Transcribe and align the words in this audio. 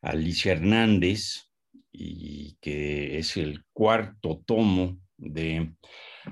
Alicia 0.01 0.53
Hernández 0.53 1.49
y 1.91 2.57
que 2.61 3.17
es 3.17 3.37
el 3.37 3.63
cuarto 3.73 4.41
tomo 4.45 4.99
de 5.17 5.73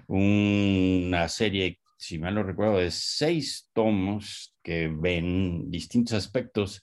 una 0.08 1.30
serie, 1.30 1.80
si 1.98 2.20
mal 2.20 2.36
no 2.36 2.44
recuerdo, 2.44 2.78
de 2.78 2.92
seis 2.92 3.70
tomos 3.74 4.53
que 4.64 4.88
ven 4.88 5.70
distintos 5.70 6.14
aspectos 6.14 6.82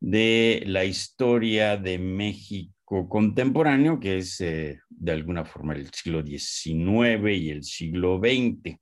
de 0.00 0.64
la 0.66 0.84
historia 0.84 1.76
de 1.76 1.98
México 1.98 3.08
contemporáneo, 3.08 4.00
que 4.00 4.18
es 4.18 4.40
eh, 4.40 4.80
de 4.90 5.12
alguna 5.12 5.44
forma 5.44 5.74
el 5.74 5.88
siglo 5.92 6.26
XIX 6.26 7.36
y 7.36 7.50
el 7.50 7.62
siglo 7.64 8.18
XX. 8.18 8.74
O 8.74 8.78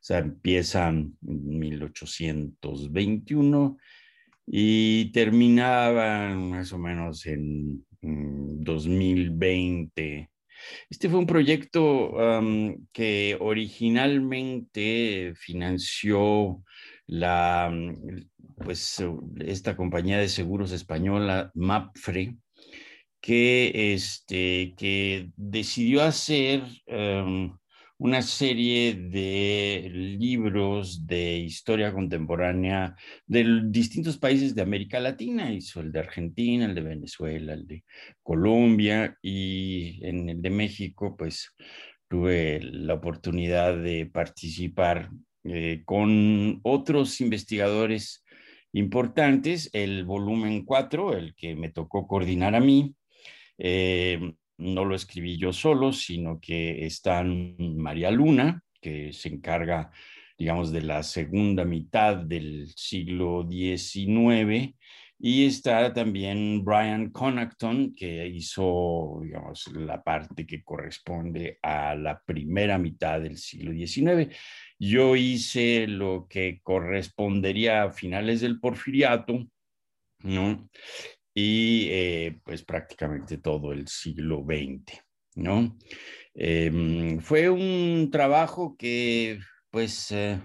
sea, 0.00 0.18
empiezan 0.18 1.16
en 1.26 1.58
1821 1.58 3.76
y 4.46 5.10
terminaban 5.12 6.50
más 6.50 6.72
o 6.72 6.78
menos 6.78 7.26
en 7.26 7.84
2020 8.00 10.30
este 10.90 11.08
fue 11.08 11.18
un 11.18 11.26
proyecto 11.26 12.12
que 12.92 13.36
originalmente 13.40 15.34
financió 15.36 16.62
la, 17.06 17.72
pues, 18.56 19.02
esta 19.40 19.76
compañía 19.76 20.18
de 20.18 20.28
seguros 20.28 20.72
española, 20.72 21.50
MAPFRE, 21.54 22.36
que, 23.20 23.94
este, 23.94 24.74
que 24.76 25.30
decidió 25.36 26.02
hacer 26.02 26.62
una 27.98 28.20
serie 28.20 28.94
de 28.94 29.88
libros 30.18 31.06
de 31.06 31.38
historia 31.38 31.92
contemporánea 31.92 32.94
de 33.26 33.62
distintos 33.64 34.18
países 34.18 34.54
de 34.54 34.62
América 34.62 35.00
Latina. 35.00 35.52
Hizo 35.52 35.80
el 35.80 35.92
de 35.92 36.00
Argentina, 36.00 36.66
el 36.66 36.74
de 36.74 36.82
Venezuela, 36.82 37.54
el 37.54 37.66
de 37.66 37.84
Colombia 38.22 39.16
y 39.22 40.04
en 40.04 40.28
el 40.28 40.42
de 40.42 40.50
México, 40.50 41.16
pues 41.16 41.54
tuve 42.08 42.60
la 42.62 42.94
oportunidad 42.94 43.76
de 43.76 44.06
participar 44.06 45.10
eh, 45.48 45.82
con 45.84 46.60
otros 46.62 47.20
investigadores 47.20 48.24
importantes, 48.72 49.70
el 49.72 50.04
volumen 50.04 50.64
4, 50.64 51.16
el 51.16 51.34
que 51.34 51.54
me 51.54 51.70
tocó 51.70 52.06
coordinar 52.06 52.54
a 52.54 52.60
mí. 52.60 52.94
Eh, 53.58 54.34
no 54.58 54.84
lo 54.84 54.94
escribí 54.94 55.38
yo 55.38 55.52
solo, 55.52 55.92
sino 55.92 56.40
que 56.40 56.86
está 56.86 57.22
María 57.24 58.10
Luna, 58.10 58.62
que 58.80 59.12
se 59.12 59.28
encarga, 59.28 59.90
digamos, 60.38 60.72
de 60.72 60.82
la 60.82 61.02
segunda 61.02 61.64
mitad 61.64 62.16
del 62.16 62.68
siglo 62.74 63.46
XIX, 63.48 64.74
y 65.18 65.46
está 65.46 65.92
también 65.94 66.62
Brian 66.62 67.10
Connaughton, 67.10 67.94
que 67.94 68.26
hizo, 68.26 69.20
digamos, 69.22 69.66
la 69.68 70.02
parte 70.02 70.46
que 70.46 70.62
corresponde 70.62 71.58
a 71.62 71.94
la 71.94 72.20
primera 72.20 72.76
mitad 72.76 73.20
del 73.20 73.38
siglo 73.38 73.72
XIX. 73.72 74.34
Yo 74.78 75.16
hice 75.16 75.86
lo 75.86 76.26
que 76.28 76.60
correspondería 76.62 77.84
a 77.84 77.92
finales 77.92 78.40
del 78.40 78.60
porfiriato, 78.60 79.46
¿no? 80.20 80.68
y 81.36 81.88
eh, 81.90 82.40
pues 82.44 82.64
prácticamente 82.64 83.36
todo 83.36 83.72
el 83.72 83.86
siglo 83.88 84.42
XX, 84.42 84.98
¿no? 85.34 85.76
Em, 86.34 87.20
fue 87.20 87.50
un 87.50 88.08
trabajo 88.10 88.74
que 88.78 89.38
pues 89.70 90.10
eh, 90.12 90.40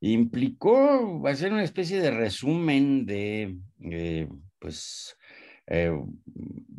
implicó 0.00 1.24
hacer 1.28 1.52
una 1.52 1.62
especie 1.62 2.00
de 2.00 2.10
resumen 2.10 3.06
de 3.06 3.56
eh, 3.88 4.28
pues 4.58 5.16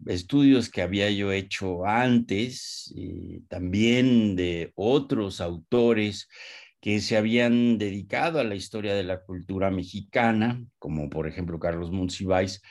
estudios 0.05 0.69
que 0.69 0.81
había 0.81 1.11
yo 1.11 1.33
hecho 1.33 1.85
antes 1.85 2.89
y 2.95 3.41
también 3.49 4.37
de 4.37 4.71
otros 4.75 5.41
autores 5.41 6.29
que 6.79 6.99
se 6.99 7.17
habían 7.17 7.77
dedicado 7.77 8.39
a 8.39 8.43
la 8.43 8.55
historia 8.55 8.93
de 8.93 9.03
la 9.03 9.21
cultura 9.21 9.71
mexicana, 9.71 10.63
como 10.79 11.09
por 11.09 11.27
ejemplo 11.27 11.59
Carlos 11.59 11.91
Monsiváis, 11.91 12.61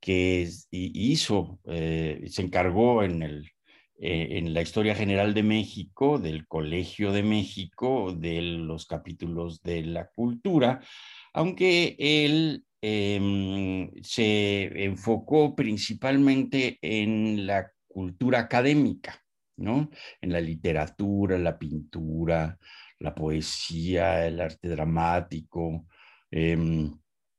que 0.00 0.48
hizo, 0.70 1.58
eh, 1.66 2.22
se 2.26 2.42
encargó 2.42 3.02
en, 3.02 3.22
el, 3.22 3.50
eh, 3.98 4.38
en 4.38 4.54
la 4.54 4.62
historia 4.62 4.94
general 4.94 5.34
de 5.34 5.42
México, 5.42 6.18
del 6.18 6.46
Colegio 6.46 7.12
de 7.12 7.22
México, 7.22 8.14
de 8.14 8.40
los 8.42 8.86
capítulos 8.86 9.62
de 9.62 9.82
la 9.82 10.08
cultura, 10.08 10.80
aunque 11.32 11.96
él 11.98 12.64
em, 12.82 13.90
se 14.02 14.84
enfocó 14.84 15.54
principalmente 15.54 16.78
en 16.80 17.46
la 17.46 17.70
cultura 17.86 18.38
académica, 18.40 19.22
¿no? 19.56 19.90
En 20.22 20.32
la 20.32 20.40
literatura, 20.40 21.38
la 21.38 21.58
pintura, 21.58 22.58
la 23.00 23.14
poesía, 23.14 24.26
el 24.26 24.40
arte 24.40 24.68
dramático, 24.68 25.86
em, 26.30 26.94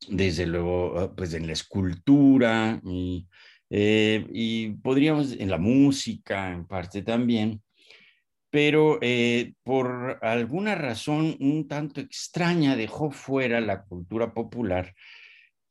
desde 0.09 0.45
luego, 0.45 0.99
ah, 0.99 1.15
pues 1.15 1.33
en 1.33 1.47
la 1.47 1.53
escultura 1.53 2.81
y, 2.83 3.27
eh, 3.69 4.27
y 4.33 4.69
podríamos, 4.73 5.33
en 5.33 5.49
la 5.49 5.57
música 5.57 6.51
en 6.51 6.65
parte 6.67 7.03
también, 7.03 7.61
pero 8.49 8.99
eh, 9.01 9.53
por 9.63 10.19
alguna 10.21 10.75
razón 10.75 11.37
un 11.39 11.67
tanto 11.67 12.01
extraña 12.01 12.75
dejó 12.75 13.11
fuera 13.11 13.61
la 13.61 13.83
cultura 13.83 14.33
popular 14.33 14.93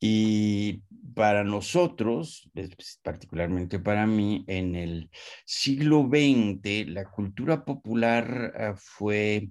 y 0.03 0.81
para 1.13 1.43
nosotros, 1.43 2.49
pues, 2.53 2.99
particularmente 3.03 3.79
para 3.79 4.07
mí, 4.07 4.43
en 4.47 4.75
el 4.75 5.11
siglo 5.45 6.09
XX, 6.09 6.89
la 6.89 7.05
cultura 7.05 7.63
popular 7.63 8.51
ah, 8.57 8.73
fue 8.75 9.49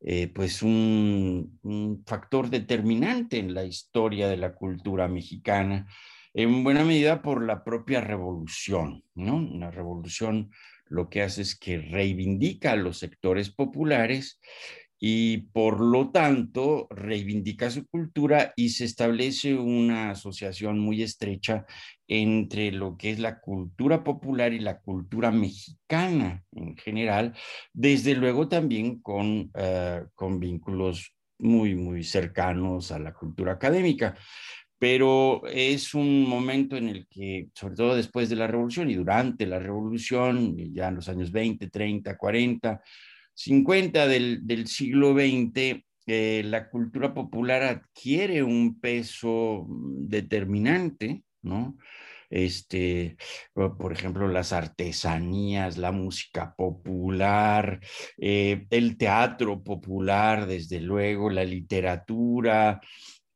eh, 0.00 0.28
pues 0.28 0.62
un, 0.62 1.58
factor 2.06 2.48
determinante 2.48 3.38
en 3.38 3.52
la 3.54 3.64
historia 3.64 4.28
de 4.28 4.36
la 4.36 4.54
cultura 4.54 5.08
mexicana, 5.08 5.86
en 6.32 6.62
buena 6.62 6.84
medida 6.84 7.20
por 7.20 7.44
la 7.44 7.64
propia 7.64 8.00
revolución, 8.00 9.02
¿no? 9.16 9.34
Una 9.36 9.72
revolución 9.72 10.52
lo 10.86 11.08
que 11.08 11.22
hace 11.22 11.42
es 11.42 11.58
que 11.58 11.78
reivindica 11.78 12.72
a 12.72 12.76
los 12.76 12.98
sectores 12.98 13.50
populares 13.50 14.40
y 15.00 15.38
por 15.52 15.80
lo 15.80 16.10
tanto 16.10 16.88
reivindica 16.90 17.70
su 17.70 17.86
cultura 17.86 18.52
y 18.56 18.70
se 18.70 18.84
establece 18.84 19.54
una 19.54 20.10
asociación 20.10 20.78
muy 20.78 21.02
estrecha 21.02 21.66
entre 22.08 22.72
lo 22.72 22.96
que 22.96 23.10
es 23.10 23.18
la 23.18 23.38
cultura 23.40 24.02
popular 24.02 24.52
y 24.52 24.58
la 24.58 24.80
cultura 24.80 25.30
mexicana 25.30 26.42
en 26.52 26.76
general, 26.76 27.34
desde 27.72 28.14
luego 28.14 28.48
también 28.48 29.00
con, 29.00 29.50
eh, 29.54 30.02
con 30.14 30.40
vínculos 30.40 31.14
muy, 31.38 31.74
muy 31.76 32.02
cercanos 32.02 32.90
a 32.90 32.98
la 32.98 33.12
cultura 33.12 33.52
académica. 33.52 34.16
pero 34.80 35.42
es 35.48 35.92
un 35.94 36.28
momento 36.28 36.76
en 36.76 36.88
el 36.88 37.08
que, 37.08 37.48
sobre 37.54 37.74
todo 37.74 37.96
después 37.96 38.28
de 38.28 38.36
la 38.36 38.46
revolución 38.46 38.88
y 38.90 38.94
durante 38.94 39.44
la 39.46 39.58
revolución, 39.58 40.56
ya 40.72 40.88
en 40.88 40.94
los 40.94 41.08
años 41.08 41.32
20, 41.32 41.68
30, 41.68 42.16
40, 42.16 42.80
50 43.38 44.08
del, 44.08 44.44
del 44.48 44.66
siglo 44.66 45.14
XX, 45.14 45.84
eh, 46.06 46.42
la 46.44 46.68
cultura 46.68 47.14
popular 47.14 47.62
adquiere 47.62 48.42
un 48.42 48.80
peso 48.80 49.64
determinante, 49.68 51.22
¿no? 51.42 51.76
Este, 52.30 53.16
por 53.54 53.92
ejemplo, 53.92 54.26
las 54.26 54.52
artesanías, 54.52 55.78
la 55.78 55.92
música 55.92 56.52
popular, 56.56 57.80
eh, 58.18 58.66
el 58.70 58.98
teatro 58.98 59.62
popular, 59.62 60.46
desde 60.46 60.80
luego, 60.80 61.30
la 61.30 61.44
literatura, 61.44 62.80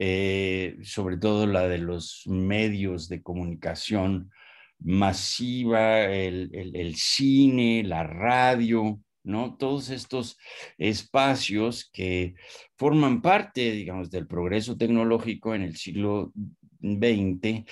eh, 0.00 0.78
sobre 0.82 1.16
todo 1.16 1.46
la 1.46 1.68
de 1.68 1.78
los 1.78 2.24
medios 2.26 3.08
de 3.08 3.22
comunicación 3.22 4.30
masiva, 4.80 6.02
el, 6.04 6.94
cine, 6.96 7.84
la 7.84 8.02
radio, 8.02 9.00
¿no? 9.24 9.56
Todos 9.56 9.90
estos 9.90 10.38
espacios 10.78 11.88
que 11.92 12.34
forman 12.76 13.22
parte, 13.22 13.72
digamos, 13.72 14.10
del 14.10 14.26
progreso 14.26 14.76
tecnológico 14.76 15.54
en 15.54 15.62
el 15.62 15.76
siglo 15.76 16.32
XX, 16.80 17.64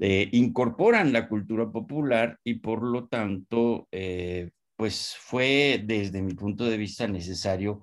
eh, 0.00 0.28
incorporan 0.32 1.12
la 1.12 1.28
cultura 1.28 1.70
popular 1.70 2.38
y 2.44 2.54
por 2.54 2.82
lo 2.82 3.08
tanto, 3.08 3.88
eh, 3.90 4.50
pues 4.76 5.16
fue 5.18 5.82
desde 5.84 6.22
mi 6.22 6.34
punto 6.34 6.64
de 6.64 6.76
vista 6.76 7.08
necesario 7.08 7.80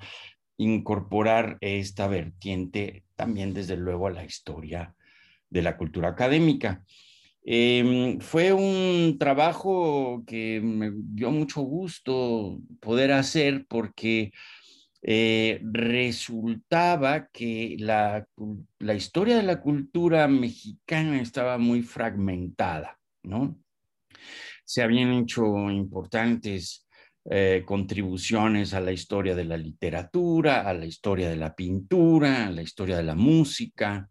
incorporar 0.58 1.58
esta 1.60 2.08
vertiente 2.08 3.04
también 3.16 3.54
desde 3.54 3.76
luego 3.76 4.08
a 4.08 4.12
la 4.12 4.24
historia 4.24 4.96
de 5.50 5.62
la 5.62 5.78
cultura 5.78 6.10
académica. 6.10 6.84
Em, 7.48 8.20
fue 8.22 8.54
un 8.54 9.18
trabajo 9.20 10.24
que 10.26 10.60
me 10.62 10.92
dio 10.92 11.30
mucho 11.30 11.62
gusto 11.62 12.60
poder 12.82 13.12
hacer 13.12 13.68
porque 13.68 14.32
eh, 15.04 15.62
resultaba 15.64 17.28
que 17.28 17.76
la, 17.80 18.26
historia 18.96 19.38
de 19.38 19.44
la 19.44 19.62
cultura 19.62 20.28
mexicana 20.28 21.22
estaba 21.22 21.60
muy 21.60 21.84
fragmentada, 21.84 22.98
¿no? 23.22 23.56
Se 24.64 24.82
habían 24.82 25.14
hecho 25.14 25.70
importantes 25.70 26.88
eh, 27.30 27.62
contribuciones 27.64 28.74
a 28.74 28.82
la 28.82 28.92
historia 28.92 29.36
de 29.36 29.46
la 29.46 29.58
literatura, 29.58 30.68
a 30.68 30.74
la 30.74 30.88
historia 30.88 31.30
de 31.30 31.36
la 31.36 31.54
pintura, 31.54 32.48
a 32.48 32.52
la 32.52 32.64
historia 32.64 32.98
de 32.98 33.04
la 33.04 33.16
música, 33.16 34.10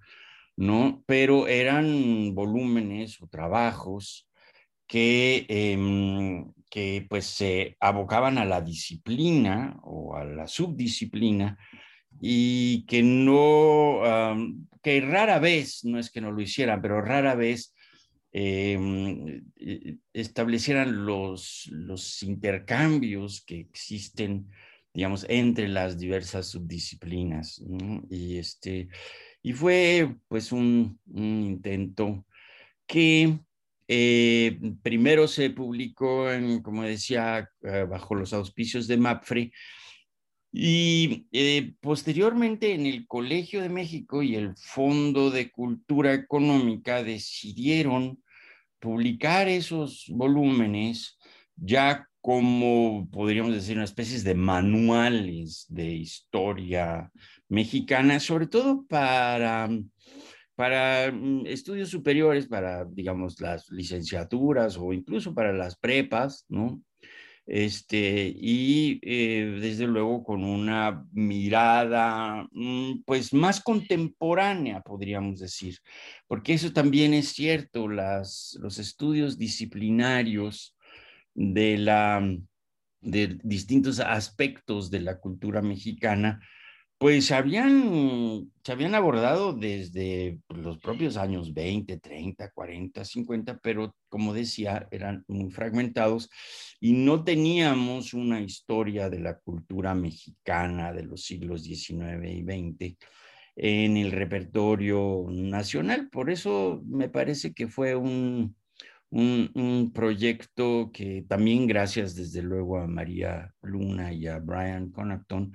¿no? 0.56 1.02
Pero 1.06 1.48
eran 1.48 2.34
volúmenes 2.34 3.20
o 3.22 3.26
trabajos 3.28 4.28
que, 4.86 5.46
em, 5.48 6.52
que 6.70 7.06
pues 7.08 7.26
se 7.26 7.76
abocaban 7.80 8.38
a 8.38 8.44
la 8.44 8.60
disciplina 8.60 9.78
o 9.82 10.16
a 10.16 10.24
la 10.24 10.46
subdisciplina 10.46 11.58
y 12.20 12.86
que 12.86 13.02
no, 13.02 14.00
que 14.82 15.00
rara 15.00 15.38
vez, 15.38 15.84
no 15.84 15.98
es 15.98 16.10
que 16.10 16.20
no 16.20 16.30
lo 16.32 16.40
hicieran, 16.40 16.80
pero 16.80 17.00
rara 17.00 17.34
vez 17.34 17.74
Em, 18.36 19.44
eh, 19.60 19.98
establecieran 20.12 21.06
los, 21.06 21.68
los 21.70 22.20
intercambios 22.24 23.44
que 23.44 23.60
existen, 23.60 24.50
digamos, 24.92 25.24
entre 25.28 25.68
las 25.68 26.00
diversas 26.00 26.48
subdisciplinas. 26.48 27.62
Y, 28.10 28.38
este, 28.38 28.88
y 29.44 29.52
fue 29.52 30.16
pues 30.26 30.52
un, 30.52 30.98
intento 31.14 32.24
que 32.86 33.38
eh, 33.86 34.58
primero 34.82 35.28
se 35.28 35.50
publicó, 35.50 36.32
en, 36.32 36.62
como 36.62 36.82
decía, 36.82 37.50
eh, 37.62 37.86
bajo 37.88 38.14
los 38.14 38.32
auspicios 38.32 38.88
de 38.88 38.96
MAPFRE, 38.96 39.52
y 40.50 41.26
posteriormente 41.80 42.72
en 42.72 42.86
el 42.86 43.06
Colegio 43.06 43.60
de 43.60 43.68
México 43.68 44.22
y 44.22 44.34
el 44.34 44.56
Fondo 44.56 45.30
de 45.30 45.50
Cultura 45.50 46.14
Económica 46.14 47.02
decidieron 47.02 48.22
publicar 48.78 49.48
esos 49.48 50.06
volúmenes 50.08 51.18
ya 51.56 52.08
como 52.24 53.06
podríamos 53.10 53.52
decir 53.52 53.76
una 53.76 53.84
especie 53.84 54.18
de 54.22 54.34
manuales 54.34 55.66
de 55.68 55.90
historia 55.92 57.12
mexicana, 57.50 58.18
sobre 58.18 58.46
todo 58.46 58.86
para, 58.86 59.68
para 60.54 61.12
mm, 61.12 61.44
estudios 61.44 61.90
superiores, 61.90 62.46
para, 62.46 62.86
digamos, 62.86 63.42
las 63.42 63.70
licenciaturas 63.70 64.78
o 64.78 64.94
incluso 64.94 65.34
para 65.34 65.52
las 65.52 65.76
prepas, 65.76 66.46
¿no? 66.48 66.80
este, 67.46 68.34
y 68.34 69.00
eh, 69.02 69.58
desde 69.60 69.86
luego 69.86 70.24
con 70.24 70.44
una 70.44 71.06
mirada 71.12 72.48
mm, 72.52 73.02
pues 73.04 73.34
más 73.34 73.60
contemporánea, 73.60 74.80
podríamos 74.80 75.40
decir, 75.40 75.76
porque 76.26 76.54
eso 76.54 76.72
también 76.72 77.12
es 77.12 77.28
cierto, 77.28 77.86
las, 77.86 78.56
los 78.62 78.78
estudios 78.78 79.36
disciplinarios 79.36 80.73
de, 81.34 81.78
la, 81.78 82.26
de 83.00 83.38
distintos 83.42 84.00
aspectos 84.00 84.90
de 84.90 85.00
la 85.00 85.18
cultura 85.20 85.62
mexicana 85.62 86.40
pues 86.98 87.32
habían, 87.32 88.50
se 88.64 88.72
habían 88.72 88.94
abordado 88.94 89.52
desde 89.52 90.38
los 90.48 90.78
propios 90.78 91.16
años 91.16 91.52
20, 91.52 91.98
30, 91.98 92.50
40, 92.52 93.04
50, 93.04 93.58
pero 93.58 93.94
como 94.08 94.32
decía, 94.32 94.88
eran 94.90 95.24
muy 95.28 95.50
fragmentados 95.50 96.30
y 96.80 96.92
no 96.92 97.24
teníamos 97.24 98.14
una 98.14 98.40
historia 98.40 99.10
de 99.10 99.20
la 99.20 99.38
cultura 99.38 99.94
mexicana 99.94 100.92
de 100.92 101.02
los 101.02 101.24
siglos 101.24 101.64
XIX 101.64 102.24
y 102.26 102.42
XX 102.42 102.96
en 103.56 103.96
el 103.96 104.10
repertorio 104.10 105.26
nacional. 105.28 106.08
Por 106.10 106.30
eso 106.30 106.82
me 106.86 107.08
parece 107.08 107.52
que 107.52 107.68
fue 107.68 107.96
un, 107.96 108.56
un, 109.14 109.92
proyecto 109.94 110.90
que 110.92 111.24
también 111.28 111.66
gracias 111.66 112.14
desde 112.16 112.42
luego 112.42 112.78
a 112.78 112.86
María 112.86 113.52
Luna 113.62 114.12
y 114.12 114.26
a 114.26 114.38
Brian 114.38 114.90
Connaughton, 114.90 115.52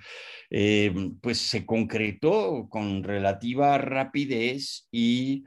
eh, 0.50 1.12
pues 1.22 1.40
se 1.40 1.66
concretó 1.66 2.68
con 2.70 3.04
relativa 3.04 3.78
rapidez 3.78 4.88
y, 4.92 5.44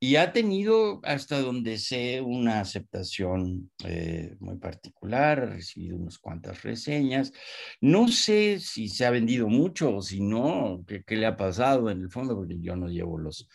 y, 0.00 0.16
ha 0.16 0.32
tenido 0.32 1.00
hasta 1.04 1.40
donde 1.40 1.78
sé 1.78 2.20
una 2.20 2.60
aceptación 2.60 3.70
eh, 3.84 4.34
muy 4.40 4.56
particular, 4.56 5.40
ha 5.40 5.46
recibido 5.46 5.96
unas 5.98 6.18
cuantas 6.18 6.62
reseñas. 6.62 7.32
No 7.80 8.08
sé 8.08 8.58
si 8.58 8.88
se 8.88 9.06
ha 9.06 9.10
vendido 9.10 9.48
mucho 9.48 9.96
o 9.96 10.02
si 10.02 10.20
no, 10.20 10.84
qué, 10.86 11.04
qué 11.04 11.16
le 11.16 11.26
ha 11.26 11.36
pasado 11.36 11.90
en 11.90 12.00
el 12.00 12.10
fondo, 12.10 12.34
porque 12.34 12.58
yo 12.60 12.74
no 12.74 12.88
llevo 12.88 13.18
los, 13.18 13.48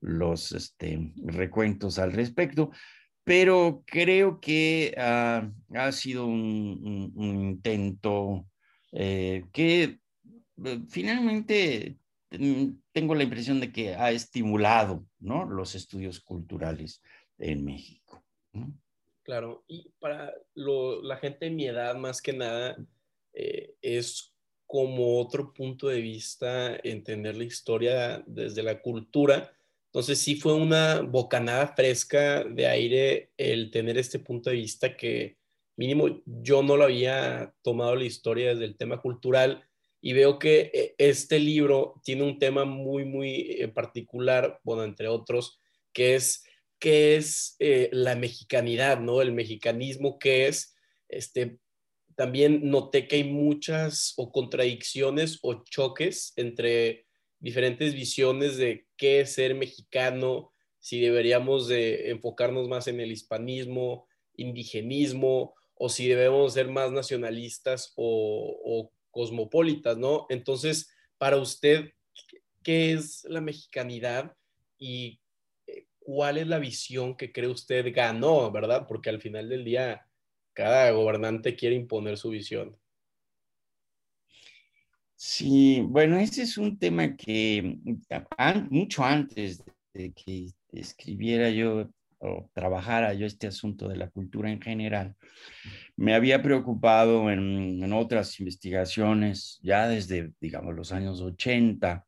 los 0.00 0.52
este, 0.52 1.12
recuentos 1.24 1.98
al 1.98 2.12
respecto, 2.12 2.70
pero 3.24 3.82
creo 3.86 4.38
que 4.40 4.94
ah, 4.98 5.50
ha 5.74 5.92
sido 5.92 6.26
un, 6.26 7.12
intento 7.16 8.46
eh, 8.92 9.46
que 9.52 9.98
eh, 10.64 10.80
finalmente 10.88 11.96
mm, 12.30 12.66
tengo 12.92 13.14
la 13.14 13.24
impresión 13.24 13.60
de 13.60 13.72
que 13.72 13.94
ha 13.94 14.10
estimulado 14.12 15.06
¿no? 15.18 15.46
los 15.46 15.74
estudios 15.74 16.20
culturales 16.20 17.02
en 17.38 17.64
México. 17.64 18.22
Claro, 19.22 19.64
y 19.66 19.90
para 19.98 20.32
la 20.54 21.16
gente 21.16 21.46
de 21.46 21.50
mi 21.50 21.66
edad, 21.66 21.96
más 21.96 22.20
que 22.20 22.34
nada, 22.34 22.76
eh, 23.32 23.74
es 23.80 24.34
como 24.66 25.18
otro 25.18 25.52
punto 25.52 25.88
de 25.88 26.00
vista 26.00 26.76
entender 26.84 27.36
la 27.36 27.44
historia 27.44 28.22
desde 28.26 28.62
la 28.62 28.80
cultura 28.82 29.50
entonces 29.94 30.18
sí 30.18 30.34
fue 30.34 30.54
una 30.54 31.02
bocanada 31.02 31.68
fresca 31.68 32.42
de 32.42 32.66
aire 32.66 33.30
el 33.36 33.70
tener 33.70 33.96
este 33.96 34.18
punto 34.18 34.50
de 34.50 34.56
vista 34.56 34.96
que 34.96 35.36
mínimo 35.76 36.20
yo 36.26 36.64
no 36.64 36.76
lo 36.76 36.82
había 36.82 37.54
tomado 37.62 37.94
la 37.94 38.02
historia 38.02 38.48
desde 38.48 38.64
el 38.64 38.76
tema 38.76 39.00
cultural 39.00 39.64
y 40.00 40.12
veo 40.12 40.40
que 40.40 40.72
eh, 40.74 40.94
este 40.98 41.38
libro 41.38 42.00
tiene 42.02 42.24
un 42.24 42.40
tema 42.40 42.64
muy, 42.64 43.04
muy 43.04 43.52
eh, 43.52 43.68
particular, 43.68 44.58
bueno, 44.64 44.82
entre 44.82 45.06
otros, 45.06 45.60
que 45.92 46.16
es, 46.16 46.42
que 46.80 47.14
es 47.14 47.54
eh, 47.60 47.88
la 47.92 48.16
mexicanidad, 48.16 48.98
¿no? 48.98 49.22
El 49.22 49.30
mexicanismo 49.30 50.18
que 50.18 50.48
es, 50.48 50.74
este, 51.08 51.58
también 52.16 52.68
noté 52.68 53.06
que 53.06 53.14
hay 53.14 53.24
muchas 53.24 54.12
o 54.16 54.32
contradicciones 54.32 55.38
o 55.42 55.62
choques 55.62 56.32
entre 56.34 57.06
diferentes 57.38 57.94
visiones 57.94 58.56
de 58.56 58.83
qué 58.96 59.20
es 59.20 59.34
ser 59.34 59.54
mexicano, 59.54 60.52
si 60.78 61.00
deberíamos 61.00 61.68
de 61.68 62.10
enfocarnos 62.10 62.68
más 62.68 62.88
en 62.88 63.00
el 63.00 63.10
hispanismo, 63.10 64.06
indigenismo, 64.36 65.54
o 65.74 65.88
si 65.88 66.08
debemos 66.08 66.54
ser 66.54 66.68
más 66.68 66.92
nacionalistas 66.92 67.92
o, 67.96 68.90
cosmopolitas, 69.10 69.96
¿no? 69.96 70.26
Entonces, 70.28 70.90
para 71.18 71.36
usted, 71.36 71.92
¿qué 72.64 72.92
es 72.92 73.24
la 73.24 73.40
mexicanidad 73.40 74.36
y 74.76 75.20
¿cuál 76.00 76.36
es 76.38 76.48
la 76.48 76.58
visión 76.58 77.16
que 77.16 77.32
cree 77.32 77.48
usted 77.48 77.94
ganó, 77.94 78.50
verdad? 78.50 78.86
Porque 78.88 79.10
al 79.10 79.20
final 79.20 79.48
del 79.48 79.64
día, 79.64 80.08
cada 80.52 80.90
gobernante 80.90 81.54
quiere 81.54 81.76
imponer 81.76 82.18
su 82.18 82.30
visión. 82.30 82.76
Sí, 85.16 85.80
bueno, 85.88 86.18
ese 86.18 86.42
es 86.42 86.58
un 86.58 86.78
tema 86.78 87.16
que 87.16 87.78
mucho 88.70 89.04
antes 89.04 89.62
de 89.92 90.12
que 90.12 90.50
escribiera 90.72 91.50
yo 91.50 91.88
o 92.18 92.50
trabajara 92.54 93.14
yo 93.14 93.26
este 93.26 93.46
asunto 93.46 93.88
de 93.88 93.96
la 93.96 94.10
cultura 94.10 94.50
en 94.50 94.60
general, 94.60 95.14
me 95.96 96.14
había 96.14 96.42
preocupado 96.42 97.30
en, 97.30 97.92
otras 97.92 98.40
investigaciones 98.40 99.60
ya 99.62 99.88
desde, 99.88 100.32
digamos, 100.40 100.74
los 100.74 100.92
años 100.92 101.20
80 101.20 102.04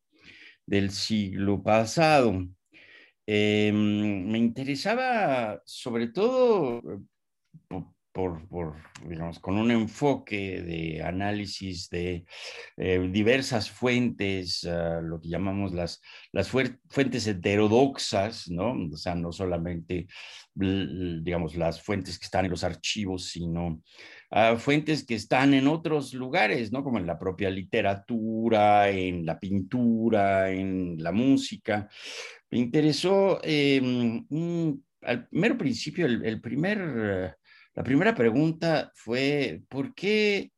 del 0.67 0.91
siglo 0.91 1.63
pasado. 1.63 2.47
Em, 3.27 4.27
me 4.31 4.39
interesaba 4.39 5.63
sobre 5.65 6.09
todo 6.09 6.83
por, 8.17 8.73
digamos, 9.07 9.39
con 9.41 9.59
un 9.59 9.71
enfoque 9.71 10.63
de 10.63 11.03
análisis 11.03 11.91
de 11.91 12.25
eh, 12.79 13.11
diversas 13.13 13.71
fuentes, 13.71 14.65
ah, 14.65 15.03
lo 15.03 15.21
que 15.21 15.29
llamamos 15.29 15.75
las, 15.75 16.01
las 16.33 16.49
fuentes 16.49 17.27
heterodoxas, 17.27 18.49
¿no? 18.49 18.73
O 18.91 18.97
sea, 18.97 19.15
no 19.15 19.33
solamente, 19.33 20.07
digamos, 20.55 21.57
las 21.57 21.83
fuentes 21.83 22.19
que 22.19 22.25
están 22.25 22.47
en 22.47 22.53
los 22.53 22.65
archivos, 22.65 23.27
sino 23.27 23.83
uh, 24.31 24.57
fuentes 24.57 25.05
que 25.05 25.15
están 25.15 25.53
en 25.53 25.67
otros 25.67 26.15
lugares, 26.15 26.73
¿no? 26.73 26.83
Como 26.83 26.99
en 26.99 27.07
la 27.07 27.19
propia 27.19 27.51
literatura, 27.51 28.89
en 28.89 29.27
la 29.27 29.39
pintura, 29.39 30.51
en 30.51 30.97
la 31.01 31.13
música. 31.13 31.87
Me 32.51 32.61
interesó 32.61 33.41
eh, 33.43 34.23
al 35.03 35.29
mero 35.33 35.59
principio, 35.59 36.07
el 36.07 36.41
primer 36.41 37.37
la 37.77 37.85
primera 37.85 38.15
pregunta 38.15 38.91
fue, 38.95 39.63
¿por 39.69 39.95
qué 39.95 40.51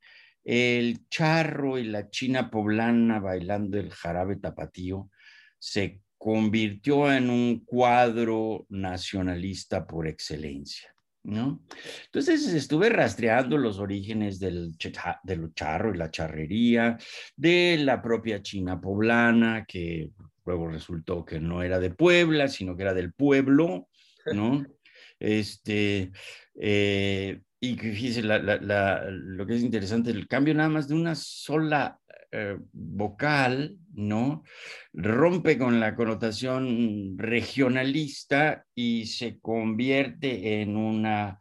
el 0.45 1.09
charro 1.09 1.77
y 1.77 1.85
la 1.85 2.09
china 2.09 2.49
poblana 2.49 3.19
bailando 3.19 3.77
el 3.79 3.91
jarabe 3.91 4.37
tapatío 4.37 5.11
se 5.59 6.01
convirtió 6.17 7.13
en 7.13 7.29
un 7.29 7.65
cuadro 7.65 8.67
nacionalista 8.69 9.85
por 9.85 10.07
excelencia? 10.07 10.95
¿no? 11.25 11.63
Entonces 12.05 12.47
estuve 12.55 12.89
rastreando 12.89 13.59
los 13.59 13.81
orígenes 13.81 14.39
del, 14.39 14.77
del 15.25 15.55
charro 15.55 15.93
y 15.93 15.99
la 15.99 16.13
charrería, 16.13 16.97
de 17.37 17.79
la 17.81 18.01
propia 18.01 18.41
china 18.43 18.81
poblana, 18.81 19.65
que 19.67 20.13
luego 20.47 20.69
resultó 20.69 21.25
que 21.25 21.41
no 21.41 21.63
era 21.63 21.81
de 21.81 21.91
Puebla, 21.91 22.49
sino 22.49 22.77
que 22.77 22.83
era 22.83 22.95
del 22.95 23.13
pueblo, 23.13 23.89
¿no? 24.33 24.65
Este, 25.21 26.13
eh, 26.61 27.41
y 27.61 27.77
fíjese, 27.77 28.23
lo 28.23 29.47
que 29.47 29.57
es 29.57 29.63
interesante, 29.63 30.11
el 30.11 30.29
cambio 30.29 30.55
nada 30.55 30.69
más 30.69 30.87
de 30.87 30.95
una 30.95 31.15
sola 31.15 31.99
eh, 32.31 32.59
vocal, 32.73 33.79
¿no? 33.95 34.45
Rompe 34.93 35.57
con 35.57 35.81
la 35.81 35.95
connotación 35.95 37.17
regionalista 37.17 38.67
y 38.75 39.07
se 39.07 39.41
convierte 39.41 40.61
en 40.61 40.77
una, 40.77 41.39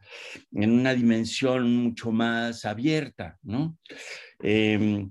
en 0.52 0.72
una 0.72 0.94
dimensión 0.94 1.76
mucho 1.76 2.10
más 2.10 2.64
abierta, 2.64 3.36
¿no? 3.42 3.76
Em, 4.40 5.10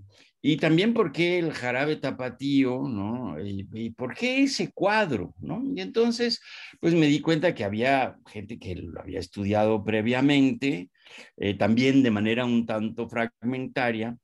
y 0.50 0.56
también 0.56 0.94
por 0.94 1.12
qué 1.12 1.40
el 1.40 1.52
jarabe 1.52 1.98
tapatío, 1.98 2.84
¿no? 2.88 3.36
Y, 3.38 3.90
por 3.90 4.16
qué 4.16 4.44
ese 4.44 4.72
cuadro, 4.72 5.36
¿no? 5.42 5.62
Y 5.76 5.82
entonces, 5.82 6.40
pues 6.80 6.94
me 6.94 7.08
di 7.08 7.20
cuenta 7.20 7.54
que 7.54 7.66
había 7.66 8.18
gente 8.28 8.58
que 8.58 8.76
lo 8.76 9.02
había 9.02 9.20
estudiado 9.20 9.84
previamente, 9.84 10.90
eh, 11.36 11.54
también 11.56 12.02
de 12.02 12.12
manera 12.12 12.46
un 12.46 12.66
tanto 12.66 13.10
fragmentaria, 13.10 14.18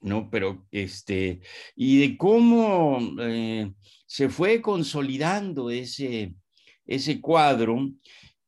¿no? 0.00 0.30
Pero, 0.30 0.66
este, 0.70 1.40
y 1.76 2.00
de 2.00 2.16
cómo 2.16 2.98
eh, 3.20 3.70
se 4.06 4.30
fue 4.30 4.62
consolidando 4.62 5.68
ese, 5.68 6.34
ese 6.86 7.20
cuadro 7.20 7.90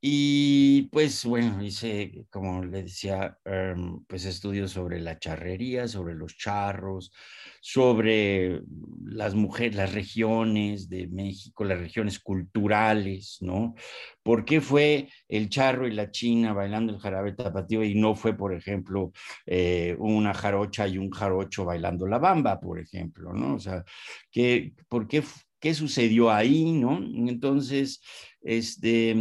y 0.03 0.83
pues 0.93 1.27
bueno, 1.27 1.63
hice, 1.63 2.25
como 2.31 2.65
le 2.65 2.85
decía, 2.85 3.39
em, 3.45 4.03
pues 4.07 4.25
estudios 4.25 4.71
sobre 4.73 4.99
la 4.99 5.19
charrería, 5.19 5.89
sobre 5.89 6.15
los 6.15 6.37
charros, 6.39 7.13
sobre 7.61 8.63
las 9.05 9.35
mujeres, 9.35 9.77
las 9.77 9.93
regiones 9.93 10.89
de 10.89 11.07
México, 11.09 11.65
las 11.65 11.79
regiones 11.79 12.19
culturales, 12.19 13.39
¿no? 13.43 13.75
¿Por 14.23 14.47
qué 14.47 14.63
fue 14.63 15.09
el 15.29 15.51
charro 15.51 15.87
y 15.87 15.93
la 15.93 16.11
china 16.11 16.55
bailando 16.55 16.95
el 16.95 16.99
jarabe 17.01 17.33
tapatío 17.35 17.85
y 17.85 17.95
no 17.95 18.15
fue, 18.15 18.35
por 18.35 18.55
ejemplo, 18.55 19.13
eh, 19.45 19.97
una 19.99 20.33
jarocha 20.33 20.89
y 20.89 20.97
un 20.97 21.11
jarocho 21.11 21.67
bailando 21.67 22.07
la 22.07 22.19
bamba, 22.19 22.59
por 22.59 22.79
ejemplo, 22.81 23.35
¿no? 23.35 23.57
O 23.57 23.59
sea, 23.59 23.85
¿qué, 24.31 24.73
¿por 24.89 25.07
qué, 25.07 25.23
qué 25.59 25.75
sucedió 25.75 26.31
ahí, 26.31 26.73
¿no? 26.73 26.97
Entonces, 27.29 28.01
este 28.41 29.15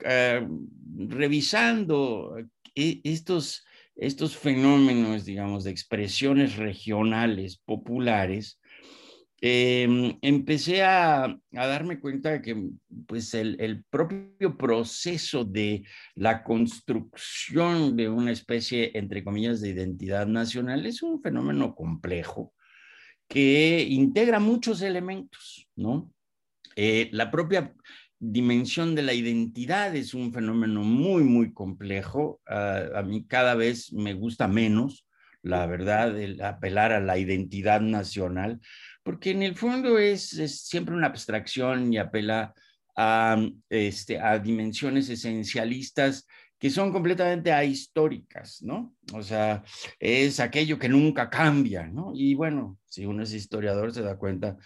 eh, 0.00 0.46
revisando 0.96 2.36
eh, 2.74 3.00
estos, 3.04 3.64
estos 3.96 4.36
fenómenos, 4.36 5.24
digamos, 5.24 5.64
de 5.64 5.70
expresiones 5.70 6.56
regionales, 6.56 7.58
populares, 7.64 8.60
em, 9.40 10.16
empecé 10.22 10.82
a, 10.82 11.36
darme 11.50 12.00
cuenta 12.00 12.32
de 12.32 12.42
que 12.42 12.70
pues 13.06 13.34
el, 13.34 13.56
el, 13.60 13.84
propio 13.84 14.56
proceso 14.56 15.44
de 15.44 15.84
la 16.14 16.42
construcción 16.42 17.96
de 17.96 18.08
una 18.08 18.32
especie, 18.32 18.90
entre 18.94 19.22
comillas, 19.22 19.60
de 19.60 19.70
identidad 19.70 20.26
nacional 20.26 20.86
es 20.86 21.02
un 21.02 21.20
fenómeno 21.20 21.74
complejo 21.74 22.54
que 23.28 23.86
integra 23.88 24.38
muchos 24.38 24.82
elementos, 24.82 25.68
¿no? 25.76 26.12
Eh, 26.76 27.08
la 27.12 27.30
propia 27.30 27.72
dimensión 28.32 28.94
de 28.94 29.02
la 29.02 29.12
identidad 29.12 29.94
es 29.94 30.14
un 30.14 30.32
fenómeno 30.32 30.82
muy, 30.82 31.24
muy 31.24 31.52
complejo. 31.52 32.40
Ah, 32.46 32.84
a 32.96 33.02
mí 33.02 33.26
cada 33.26 33.54
vez 33.54 33.92
me 33.92 34.14
gusta 34.14 34.48
menos, 34.48 35.06
la 35.42 35.66
verdad, 35.66 36.18
el 36.18 36.40
apelar 36.40 36.92
a 36.92 37.00
la 37.00 37.18
identidad 37.18 37.80
nacional, 37.80 38.60
porque 39.02 39.30
en 39.30 39.42
el 39.42 39.56
fondo 39.56 39.98
es, 39.98 40.30
siempre 40.62 40.94
una 40.94 41.08
abstracción 41.08 41.92
y 41.92 41.98
apela 41.98 42.54
a, 42.96 43.36
este, 43.68 44.18
a 44.18 44.38
dimensiones 44.38 45.10
esencialistas 45.10 46.26
que 46.58 46.70
son 46.70 46.92
completamente 46.92 47.52
ahistóricas, 47.52 48.62
¿no? 48.62 48.94
O 49.12 49.22
sea, 49.22 49.62
es 49.98 50.40
aquello 50.40 50.78
que 50.78 50.88
nunca 50.88 51.28
cambia, 51.28 51.86
¿no? 51.86 52.12
Y 52.14 52.34
bueno, 52.34 52.78
si 52.86 53.04
uno 53.04 53.22
es 53.22 53.34
historiador 53.34 53.92
se 53.92 54.00
da 54.00 54.16
cuenta 54.16 54.56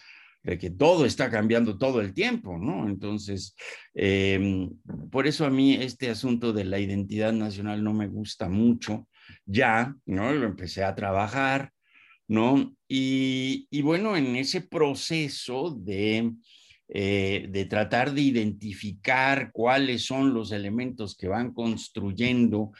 de 0.43 0.59
que 0.59 0.71
todo 0.71 1.05
está 1.05 1.31
cambiando 1.31 1.79
todo 1.79 2.01
el 2.01 2.15
tiempo, 2.15 2.59
¿no? 2.59 2.89
Entonces, 2.89 3.55
em, 3.95 4.71
por 5.11 5.27
eso 5.27 5.45
a 5.45 5.51
mí 5.51 5.75
este 5.75 6.11
asunto 6.11 6.53
de 6.53 6.65
la 6.65 6.79
identidad 6.79 7.33
nacional 7.33 7.83
no 7.83 7.93
me 7.93 8.09
gusta 8.09 8.49
mucho, 8.49 9.09
ya, 9.45 9.95
¿no? 10.07 10.33
Lo 10.33 10.47
empecé 10.47 10.85
a 10.85 10.95
trabajar, 10.95 11.73
¿no? 12.29 12.75
Y, 12.89 13.67
bueno, 13.83 14.17
en 14.17 14.37
ese 14.37 14.63
proceso 14.63 15.77
de, 15.79 16.33
eh, 16.89 17.47
de 17.51 17.65
tratar 17.67 18.15
de 18.15 18.23
identificar 18.23 19.51
cuáles 19.53 20.05
son 20.05 20.33
los 20.35 20.53
elementos 20.53 21.17
que 21.17 21.29
van 21.29 21.53
construyendo 21.53 22.73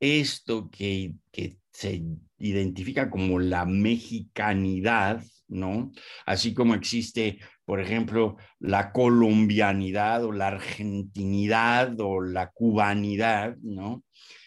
esto 0.00 0.68
que, 0.70 1.14
que 1.30 1.58
se 1.72 2.02
identifica 2.38 3.08
como 3.10 3.38
la 3.38 3.64
mexicanidad, 3.64 5.22
¿no? 5.52 5.92
Así 6.26 6.54
como 6.54 6.74
existe, 6.74 7.38
por 7.64 7.80
ejemplo, 7.80 8.36
la 8.58 8.92
colombianidad 8.92 10.24
o 10.24 10.32
la 10.32 10.48
argentinidad 10.48 11.94
o 12.00 12.20
la 12.20 12.50
cubanidad, 12.50 13.56
¿no? 13.62 14.04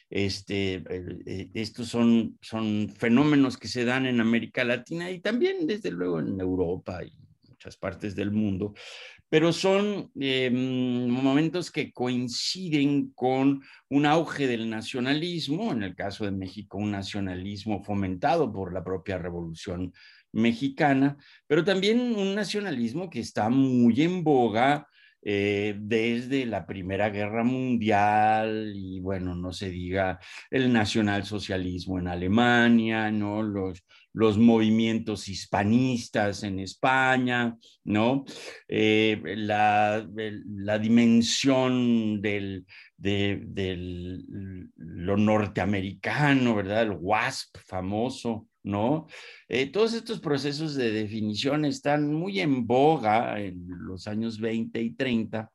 Este, 0.10 0.84
eh, 0.90 1.50
estos 1.54 1.88
son, 1.88 2.38
son 2.42 2.90
fenómenos 2.90 3.58
que 3.58 3.68
se 3.68 3.86
dan 3.86 4.06
en 4.06 4.20
América 4.22 4.64
Latina 4.64 5.10
y 5.12 5.20
también, 5.20 5.68
desde 5.68 5.92
luego, 5.92 6.20
en 6.20 6.40
Europa 6.40 7.04
y 7.04 7.12
muchas 7.50 7.78
partes 7.78 8.16
del 8.16 8.32
mundo, 8.32 8.74
pero 9.30 9.52
son 9.52 10.12
eh, 10.20 10.50
momentos 10.52 11.72
que 11.72 11.92
coinciden 11.92 13.12
con 13.16 13.62
un 13.90 14.06
auge 14.06 14.48
del 14.48 14.70
nacionalismo, 14.70 15.72
en 15.72 15.84
el 15.84 15.96
caso 15.96 16.26
de 16.26 16.32
México, 16.32 16.78
un 16.78 16.92
nacionalismo 16.92 17.84
fomentado 17.84 18.52
por 18.52 18.72
la 18.72 18.84
propia 18.84 19.18
revolución 19.18 19.92
mexicana, 20.36 21.18
pero 21.48 21.64
también 21.64 22.00
un 22.00 22.36
nacionalismo 22.36 23.10
que 23.10 23.22
está 23.22 23.50
muy 23.50 24.02
en 24.02 24.24
boga 24.24 24.88
eh, 25.28 25.76
desde 25.80 26.46
la 26.46 26.68
Primera 26.68 27.10
Guerra 27.10 27.44
Mundial 27.44 28.74
y 28.76 29.00
bueno, 29.00 29.34
no 29.34 29.52
se 29.54 29.72
diga 29.72 30.20
el 30.52 30.72
nacionalsocialismo 30.72 31.98
en 31.98 32.10
Alemania, 32.10 33.10
¿no? 33.10 33.42
Los, 33.42 33.82
movimientos 34.38 35.28
hispanistas 35.28 36.44
en 36.44 36.60
España, 36.60 37.58
¿no? 37.84 38.24
Eh, 38.68 39.20
la, 39.36 40.08
dimensión 40.80 42.22
del, 42.22 42.66
de, 42.96 44.22
lo 44.78 45.18
norteamericano, 45.18 46.56
¿verdad? 46.56 46.84
El 46.84 46.92
WASP 46.92 47.58
famoso, 47.66 48.48
¿no? 48.66 49.06
Eh, 49.48 49.68
todos 49.68 49.94
estos 49.94 50.20
procesos 50.20 50.76
de 50.76 50.92
definición 50.92 51.66
están 51.66 52.12
muy 52.12 52.40
en 52.40 52.66
boga 52.66 53.40
en 53.40 53.68
los 53.68 54.08
años 54.08 54.40
20 54.40 54.82
y 54.82 54.92
30, 54.96 55.50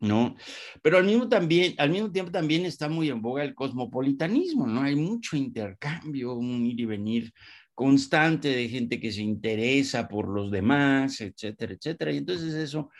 ¿no? 0.00 0.34
Pero 0.82 0.98
al 0.98 1.04
mismo, 1.04 1.28
también, 1.28 1.74
al 1.78 1.90
mismo 1.90 2.10
tiempo 2.10 2.32
también 2.32 2.66
está 2.66 2.88
muy 2.88 3.08
en 3.08 3.22
boga 3.22 3.44
el 3.44 3.54
cosmopolitanismo, 3.54 4.66
¿no? 4.66 4.82
Hay 4.82 4.96
mucho 4.96 5.36
intercambio, 5.36 6.34
un 6.34 6.66
ir 6.66 6.80
y 6.80 6.84
venir 6.86 7.32
constante 7.72 8.48
de 8.48 8.68
gente 8.68 9.00
que 9.00 9.12
se 9.12 9.22
interesa 9.22 10.08
por 10.08 10.28
los 10.28 10.50
demás, 10.50 11.20
etcétera, 11.20 11.74
etcétera. 11.74 12.12
Y 12.12 12.18
entonces 12.18 12.52
eso, 12.54 12.90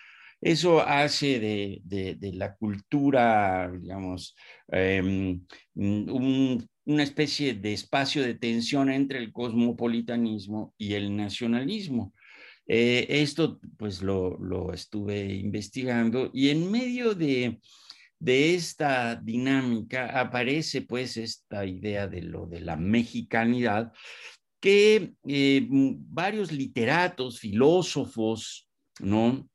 eso 0.40 0.80
hace 0.80 1.40
de, 1.40 2.16
de, 2.16 2.32
la 2.34 2.54
cultura, 2.54 3.70
digamos, 3.70 4.34
em, 4.68 5.44
un, 5.74 6.68
una 6.90 7.04
especie 7.04 7.54
de 7.54 7.72
espacio 7.72 8.22
de 8.22 8.34
tensión 8.34 8.90
entre 8.90 9.18
el 9.18 9.32
cosmopolitanismo 9.32 10.74
y 10.76 10.94
el 10.94 11.16
nacionalismo. 11.16 12.12
Eh, 12.66 13.06
esto 13.08 13.60
pues 13.76 14.02
lo, 14.02 14.38
lo, 14.38 14.72
estuve 14.72 15.34
investigando 15.34 16.30
y 16.32 16.50
en 16.50 16.70
medio 16.70 17.14
de, 17.14 17.60
de, 18.18 18.54
esta 18.54 19.16
dinámica 19.16 20.20
aparece 20.20 20.82
pues 20.82 21.16
esta 21.16 21.64
idea 21.64 22.06
de 22.06 22.22
lo 22.22 22.46
de 22.46 22.60
la 22.60 22.76
mexicanidad 22.76 23.92
que 24.60 25.14
eh, 25.26 25.66
varios 25.68 26.52
literatos, 26.52 27.40
filósofos, 27.40 28.68
¿no? 29.00 29.48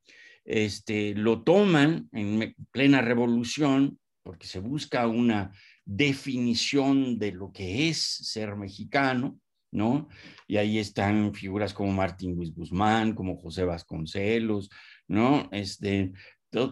Este, 0.44 1.13
lo 1.15 1.44
toman 1.44 2.10
en 2.12 2.56
plena 2.72 3.01
revolución 3.01 4.00
porque 4.24 4.48
se 4.48 4.60
busca 4.60 5.08
una 5.08 5.51
definición 5.86 7.18
de 7.18 7.32
lo 7.32 7.51
que 7.51 7.89
es 7.89 8.00
ser 8.00 8.56
mexicano, 8.56 9.39
¿no? 9.72 10.10
Y 10.48 10.58
ahí 10.58 10.80
están 10.80 11.34
figuras 11.34 11.74
como 11.74 11.92
Martín 11.92 12.36
Luis 12.36 12.54
Guzmán, 12.54 13.13
como 13.13 13.38
José 13.38 13.63
Vasconcelos, 13.63 14.70
¿no? 15.08 15.50
Este, 15.51 16.13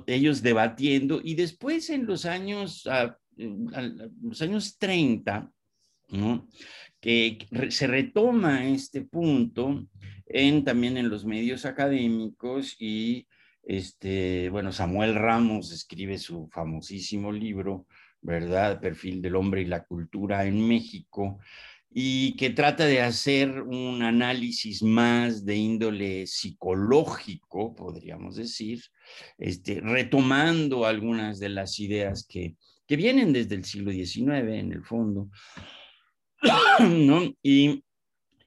ellos 0.08 0.42
debatiendo 0.42 1.22
y 1.24 1.36
después 1.36 1.90
en 1.90 2.06
los 2.06 2.26
años, 2.26 2.88
ah, 2.88 3.18
los 3.36 4.42
años 4.42 4.78
30, 4.78 5.52
¿no? 6.10 6.48
que 7.04 7.38
se 7.70 7.86
retoma 7.86 8.66
este 8.66 9.02
punto 9.02 9.86
en, 10.26 10.64
también 10.64 10.96
en 10.96 11.10
los 11.10 11.26
medios 11.26 11.66
académicos 11.66 12.78
y 12.80 13.28
este, 13.62 14.50
bueno, 14.50 14.72
Samuel 14.72 15.16
Ramos 15.16 15.74
escribe 15.74 16.18
su 16.18 16.48
famosísimo 16.48 17.30
libro 17.34 17.88
¿verdad? 18.24 18.80
Perfil 18.80 19.22
del 19.22 19.36
hombre 19.36 19.62
y 19.62 19.66
la 19.66 19.84
cultura 19.84 20.46
en 20.46 20.68
México, 20.68 21.40
y 21.96 22.36
que 22.38 22.50
trata 22.50 22.86
de 22.88 23.02
hacer 23.02 23.62
un 23.62 24.02
análisis 24.02 24.82
más 24.82 25.46
de 25.46 25.56
índole 25.58 26.26
psicológico, 26.26 27.76
podríamos 27.76 28.36
decir, 28.36 28.82
este, 29.38 29.80
retomando 29.80 30.88
algunas 30.88 31.40
de 31.40 31.50
las 31.50 31.80
ideas 31.80 32.26
que, 32.28 32.56
que 32.88 32.96
vienen 32.96 33.32
desde 33.32 33.56
el 33.56 33.64
siglo 33.64 33.92
XIX 33.92 34.50
en 34.54 34.72
el 34.72 34.84
fondo, 34.84 35.30
¿no? 36.80 37.32
Y, 37.44 37.84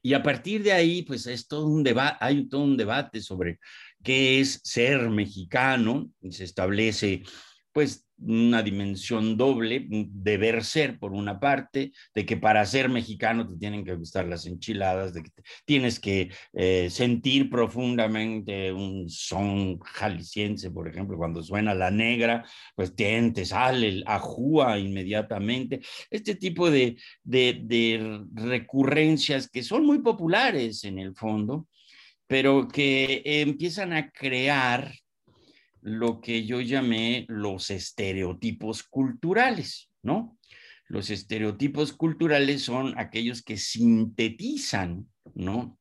y 0.01 0.13
a 0.13 0.21
partir 0.21 0.61
de 0.63 0.73
ahí, 0.73 1.03
pues 1.03 1.25
es 1.27 1.47
todo 1.47 1.67
un 1.67 1.83
debate, 1.83 2.17
hay 2.19 2.49
todo 2.49 2.63
un 2.63 2.75
debate 2.75 3.21
sobre 3.21 3.59
qué 4.03 4.41
es 4.41 4.59
ser 4.63 5.09
mexicano, 5.09 6.11
y 6.21 6.33
se 6.33 6.43
establece 6.43 7.23
pues 7.71 8.06
una 8.19 8.63
dimensión 8.63 9.37
doble, 9.37 9.85
deber 9.89 10.63
ser 10.63 10.97
por 10.99 11.13
una 11.13 11.39
parte, 11.39 11.91
de 12.15 12.25
que 12.25 12.37
para 12.37 12.65
ser 12.65 12.89
mexicano 12.89 13.47
te 13.47 13.57
tienen 13.57 13.85
que 13.85 13.95
gustar 13.95 14.27
las 14.27 14.45
enchiladas, 14.45 15.13
de 15.13 15.23
que 15.23 15.31
tienes 15.65 15.99
que 15.99 16.31
eh, 16.53 16.89
sentir 16.89 17.49
profundamente 17.49 18.71
un 18.71 19.09
son 19.09 19.79
jalisciense, 19.79 20.71
por 20.71 20.87
ejemplo, 20.87 21.17
cuando 21.17 21.43
suena 21.43 21.73
la 21.73 21.91
negra, 21.91 22.45
pues 22.75 22.95
te, 22.95 23.31
te 23.31 23.45
sale 23.45 23.87
el 23.87 24.03
ajúa 24.07 24.79
inmediatamente. 24.79 25.81
Este 26.09 26.35
tipo 26.35 26.69
de, 26.71 26.97
de, 27.23 27.61
de 27.63 28.21
recurrencias 28.33 29.49
que 29.49 29.63
son 29.63 29.85
muy 29.85 29.99
populares 29.99 30.83
en 30.83 30.99
el 30.99 31.15
fondo, 31.15 31.67
pero 32.27 32.67
que 32.67 33.21
empiezan 33.23 33.93
a 33.93 34.11
crear 34.11 34.91
lo 35.87 36.19
que 36.19 36.45
yo 36.45 36.59
llamé 36.59 37.25
los 37.29 37.69
estereotipos 37.69 38.83
culturales, 38.83 39.89
¿no? 40.03 40.37
Los 40.87 41.09
estereotipos 41.09 41.93
culturales 41.93 42.63
son 42.63 42.93
aquellos 42.99 43.41
que 43.41 43.55
sintetizan, 43.55 45.07
¿no? 45.33 45.79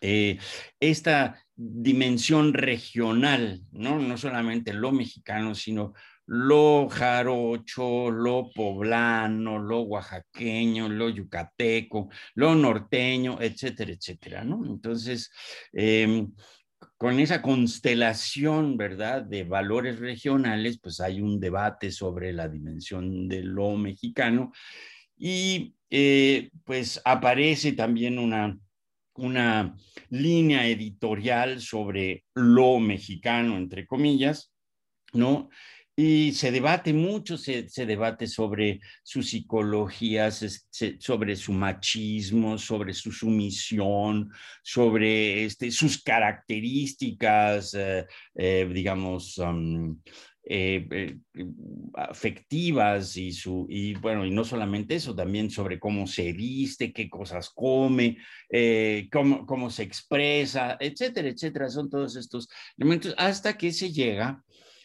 Eh, 0.00 0.38
esta 0.78 1.44
dimensión 1.56 2.54
regional, 2.54 3.62
¿no? 3.72 3.98
No 3.98 4.16
solamente 4.16 4.72
lo 4.72 4.92
mexicano, 4.92 5.56
sino 5.56 5.94
lo 6.26 6.88
jarocho, 6.88 8.08
lo 8.08 8.52
poblano, 8.54 9.58
lo 9.58 9.80
oaxaqueño, 9.80 10.88
lo 10.88 11.08
yucateco, 11.08 12.08
lo 12.36 12.54
norteño, 12.54 13.38
etcétera, 13.40 13.90
etcétera, 13.90 14.44
¿no? 14.44 14.64
Entonces, 14.64 15.32
eh, 15.72 16.24
con 17.00 17.18
esa 17.18 17.40
constelación, 17.40 18.76
¿verdad?, 18.76 19.22
de 19.22 19.44
valores 19.44 20.00
regionales, 20.00 20.78
pues 20.78 21.00
hay 21.00 21.22
un 21.22 21.40
debate 21.40 21.92
sobre 21.92 22.30
la 22.34 22.46
dimensión 22.46 23.26
de 23.26 23.42
lo 23.42 23.74
mexicano 23.78 24.52
y 25.16 25.74
eh, 25.88 26.50
pues 26.62 27.00
aparece 27.06 27.72
también 27.72 28.18
una, 28.18 28.58
una 29.14 29.74
línea 30.10 30.66
editorial 30.66 31.62
sobre 31.62 32.26
lo 32.34 32.78
mexicano, 32.80 33.56
entre 33.56 33.86
comillas, 33.86 34.52
¿no? 35.14 35.48
Y 35.96 36.32
se 36.32 36.50
debate 36.50 36.92
mucho, 36.92 37.36
se, 37.36 37.66
debate 37.84 38.26
sobre 38.26 38.80
su 39.02 39.22
psicología, 39.22 40.30
sobre 40.30 41.36
su 41.36 41.52
machismo, 41.52 42.56
sobre 42.56 42.94
su 42.94 43.12
sumisión, 43.12 44.30
sobre 44.62 45.44
este, 45.44 45.70
sus 45.70 46.02
características, 46.02 47.74
eh, 47.74 48.06
eh, 48.34 48.70
digamos, 48.72 49.36
um, 49.38 50.00
eh, 50.42 51.18
afectivas 51.94 53.16
y, 53.18 53.32
su, 53.32 53.66
y 53.68 53.94
bueno, 53.94 54.24
y 54.24 54.30
no 54.30 54.44
solamente 54.44 54.94
eso, 54.94 55.14
también 55.14 55.50
sobre 55.50 55.78
cómo 55.78 56.06
se 56.06 56.32
viste, 56.32 56.94
qué 56.94 57.10
cosas 57.10 57.50
come, 57.50 58.16
cómo, 59.12 59.44
cómo 59.44 59.68
se 59.68 59.82
expresa, 59.82 60.78
etcétera, 60.80 61.28
etcétera. 61.28 61.68
Son 61.68 61.90
todos 61.90 62.16
estos 62.16 62.48
elementos 62.78 63.14
hasta 63.18 63.58
que 63.58 63.70
se 63.72 63.92
llega 63.92 64.42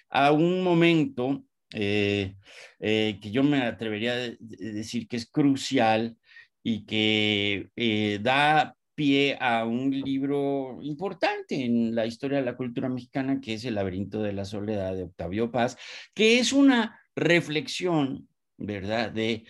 a 0.09 0.31
un 0.31 0.63
momento 0.63 1.43
eh, 1.73 2.35
eh, 2.79 3.19
que 3.21 3.31
yo 3.31 3.43
me 3.43 3.61
atrevería 3.61 4.13
a 4.13 4.35
decir 4.39 5.07
que 5.07 5.17
es 5.17 5.29
crucial 5.29 6.17
y 6.63 6.85
que 6.85 7.69
eh, 7.75 8.19
da 8.21 8.75
pie 8.95 9.37
a 9.39 9.65
un 9.65 9.91
libro 9.91 10.79
importante 10.81 11.63
en 11.63 11.93
la 11.93 12.05
historia 12.05 12.37
de 12.37 12.45
la 12.45 12.55
cultura 12.55 12.87
mexicana, 12.87 13.41
que 13.41 13.55
es 13.55 13.65
El 13.65 13.75
laberinto 13.75 14.23
de 14.23 14.33
la 14.33 14.45
soledad 14.45 14.95
de 14.95 15.03
Octavio 15.03 15.51
Paz, 15.51 15.77
que 16.13 16.39
es 16.39 16.53
una 16.53 16.99
reflexión, 17.15 18.27
¿verdad?, 18.57 19.11
de 19.11 19.45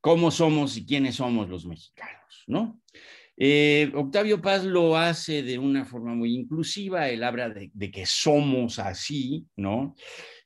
cómo 0.00 0.30
somos 0.30 0.76
y 0.76 0.86
quiénes 0.86 1.16
somos 1.16 1.48
los 1.48 1.66
mexicanos, 1.66 2.44
¿no? 2.46 2.80
Eh, 3.42 3.90
Octavio 3.94 4.42
Paz 4.42 4.64
lo 4.64 4.98
hace 4.98 5.42
de 5.42 5.58
una 5.58 5.86
forma 5.86 6.14
muy 6.14 6.34
inclusiva, 6.34 7.08
él 7.08 7.24
habla 7.24 7.48
de, 7.48 7.90
que 7.90 8.04
somos 8.04 8.78
así, 8.78 9.46
¿no? 9.56 9.94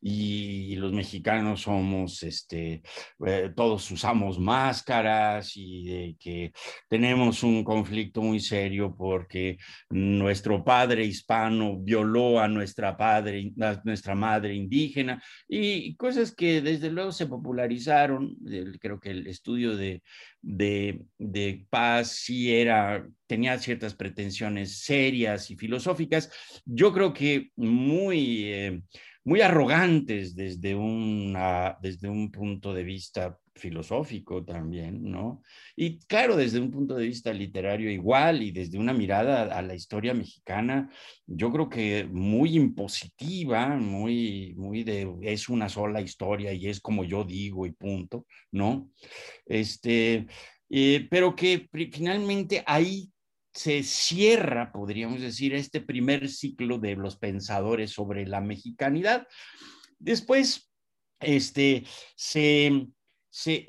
Y 0.07 0.77
los 0.77 0.93
mexicanos 0.93 1.63
somos, 1.63 2.23
este, 2.23 2.83
eh, 3.27 3.51
todos 3.57 3.91
usamos 3.91 4.39
máscaras 4.39 5.53
y 5.55 6.15
que 6.21 6.53
tenemos 6.91 7.43
un 7.43 7.65
conflicto 7.65 8.21
muy 8.21 8.39
serio 8.39 8.95
porque 8.95 9.57
nuestro 9.89 10.63
padre 10.63 11.07
hispano 11.07 11.79
violó 11.79 12.39
a 12.39 12.49
nuestra, 12.49 12.99
padre, 12.99 13.53
nuestra 13.85 14.15
madre 14.15 14.55
indígena 14.55 15.23
y 15.49 15.97
cosas 15.97 16.35
que 16.35 16.61
desde 16.61 16.91
luego 16.91 17.11
se 17.11 17.25
popularizaron. 17.27 18.37
Creo 18.79 19.01
que 19.01 19.11
el 19.11 19.27
estudio 19.27 19.75
de, 19.75 20.03
de, 20.43 21.01
de 21.17 21.67
paz 21.71 22.09
sí 22.09 22.55
era, 22.55 23.09
tenía 23.27 23.59
ciertas 23.59 23.95
pretensiones 23.95 24.83
serias 24.83 25.51
y 25.51 25.57
filosóficas. 25.57 26.31
Yo 26.67 26.93
creo 26.93 27.15
que 27.15 27.51
muy, 27.57 28.45
eh, 28.53 28.83
muy 29.25 29.41
arrogantes 29.41 30.35
desde, 30.35 30.77
desde 31.81 32.09
un 32.09 32.31
punto 32.31 32.75
de 32.75 32.85
vista 32.85 33.39
filosófico 33.57 34.45
también, 34.45 35.11
¿no? 35.11 35.43
Y 35.77 35.99
claro, 36.01 36.37
desde 36.37 36.61
un 36.61 36.71
punto 36.71 36.95
de 36.97 37.07
vista 37.07 37.33
literario 37.33 37.91
igual 37.91 38.43
y 38.43 38.51
desde 38.51 38.79
una 38.79 38.93
mirada 38.93 39.57
a 39.57 39.63
la 39.63 39.75
historia 39.75 40.13
mexicana, 40.13 40.91
yo 41.27 41.53
creo 41.53 41.69
que 41.69 42.05
muy 42.11 42.57
impositiva, 42.57 43.69
muy, 43.77 44.55
muy 44.57 44.83
de, 44.83 45.09
es 45.23 45.49
una 45.49 45.69
sola 45.69 46.01
historia 46.01 46.53
y 46.53 46.69
es 46.69 46.81
como 46.81 47.05
yo 47.05 47.25
digo 47.25 47.65
y 47.65 47.73
punto, 47.73 48.27
¿no? 48.51 48.91
Este, 49.47 50.27
eh, 50.69 51.07
pero 51.09 51.37
que 51.37 51.69
finalmente 51.93 52.63
ahí 52.67 53.09
se 53.55 53.85
cierra, 53.85 54.73
podríamos 54.73 55.21
decir, 55.21 55.55
este 55.55 55.81
primer 55.81 56.29
ciclo 56.29 56.79
de 56.79 56.97
los 56.97 57.17
pensadores 57.17 57.93
sobre 57.93 58.27
la 58.27 58.41
mexicanidad. 58.41 59.29
Después, 59.99 60.71
este, 61.21 61.85
se, 62.17 62.89
se, 63.31 63.65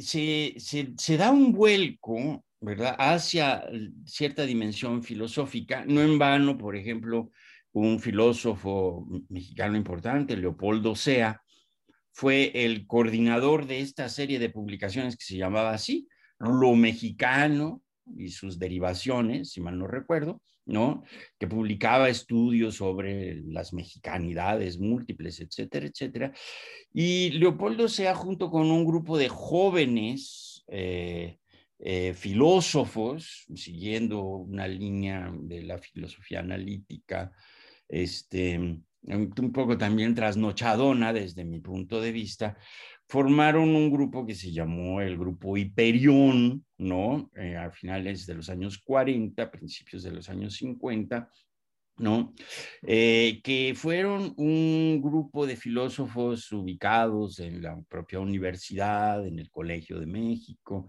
se, 0.58 1.18
da 1.18 1.32
un 1.32 1.54
vuelco, 1.54 2.44
¿verdad?, 2.60 2.96
hacia 2.98 3.64
cierta 4.06 4.44
dimensión 4.44 5.04
filosófica. 5.04 5.86
No 5.86 6.02
en 6.02 6.18
vano, 6.18 6.58
por 6.58 6.76
ejemplo, 6.76 7.32
un 7.72 8.00
filósofo 8.00 9.08
mexicano 9.30 9.78
importante, 9.78 10.36
Leopoldo 10.36 10.96
Sea, 10.96 11.42
fue 12.12 12.52
el 12.66 12.88
coordinador 12.88 13.68
de 13.68 13.82
esta 13.82 14.10
serie 14.10 14.40
de 14.40 14.50
publicaciones 14.50 15.16
que 15.18 15.26
se 15.26 15.38
llamaba 15.38 15.72
así, 15.72 16.08
Lo 16.40 16.74
Mexicano, 16.74 17.84
y 18.18 18.30
sus 18.30 18.60
derivaciones, 18.60 19.52
si 19.52 19.62
mal 19.62 19.78
no 19.78 19.88
recuerdo, 19.88 20.42
¿no? 20.66 21.04
Que 21.40 21.48
publicaba 21.48 22.10
estudios 22.10 22.76
sobre 22.76 23.42
las 23.44 23.74
mexicanidades 23.74 24.80
múltiples, 24.80 25.40
etcétera, 25.40 25.88
etcétera. 25.88 26.34
Y 26.94 27.32
Leopoldo 27.32 27.88
Sea, 27.88 28.16
junto 28.16 28.50
con 28.50 28.72
un 28.72 28.86
grupo 28.86 29.18
de 29.18 29.30
jóvenes 29.30 30.64
eh, 30.68 31.38
eh, 31.80 32.14
filósofos, 32.14 33.46
siguiendo 33.54 34.22
una 34.22 34.68
línea 34.68 35.32
de 35.40 35.64
la 35.64 35.78
filosofía 35.78 36.40
analítica, 36.40 37.32
este, 37.88 38.58
un 38.58 39.52
poco 39.54 39.78
también 39.78 40.16
trasnochadona 40.16 41.14
desde 41.14 41.46
mi 41.46 41.60
punto 41.60 42.02
de 42.02 42.12
vista, 42.12 42.58
formaron 43.08 43.76
un 43.76 43.92
grupo 43.92 44.26
que 44.26 44.36
se 44.36 44.52
llamó 44.52 45.02
el 45.02 45.18
Grupo 45.18 45.58
Hiperión, 45.58 46.65
¿no? 46.78 47.30
Eh, 47.36 47.56
a 47.56 47.72
finales 47.72 48.26
de 48.26 48.36
los 48.36 48.50
años 48.50 48.80
40, 48.80 49.50
principios 49.52 50.04
de 50.04 50.12
los 50.12 50.30
años 50.30 50.56
50, 50.56 51.30
¿no? 51.98 52.34
Eh, 52.82 53.42
que 53.44 53.74
fueron 53.76 54.34
un 54.38 55.02
grupo 55.02 55.48
de 55.48 55.56
filósofos 55.56 56.52
ubicados 56.52 57.40
en 57.40 57.62
la 57.62 57.80
propia 57.88 58.20
universidad, 58.20 59.26
en 59.26 59.40
el 59.40 59.50
Colegio 59.50 60.00
de 60.00 60.06
México, 60.06 60.88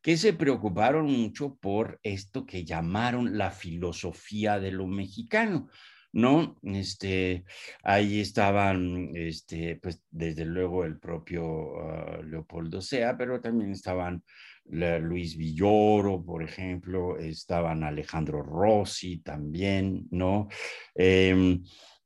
que 0.00 0.16
se 0.16 0.32
preocuparon 0.32 1.06
mucho 1.06 1.56
por 1.56 2.00
esto 2.02 2.46
que 2.46 2.64
llamaron 2.64 3.36
la 3.36 3.50
filosofía 3.50 4.58
de 4.58 4.72
lo 4.72 4.86
mexicano. 4.86 5.68
¿no? 6.12 6.56
Este, 6.62 7.44
ahí 7.82 8.20
estaban, 8.20 9.10
este, 9.14 9.76
pues 9.76 10.02
desde 10.10 10.46
luego 10.46 10.84
el 10.84 10.98
propio 10.98 11.78
ah, 11.82 12.22
Leopoldo 12.24 12.80
Sea, 12.80 13.18
pero 13.18 13.40
también 13.42 13.72
estaban 13.72 14.24
Luis 14.68 15.36
Villoro, 15.36 16.24
por 16.24 16.42
ejemplo, 16.42 17.18
estaban 17.18 17.84
Alejandro 17.84 18.42
Rossi 18.42 19.18
también, 19.18 20.06
¿no? 20.10 20.48
Em, 20.94 21.62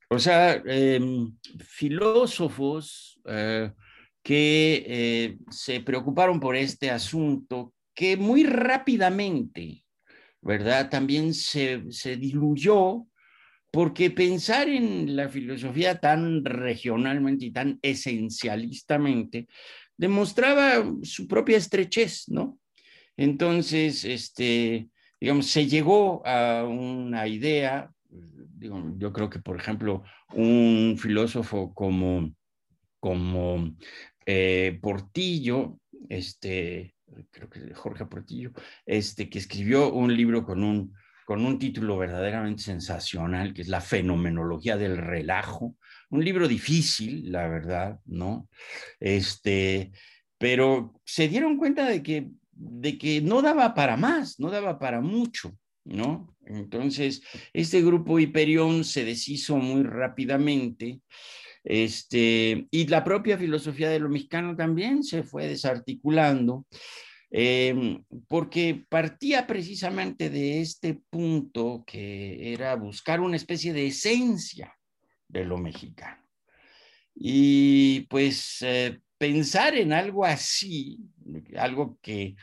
o 0.09 0.19
sea, 0.19 0.63
em, 0.67 1.33
filósofos 1.59 3.21
eh, 3.25 3.73
que 4.23 4.85
eh, 4.87 5.39
se 5.51 5.81
preocuparon 5.81 6.41
por 6.41 6.57
este 6.57 6.91
asunto 6.91 7.75
que 7.95 8.17
muy 8.17 8.45
rápidamente, 8.45 9.85
¿verdad? 10.43 10.91
También 10.91 11.33
se, 11.35 11.91
se 11.91 12.17
diluyó 12.17 13.07
porque 13.71 14.11
pensar 14.11 14.69
en 14.69 15.15
la 15.15 15.29
filosofía 15.29 16.01
tan 16.01 16.45
regionalmente 16.45 17.47
y 17.47 17.53
tan 17.53 17.79
esencialistamente 17.83 19.47
demostraba 20.01 20.83
su 21.03 21.29
propia 21.29 21.59
estrechez, 21.59 22.31
¿no? 22.31 22.59
Entonces, 23.19 24.07
este, 24.07 24.89
digamos, 25.21 25.47
se 25.49 25.67
llegó 25.67 26.27
a 26.27 26.65
una 26.65 27.29
idea, 27.29 27.93
yo 28.97 29.13
creo 29.13 29.29
que, 29.29 29.41
por 29.41 29.57
ejemplo, 29.61 30.03
un 30.33 30.97
filósofo 30.99 31.75
como, 31.75 32.35
como 32.99 33.77
eh, 34.25 34.79
Portillo, 34.81 35.79
este, 36.09 36.95
creo 37.31 37.51
que 37.51 37.75
Jorge 37.75 38.07
Portillo, 38.07 38.53
este, 38.87 39.29
que 39.29 39.39
escribió 39.39 39.93
un 39.93 40.17
libro 40.17 40.47
con 40.47 40.65
un 40.65 40.95
con 41.27 41.47
un 41.47 41.61
título 41.61 41.97
verdaderamente 41.97 42.65
sensacional, 42.65 43.55
que 43.55 43.63
es 43.63 43.69
La 43.69 43.81
fenomenología 43.81 44.77
del 44.77 44.97
relajo, 44.97 45.77
un 46.11 46.25
libro 46.25 46.49
difícil, 46.49 47.31
la 47.31 47.49
verdad, 47.49 48.01
¿no? 48.05 48.49
Este, 48.99 49.93
pero 50.39 51.01
se 51.05 51.29
dieron 51.29 51.57
cuenta 51.57 51.87
de 51.89 52.03
que, 52.03 52.29
de 52.53 52.99
que 52.99 53.21
no 53.21 53.43
daba 53.43 53.75
para 53.75 53.97
más, 53.97 54.39
no 54.39 54.51
daba 54.51 54.79
para 54.79 55.01
mucho, 55.01 55.57
¿no? 55.85 56.37
Entonces, 56.45 57.23
este 57.53 57.81
grupo 57.83 58.19
Hiperión 58.19 58.85
se 58.85 59.05
deshizo 59.05 59.57
muy 59.57 59.83
rápidamente, 59.85 61.01
este, 61.63 62.67
y 62.71 62.87
la 62.87 63.05
propia 63.05 63.39
filosofía 63.39 63.91
de 63.91 64.01
lo 64.01 64.09
mexicano 64.09 64.57
también 64.57 65.03
se 65.03 65.23
fue 65.23 65.47
desarticulando. 65.47 66.67
Em, 67.33 68.03
porque 68.27 68.85
partía 68.89 69.47
precisamente 69.47 70.31
de 70.31 70.61
este 70.61 71.01
punto 71.11 71.85
que 71.87 72.53
era 72.53 72.75
buscar 72.75 73.21
una 73.21 73.37
especie 73.37 73.73
de 73.73 73.87
esencia 73.87 74.75
de 75.31 75.45
lo 75.45 75.59
mexicano. 75.59 76.23
Y 77.15 78.03
pues 78.03 78.59
eh, 78.63 79.01
pensar 79.19 79.75
en 79.77 79.93
algo 79.93 80.25
así, 80.25 80.99
algo 81.59 81.99
que, 82.01 82.37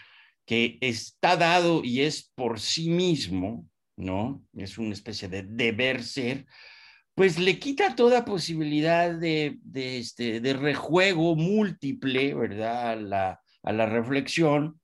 que 0.45 0.77
está 0.81 1.35
dado 1.35 1.83
y 1.83 2.01
es 2.01 2.31
por 2.35 2.59
sí 2.59 2.89
mismo, 2.89 3.67
¿no? 3.95 4.43
Es 4.55 4.77
una 4.77 4.93
especie 4.93 5.27
de 5.27 5.43
deber 5.43 6.03
ser, 6.03 6.45
pues 7.15 7.39
le 7.39 7.57
quita 7.57 7.95
toda 7.95 8.25
posibilidad 8.25 9.11
de, 9.11 9.57
de, 9.63 9.97
este, 9.97 10.39
de 10.39 10.53
rejuego 10.53 11.35
múltiple, 11.35 12.35
¿verdad? 12.35 12.99
La, 12.99 13.41
a 13.63 13.73
la 13.73 13.85
reflexión 13.85 14.79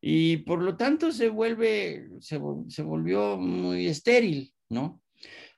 y 0.00 0.38
por 0.38 0.62
lo 0.62 0.76
tanto 0.76 1.10
se 1.10 1.28
vuelve, 1.28 2.08
se, 2.20 2.38
volvió 2.38 3.36
muy 3.36 3.86
estéril, 3.88 4.54
¿no? 4.68 5.02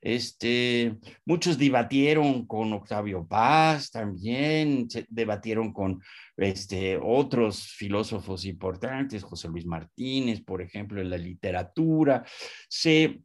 Este, 0.00 0.96
muchos 1.26 1.58
debatieron 1.58 2.46
con 2.46 2.72
Octavio 2.72 3.26
Paz 3.26 3.90
también, 3.90 4.88
se 4.88 5.06
debatieron 5.10 5.72
con 5.72 6.00
este, 6.36 6.98
otros 7.02 7.68
filósofos 7.68 8.46
importantes, 8.46 9.22
José 9.22 9.48
Luis 9.48 9.66
Martínez, 9.66 10.40
por 10.42 10.62
ejemplo, 10.62 11.00
en 11.00 11.10
la 11.10 11.18
literatura. 11.18 12.24
Se, 12.68 13.20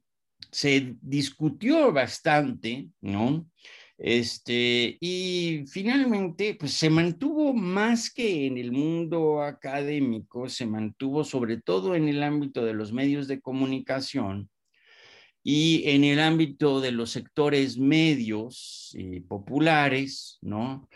discutió 1.01 1.91
bastante, 1.91 2.89
¿no? 3.01 3.47
Este, 3.97 4.97
y 4.99 5.63
finalmente, 5.67 6.55
pues 6.55 6.73
se 6.73 6.89
mantuvo 6.89 7.53
más 7.53 8.11
que 8.13 8.45
en 8.47 8.57
el 8.57 8.71
mundo 8.73 9.41
académico, 9.41 10.49
se 10.49 10.65
mantuvo 10.65 11.23
sobre 11.23 11.61
todo 11.61 11.95
en 11.95 12.09
el 12.09 12.21
ámbito 12.21 12.65
de 12.65 12.73
los 12.73 12.91
medios 12.91 13.27
de 13.29 13.39
comunicación 13.39 14.49
y 15.47 15.88
en 15.91 16.03
el 16.03 16.19
ámbito 16.19 16.81
de 16.81 16.91
los 16.91 17.12
sectores 17.12 17.77
medios 17.77 18.89
y 18.95 19.19
populares, 19.19 20.39
¿no? 20.41 20.89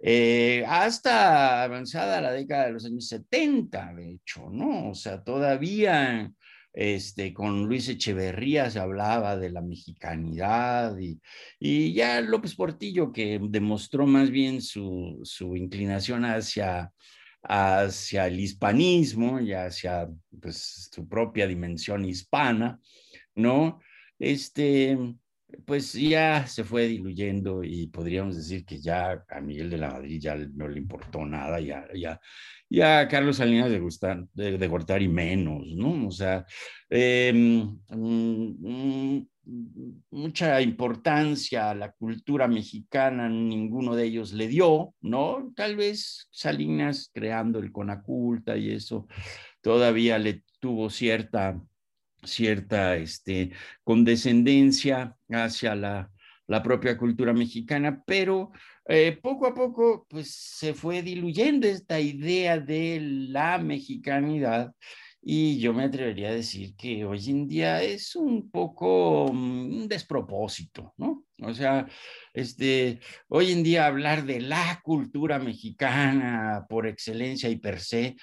Eh, 0.00 0.64
hasta 0.66 1.62
avanzada 1.62 2.20
la 2.20 2.32
década 2.32 2.66
de 2.66 2.72
los 2.72 2.84
años 2.84 3.06
70, 3.06 3.94
de 3.94 4.14
hecho, 4.14 4.50
¿no? 4.50 4.90
O 4.90 4.94
sea, 4.96 5.22
todavía 5.22 6.32
este, 6.72 7.32
con 7.32 7.66
Luis 7.66 7.88
Echeverría 7.88 8.68
se 8.72 8.80
hablaba 8.80 9.36
de 9.36 9.50
la 9.50 9.60
mexicanidad 9.60 10.98
y, 10.98 11.20
y 11.60 11.92
ya 11.92 12.20
López 12.22 12.56
Portillo, 12.56 13.12
que 13.12 13.38
demostró 13.40 14.04
más 14.08 14.30
bien 14.30 14.62
su, 14.62 15.20
su 15.22 15.54
inclinación 15.54 16.24
hacia, 16.24 16.90
hacia 17.44 18.26
el 18.26 18.40
hispanismo 18.40 19.38
y 19.38 19.52
hacia 19.52 20.08
pues, 20.40 20.90
su 20.92 21.08
propia 21.08 21.46
dimensión 21.46 22.04
hispana, 22.04 22.80
¿no? 23.36 23.78
Este, 24.22 24.96
pues 25.66 25.94
ya 25.94 26.46
se 26.46 26.62
fue 26.62 26.86
diluyendo 26.86 27.64
y 27.64 27.88
podríamos 27.88 28.36
decir 28.36 28.64
que 28.64 28.78
ya 28.80 29.24
a 29.28 29.40
Miguel 29.40 29.68
de 29.68 29.78
la 29.78 29.90
Madrid 29.90 30.20
ya 30.20 30.36
no 30.36 30.68
le 30.68 30.78
importó 30.78 31.26
nada, 31.26 31.58
ya, 31.58 31.88
ya, 31.92 32.20
ya 32.70 33.00
a 33.00 33.08
Carlos 33.08 33.38
Salinas 33.38 33.68
de, 33.68 33.80
gustar, 33.80 34.24
de, 34.32 34.58
de 34.58 34.68
Gortari 34.68 35.08
menos, 35.08 35.66
¿no? 35.74 36.06
O 36.06 36.12
sea, 36.12 36.46
em, 36.88 37.80
mm, 37.88 39.26
mucha 40.10 40.62
importancia 40.62 41.70
a 41.70 41.74
la 41.74 41.90
cultura 41.90 42.46
mexicana, 42.46 43.28
ninguno 43.28 43.96
de 43.96 44.04
ellos 44.04 44.32
le 44.32 44.46
dio, 44.46 44.94
¿no? 45.00 45.52
Tal 45.56 45.74
vez 45.74 46.28
Salinas 46.30 47.10
creando 47.12 47.58
el 47.58 47.72
Conaculta 47.72 48.56
y 48.56 48.70
eso 48.70 49.08
todavía 49.60 50.18
le 50.20 50.44
tuvo 50.60 50.90
cierta, 50.90 51.60
cierta 52.22 52.96
este, 52.96 53.52
condescendencia 53.84 55.16
hacia 55.30 55.74
la, 55.74 56.10
la 56.46 56.62
propia 56.62 56.96
cultura 56.96 57.32
mexicana, 57.32 58.02
pero 58.06 58.52
eh, 58.86 59.18
poco 59.22 59.46
a 59.46 59.54
poco 59.54 60.06
pues 60.08 60.34
se 60.34 60.74
fue 60.74 61.02
diluyendo 61.02 61.66
esta 61.66 62.00
idea 62.00 62.58
de 62.58 63.00
la 63.00 63.58
mexicanidad 63.58 64.72
y 65.24 65.60
yo 65.60 65.72
me 65.72 65.84
atrevería 65.84 66.30
a 66.30 66.34
decir 66.34 66.74
que 66.76 67.04
hoy 67.04 67.30
en 67.30 67.46
día 67.46 67.80
es 67.82 68.16
un 68.16 68.50
poco 68.50 69.30
mm, 69.32 69.82
un 69.82 69.88
despropósito, 69.88 70.94
¿no? 70.96 71.24
O 71.40 71.54
sea, 71.54 71.86
este, 72.34 72.98
hoy 73.28 73.52
en 73.52 73.62
día 73.62 73.86
hablar 73.86 74.24
de 74.24 74.40
la 74.40 74.80
cultura 74.82 75.38
mexicana 75.38 76.66
por 76.68 76.88
excelencia 76.88 77.48
y 77.48 77.56
per 77.56 77.80
se, 77.80 78.16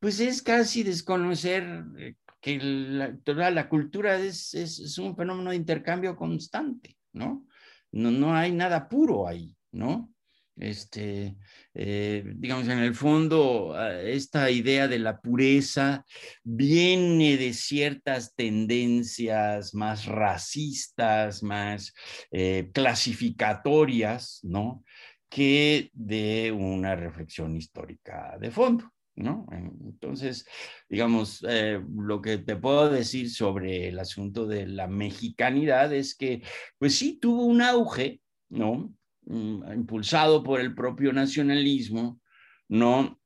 pues 0.00 0.18
es 0.20 0.42
casi 0.42 0.82
desconocer 0.82 1.84
eh, 1.98 2.14
que 2.46 2.60
la, 2.60 3.16
toda 3.24 3.50
la 3.50 3.68
cultura 3.68 4.20
es, 4.20 4.54
es, 4.54 4.98
un 4.98 5.16
fenómeno 5.16 5.50
de 5.50 5.56
intercambio 5.56 6.14
constante, 6.14 6.96
¿no? 7.12 7.44
No, 7.90 8.12
no 8.12 8.36
hay 8.36 8.52
nada 8.52 8.88
puro 8.88 9.26
ahí, 9.26 9.52
¿no? 9.72 10.14
Este, 10.54 11.36
eh, 11.74 12.22
digamos, 12.36 12.68
en 12.68 12.78
el 12.78 12.94
fondo, 12.94 13.74
ah, 13.74 14.00
esta 14.00 14.48
idea 14.48 14.86
de 14.86 15.00
la 15.00 15.20
pureza 15.20 16.04
viene 16.44 17.36
de 17.36 17.52
ciertas 17.52 18.36
tendencias 18.36 19.74
más 19.74 20.06
racistas, 20.06 21.42
más 21.42 21.92
eh, 22.30 22.70
clasificatorias, 22.72 24.38
¿no? 24.44 24.84
Que 25.28 25.90
de 25.94 26.52
una 26.52 26.94
reflexión 26.94 27.56
histórica 27.56 28.38
de 28.38 28.52
fondo. 28.52 28.92
¿No? 29.16 29.46
Entonces, 29.50 30.46
digamos, 30.90 31.42
eh, 31.48 31.82
lo 31.96 32.20
que 32.20 32.36
te 32.36 32.54
puedo 32.54 32.90
decir 32.90 33.30
sobre 33.30 33.88
el 33.88 33.98
asunto 33.98 34.46
de 34.46 34.66
la 34.66 34.88
mexicanidad 34.88 35.92
es 35.94 36.14
que, 36.14 36.42
pues 36.78 36.98
sí, 36.98 37.18
tuvo 37.18 37.46
un 37.46 37.62
auge, 37.62 38.20
¿no? 38.50 38.94
Mm, 39.22 39.72
impulsado 39.72 40.42
por 40.42 40.60
el 40.60 40.74
propio 40.74 41.14
nacionalismo, 41.14 42.20
¿no? 42.68 43.18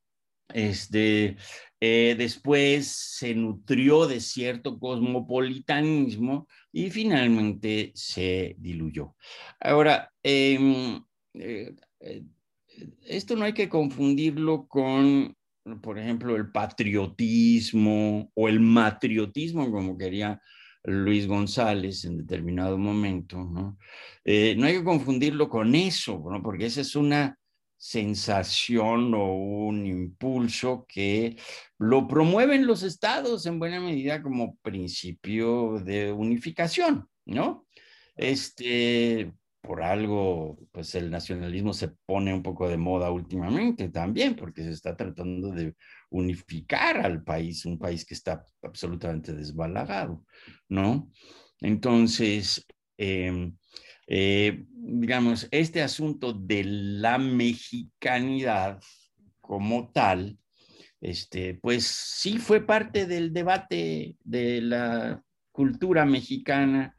Este, 0.54 1.36
eh, 1.80 2.14
después 2.16 2.86
se 2.86 3.34
nutrió 3.34 4.06
de 4.06 4.20
cierto 4.20 4.78
cosmopolitanismo 4.78 6.46
y 6.72 6.90
finalmente 6.90 7.92
se 7.94 8.54
diluyó. 8.58 9.16
Ahora, 9.60 10.12
em, 10.22 11.02
eh, 11.34 11.74
esto 13.02 13.36
no 13.36 13.44
hay 13.44 13.52
que 13.52 13.68
confundirlo 13.68 14.66
con, 14.66 15.36
por 15.82 15.98
ejemplo, 15.98 16.36
el 16.36 16.50
patriotismo 16.50 18.30
o 18.34 18.48
el 18.48 18.60
matriotismo, 18.60 19.70
como 19.70 19.96
quería 19.96 20.40
Luis 20.84 21.26
González 21.26 22.04
en 22.04 22.18
determinado 22.18 22.78
momento, 22.78 23.38
¿no? 23.38 23.78
Eh, 24.24 24.54
no 24.56 24.66
hay 24.66 24.74
que 24.74 24.84
confundirlo 24.84 25.48
con 25.48 25.74
eso, 25.74 26.22
¿no? 26.30 26.42
Porque 26.42 26.66
esa 26.66 26.80
es 26.80 26.96
una 26.96 27.36
sensación 27.76 29.14
o 29.14 29.34
un 29.34 29.86
impulso 29.86 30.84
que 30.86 31.36
lo 31.78 32.06
promueven 32.06 32.66
los 32.66 32.82
estados 32.82 33.46
en 33.46 33.58
buena 33.58 33.80
medida 33.80 34.22
como 34.22 34.56
principio 34.56 35.78
de 35.80 36.12
unificación, 36.12 37.08
¿no? 37.24 37.66
Este, 38.16 39.32
por 39.60 39.82
algo, 39.82 40.58
pues 40.72 40.94
el 40.94 41.10
nacionalismo 41.10 41.72
se 41.72 41.88
pone 42.06 42.32
un 42.32 42.42
poco 42.42 42.68
de 42.68 42.78
moda 42.78 43.10
últimamente 43.10 43.88
también, 43.90 44.34
porque 44.34 44.62
se 44.62 44.70
está 44.70 44.96
tratando 44.96 45.50
de 45.50 45.74
unificar 46.10 46.98
al 46.98 47.22
país, 47.22 47.64
un 47.66 47.78
país 47.78 48.04
que 48.04 48.14
está 48.14 48.44
absolutamente 48.62 49.32
desbalagado, 49.34 50.24
¿no? 50.68 51.10
Entonces, 51.60 52.66
em, 52.96 53.56
eh, 54.06 54.64
digamos, 54.68 55.46
este 55.50 55.82
asunto 55.82 56.32
de 56.32 56.64
la 56.64 57.18
mexicanidad 57.18 58.80
como 59.40 59.90
tal, 59.92 60.38
este, 61.00 61.54
pues 61.54 61.86
sí 61.86 62.38
fue 62.38 62.66
parte 62.66 63.06
del 63.06 63.32
debate 63.32 64.16
de 64.24 64.60
la 64.62 65.22
cultura 65.52 66.04
mexicana, 66.04 66.94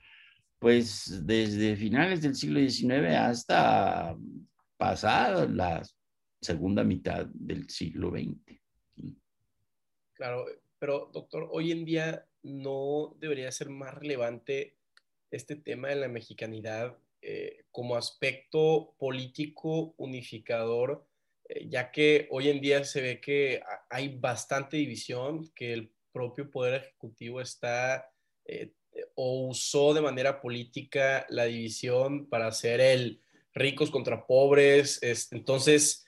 pues 0.62 1.26
desde 1.26 1.76
finales 1.76 2.22
del 2.22 2.36
siglo 2.36 2.60
XIX 2.60 3.16
hasta 3.16 4.16
pasada 4.78 5.48
la 5.48 5.82
segunda 6.40 6.84
mitad 6.84 7.26
del 7.34 7.68
siglo 7.68 8.12
XX. 8.12 8.62
Claro, 10.14 10.46
pero 10.78 11.10
doctor, 11.12 11.50
hoy 11.52 11.72
en 11.72 11.84
día 11.84 12.28
no 12.44 13.18
debería 13.20 13.52
ser 13.52 13.72
más 13.72 13.96
relevante 13.96 14.78
este 15.32 15.56
tema 15.56 15.88
de 15.88 15.96
la 15.96 16.08
mexicanidad 16.08 16.96
eh, 17.24 17.66
como 17.72 17.96
aspecto 17.96 18.94
político 19.00 19.96
unificador, 19.98 21.08
eh, 21.50 21.70
ya 21.70 21.92
que 21.92 22.28
hoy 22.30 22.50
en 22.50 22.62
día 22.62 22.84
se 22.84 23.02
ve 23.02 23.20
que 23.20 23.64
hay 23.90 24.16
bastante 24.16 24.78
división, 24.78 25.52
que 25.56 25.74
el 25.74 25.92
propio 26.12 26.52
Poder 26.52 26.84
Ejecutivo 26.84 27.42
está 27.42 28.14
eh, 28.46 28.74
o 29.16 29.48
usó 29.48 29.94
de 29.94 30.02
manera 30.02 30.42
política 30.42 31.26
la 31.30 31.46
división 31.46 32.28
para 32.28 32.48
hacer 32.48 32.80
el 32.82 33.22
ricos 33.54 33.92
contra 33.92 34.26
pobres. 34.26 35.00
entonces, 35.32 36.06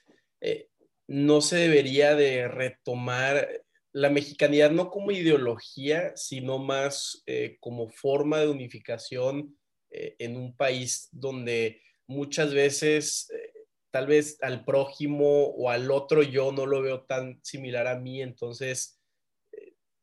no 1.07 1.41
se 1.41 1.57
debería 1.57 2.15
de 2.15 2.47
retomar 2.47 3.63
la 3.93 4.09
mexicanidad 4.09 4.71
no 4.71 4.89
como 4.89 5.11
ideología, 5.11 6.15
sino 6.17 6.57
más 6.57 7.23
eh, 7.27 7.57
como 7.59 7.89
forma 7.89 8.39
de 8.39 8.49
unificación 8.49 9.55
eh, 9.91 10.15
en 10.17 10.35
un 10.35 10.55
país 10.57 11.09
donde 11.11 11.81
muchas 12.07 12.53
veces 12.53 13.29
eh, 13.31 13.53
tal 13.91 14.07
vez 14.07 14.39
al 14.41 14.65
prójimo 14.65 15.45
o 15.45 15.69
al 15.69 15.91
otro 15.91 16.23
yo 16.23 16.51
no 16.51 16.65
lo 16.65 16.81
veo 16.81 17.03
tan 17.03 17.39
similar 17.43 17.85
a 17.85 17.99
mí, 17.99 18.21
entonces 18.21 18.99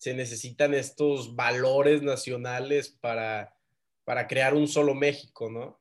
se 0.00 0.14
necesitan 0.14 0.72
estos 0.72 1.36
valores 1.36 2.00
nacionales 2.00 2.88
para, 2.88 3.54
para 4.04 4.26
crear 4.26 4.54
un 4.54 4.66
solo 4.66 4.94
México, 4.94 5.50
¿no? 5.50 5.78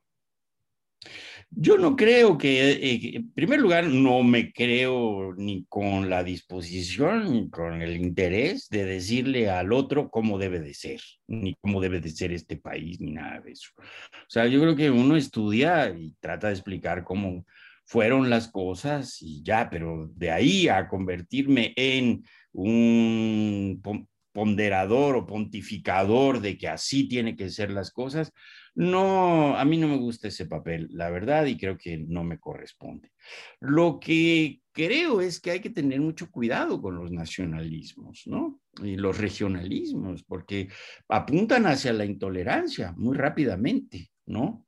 Yo 1.49 1.77
no 1.77 1.95
creo 1.95 2.37
que, 2.37 2.71
eh, 2.71 3.15
en 3.15 3.31
primer 3.31 3.61
lugar, 3.61 3.85
no 3.85 4.21
me 4.23 4.51
creo 4.51 5.33
ni 5.37 5.63
con 5.69 6.09
la 6.09 6.25
disposición 6.25 7.31
ni 7.31 7.49
con 7.49 7.81
el 7.81 7.95
interés 7.95 8.67
de 8.67 8.83
decirle 8.83 9.49
al 9.49 9.71
otro 9.71 10.09
cómo 10.09 10.37
debe 10.37 10.59
de 10.59 10.73
ser, 10.73 10.99
ni 11.27 11.55
cómo 11.55 11.79
debe 11.79 12.01
de 12.01 12.09
ser 12.09 12.33
este 12.33 12.57
país, 12.57 12.99
ni 12.99 13.11
nada 13.11 13.39
de 13.39 13.53
eso. 13.53 13.69
O 13.77 14.29
sea, 14.29 14.47
yo 14.47 14.59
creo 14.59 14.75
que 14.75 14.91
uno 14.91 15.15
estudia 15.15 15.95
y 15.97 16.13
trata 16.19 16.47
de 16.47 16.55
explicar 16.55 17.05
cómo 17.05 17.45
fueron 17.85 18.29
las 18.29 18.49
cosas 18.49 19.21
y 19.21 19.41
ya, 19.43 19.69
pero 19.69 20.11
de 20.13 20.29
ahí 20.29 20.67
a 20.67 20.89
convertirme 20.89 21.73
en 21.77 22.25
un 22.53 23.81
ponderador 24.31 25.15
o 25.15 25.25
pontificador 25.25 26.39
de 26.39 26.57
que 26.57 26.67
así 26.67 27.07
tiene 27.07 27.35
que 27.35 27.49
ser 27.49 27.71
las 27.71 27.91
cosas, 27.91 28.31
no, 28.75 29.57
a 29.57 29.65
mí 29.65 29.77
no 29.77 29.87
me 29.87 29.97
gusta 29.97 30.27
ese 30.27 30.45
papel, 30.45 30.87
la 30.91 31.09
verdad, 31.09 31.45
y 31.45 31.57
creo 31.57 31.77
que 31.77 31.97
no 31.97 32.23
me 32.23 32.39
corresponde. 32.39 33.11
Lo 33.59 33.99
que 33.99 34.61
creo 34.71 35.19
es 35.19 35.41
que 35.41 35.51
hay 35.51 35.59
que 35.59 35.69
tener 35.69 35.99
mucho 35.99 36.31
cuidado 36.31 36.81
con 36.81 36.95
los 36.95 37.11
nacionalismos, 37.11 38.23
¿no? 38.27 38.61
Y 38.81 38.95
los 38.95 39.17
regionalismos, 39.17 40.23
porque 40.23 40.69
apuntan 41.09 41.65
hacia 41.65 41.91
la 41.91 42.05
intolerancia 42.05 42.93
muy 42.95 43.17
rápidamente, 43.17 44.11
¿no? 44.25 44.65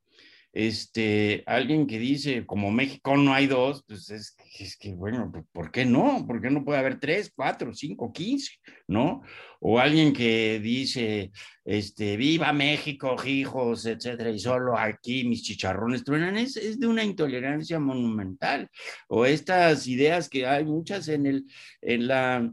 Este, 0.53 1.43
alguien 1.45 1.87
que 1.87 1.97
dice, 1.97 2.45
como 2.45 2.71
México 2.71 3.15
no 3.15 3.33
hay 3.33 3.47
dos, 3.47 3.83
pues 3.87 4.09
es, 4.09 4.35
es, 4.59 4.75
que, 4.77 4.93
bueno, 4.93 5.29
pues, 5.31 5.45
¿por 5.51 5.71
qué 5.71 5.85
no? 5.85 6.25
¿Por 6.27 6.41
qué 6.41 6.49
no 6.49 6.65
puede 6.65 6.79
haber 6.79 6.99
tres, 6.99 7.31
cuatro, 7.33 7.73
cinco, 7.73 8.11
quince, 8.11 8.51
no? 8.87 9.21
O 9.61 9.79
alguien 9.79 10.11
que 10.11 10.59
dice, 10.59 11.31
este, 11.63 12.17
viva 12.17 12.51
México, 12.51 13.15
hijos, 13.25 13.85
etcétera, 13.85 14.29
y 14.31 14.39
solo 14.39 14.77
aquí 14.77 15.23
mis 15.23 15.43
chicharrones 15.43 16.03
truenan, 16.03 16.37
es, 16.37 16.57
es 16.57 16.79
de 16.79 16.87
una 16.87 17.03
intolerancia 17.03 17.79
monumental. 17.79 18.69
O 19.07 19.25
estas 19.25 19.87
ideas 19.87 20.27
que 20.27 20.45
hay 20.45 20.65
muchas 20.65 21.07
en, 21.07 21.27
el, 21.27 21.45
en 21.81 22.07
la 22.07 22.51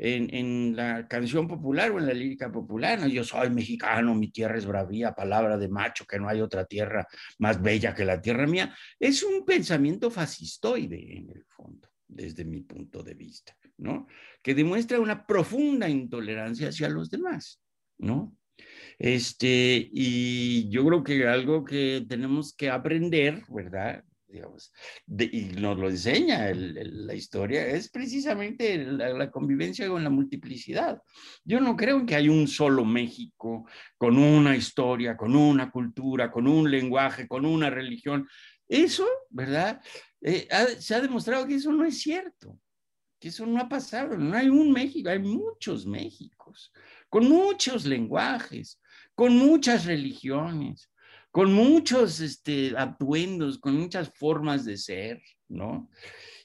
en, 0.00 0.74
la 0.74 1.06
canción 1.06 1.46
popular 1.46 1.90
o 1.90 1.98
en 1.98 2.06
la 2.06 2.14
lírica 2.14 2.50
popular, 2.50 2.98
¿no? 2.98 3.06
yo 3.06 3.22
soy 3.22 3.50
mexicano, 3.50 4.14
mi 4.14 4.30
tierra 4.30 4.56
es 4.56 4.64
bravía, 4.64 5.12
palabra 5.12 5.58
de 5.58 5.68
macho, 5.68 6.06
que 6.06 6.18
no 6.18 6.28
hay 6.28 6.40
otra 6.40 6.64
tierra 6.64 7.06
más 7.38 7.60
bella 7.60 7.94
que 7.94 8.04
la 8.04 8.20
tierra 8.20 8.46
mía, 8.46 8.74
es 8.98 9.22
un 9.22 9.44
pensamiento 9.44 10.10
fascistoide 10.10 11.18
en 11.18 11.30
el 11.30 11.44
fondo, 11.44 11.88
desde 12.08 12.44
mi 12.44 12.62
punto 12.62 13.02
de 13.02 13.14
vista, 13.14 13.54
¿no? 13.76 14.06
Que 14.42 14.54
demuestra 14.54 15.00
una 15.00 15.26
profunda 15.26 15.88
intolerancia 15.88 16.68
hacia 16.68 16.88
los 16.88 17.10
demás, 17.10 17.60
¿no? 17.98 18.36
Este, 18.98 19.88
y 19.92 20.68
yo 20.70 20.84
creo 20.86 21.04
que 21.04 21.26
algo 21.26 21.64
que 21.64 22.04
tenemos 22.08 22.54
que 22.54 22.70
aprender, 22.70 23.42
¿verdad? 23.48 24.04
Digamos, 24.30 24.72
y 25.08 25.42
nos 25.60 25.76
lo 25.76 25.88
enseña 25.88 26.52
la 26.54 27.14
historia, 27.14 27.66
es 27.66 27.90
precisamente 27.90 28.78
la, 28.78 29.28
convivencia 29.30 29.88
con 29.88 30.04
la 30.04 30.10
multiplicidad. 30.10 31.02
Yo 31.44 31.60
no 31.60 31.76
creo 31.76 32.06
que 32.06 32.14
hay 32.14 32.28
un 32.28 32.46
solo 32.46 32.84
México 32.84 33.66
con 33.98 34.16
una 34.16 34.56
historia, 34.56 35.16
con 35.16 35.34
una 35.34 35.70
cultura, 35.70 36.30
con 36.30 36.46
un 36.46 36.70
lenguaje, 36.70 37.26
con 37.26 37.44
una 37.44 37.70
religión. 37.70 38.28
Eso, 38.68 39.06
¿verdad? 39.30 39.80
Eh, 40.20 40.46
se 40.78 40.94
ha 40.94 41.00
demostrado 41.00 41.46
que 41.46 41.56
eso 41.56 41.72
no 41.72 41.84
es 41.84 42.00
cierto, 42.00 42.56
que 43.18 43.28
eso 43.28 43.44
no 43.46 43.60
ha 43.60 43.68
pasado. 43.68 44.16
No 44.16 44.36
hay 44.36 44.48
un 44.48 44.70
México, 44.70 45.10
hay 45.10 45.18
muchos 45.18 45.86
Méxicos, 45.86 46.72
con 47.08 47.28
muchos 47.28 47.84
lenguajes, 47.84 48.80
con 49.16 49.36
muchas 49.36 49.86
religiones, 49.86 50.88
con 51.30 51.52
muchos 51.52 52.20
este, 52.20 52.72
atuendos, 52.76 53.58
con 53.58 53.76
muchas 53.78 54.10
formas 54.14 54.64
de 54.64 54.76
ser, 54.76 55.22
¿no? 55.48 55.88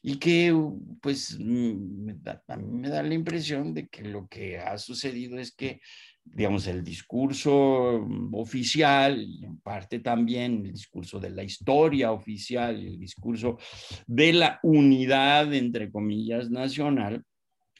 Y 0.01 0.17
que, 0.17 0.55
pues, 1.01 1.39
me 1.39 2.13
da, 2.13 2.43
a 2.47 2.57
mí 2.57 2.79
me 2.79 2.89
da 2.89 3.01
la 3.01 3.15
impresión 3.15 3.73
de 3.73 3.87
que 3.87 4.03
lo 4.03 4.27
que 4.27 4.59
ha 4.59 4.77
sucedido 4.77 5.39
es 5.39 5.55
que, 5.55 5.81
digamos, 6.23 6.67
el 6.67 6.83
discurso 6.83 8.05
oficial, 8.33 9.19
y 9.19 9.45
en 9.45 9.59
parte 9.61 9.99
también 9.99 10.63
el 10.65 10.73
discurso 10.73 11.19
de 11.19 11.31
la 11.31 11.43
historia 11.43 12.11
oficial, 12.11 12.75
el 12.75 12.99
discurso 12.99 13.57
de 14.05 14.33
la 14.33 14.59
unidad, 14.61 15.51
entre 15.53 15.91
comillas, 15.91 16.51
nacional, 16.51 17.23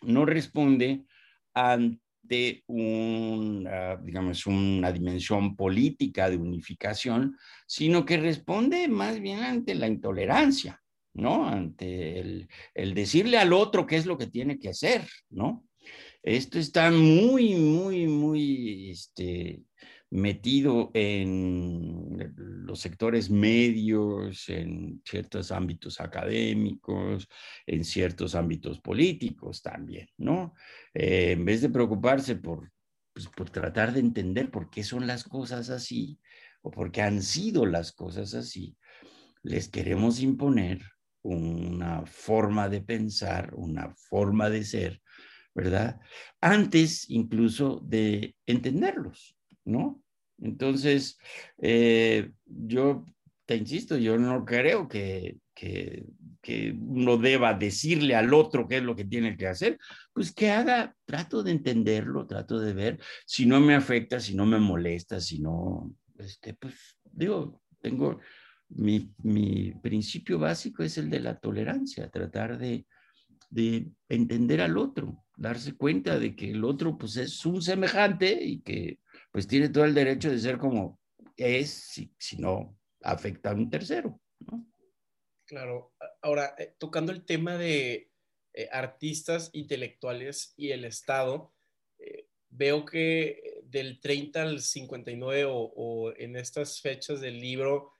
no 0.01 0.25
responde 0.25 1.05
ante 1.53 2.04
de 2.27 2.63
un, 2.67 3.67
digamos, 4.03 4.45
una 4.45 4.91
dimensión 4.91 5.55
política 5.55 6.29
de 6.29 6.37
unificación, 6.37 7.37
sino 7.67 8.05
que 8.05 8.17
responde 8.17 8.87
más 8.87 9.19
bien 9.19 9.39
ante 9.39 9.75
la 9.75 9.87
intolerancia, 9.87 10.81
¿no? 11.13 11.47
Ante 11.47 12.19
el, 12.19 12.47
el 12.73 12.93
decirle 12.93 13.37
al 13.37 13.53
otro 13.53 13.85
qué 13.85 13.97
es 13.97 14.05
lo 14.05 14.17
que 14.17 14.27
tiene 14.27 14.59
que 14.59 14.69
hacer, 14.69 15.07
¿no? 15.29 15.65
Esto 16.23 16.57
está 16.57 16.89
muy, 16.89 17.53
muy, 17.53 18.07
muy, 18.07 18.89
este, 18.89 19.61
metido 20.15 20.91
en 20.93 22.33
los 22.65 22.79
sectores 22.79 23.29
medios, 23.29 24.49
en 24.49 25.01
ciertos 25.05 25.51
ámbitos 25.51 25.99
académicos, 25.99 27.27
en 27.65 27.83
ciertos 27.83 28.35
ámbitos 28.35 28.79
políticos 28.79 29.61
también, 29.61 30.07
¿no? 30.17 30.53
Eh, 30.93 31.31
en 31.31 31.45
vez 31.45 31.61
de 31.61 31.69
preocuparse 31.69 32.35
por, 32.35 32.71
pues, 33.13 33.27
por 33.27 33.49
tratar 33.49 33.93
de 33.93 33.99
entender 33.99 34.49
por 34.51 34.69
qué 34.69 34.83
son 34.83 35.05
las 35.07 35.23
cosas 35.23 35.69
así 35.69 36.19
o 36.61 36.71
por 36.71 36.91
qué 36.91 37.01
han 37.01 37.21
sido 37.21 37.65
las 37.65 37.91
cosas 37.91 38.33
así, 38.33 38.77
les 39.43 39.69
queremos 39.69 40.21
imponer 40.21 40.81
una 41.21 42.05
forma 42.05 42.69
de 42.69 42.81
pensar, 42.81 43.53
una 43.55 43.93
forma 43.95 44.49
de 44.49 44.63
ser, 44.63 45.01
¿verdad? 45.53 45.99
Antes 46.41 47.09
incluso 47.09 47.81
de 47.83 48.35
entenderlos. 48.45 49.35
¿no? 49.65 50.01
Entonces, 50.39 51.17
eh, 51.57 52.31
yo 52.45 53.05
te 53.45 53.55
insisto, 53.55 53.97
yo 53.97 54.17
no 54.17 54.43
creo 54.43 54.87
que, 54.87 55.37
que, 55.53 56.05
que, 56.41 56.75
uno 56.77 57.17
deba 57.17 57.53
decirle 57.53 58.15
al 58.15 58.33
otro 58.33 58.67
qué 58.67 58.77
es 58.77 58.83
lo 58.83 58.95
que 58.95 59.05
tiene 59.05 59.37
que 59.37 59.47
hacer, 59.47 59.77
pues 60.13 60.33
que 60.33 60.51
haga, 60.51 60.95
trato 61.05 61.43
de 61.43 61.51
entenderlo, 61.51 62.25
trato 62.25 62.59
de 62.59 62.73
ver, 62.73 62.99
si 63.25 63.45
no 63.45 63.59
me 63.59 63.75
afecta, 63.75 64.19
si 64.19 64.35
no 64.35 64.45
me 64.45 64.59
molesta, 64.59 65.19
si 65.19 65.39
no, 65.39 65.93
este, 66.17 66.53
pues 66.55 66.97
digo, 67.03 67.61
tengo, 67.81 68.19
mi, 68.69 69.13
mi 69.21 69.71
principio 69.81 70.39
básico 70.39 70.83
es 70.83 70.97
el 70.97 71.09
de 71.09 71.19
la 71.19 71.37
tolerancia, 71.37 72.09
tratar 72.09 72.57
de, 72.57 72.85
de 73.49 73.91
entender 74.09 74.61
al 74.61 74.77
otro, 74.77 75.23
darse 75.37 75.75
cuenta 75.75 76.17
de 76.17 76.35
que 76.35 76.51
el 76.51 76.63
otro 76.63 76.97
pues 76.97 77.15
es 77.17 77.45
un 77.45 77.61
semejante 77.61 78.43
y 78.43 78.61
que 78.61 78.99
pues 79.35 79.49
tiene 79.49 79.67
todo 79.67 79.83
el 79.83 79.93
derecho 79.93 80.31
de 80.31 80.39
ser 80.39 80.57
como 80.57 80.97
es 81.35 81.69
si, 82.17 82.37
no 82.37 82.79
afecta 83.01 83.51
a 83.51 83.53
un 83.53 83.69
tercero. 83.69 84.21
Claro. 85.45 85.93
Ahora, 86.21 86.55
eh, 86.57 86.73
tocando 86.77 87.11
el 87.11 87.25
tema 87.25 87.57
de 87.57 88.13
eh, 88.53 88.69
artistas 88.71 89.49
intelectuales 89.51 90.53
y 90.55 90.71
el 90.71 90.85
Estado, 90.85 91.53
eh, 91.99 92.29
veo 92.47 92.85
que 92.85 93.59
del 93.65 93.99
30 93.99 94.41
al 94.41 94.61
59 94.61 95.43
o, 95.43 95.53
o 95.53 96.13
en 96.15 96.37
estas 96.37 96.79
fechas 96.79 97.19
del 97.19 97.41
libro 97.41 97.91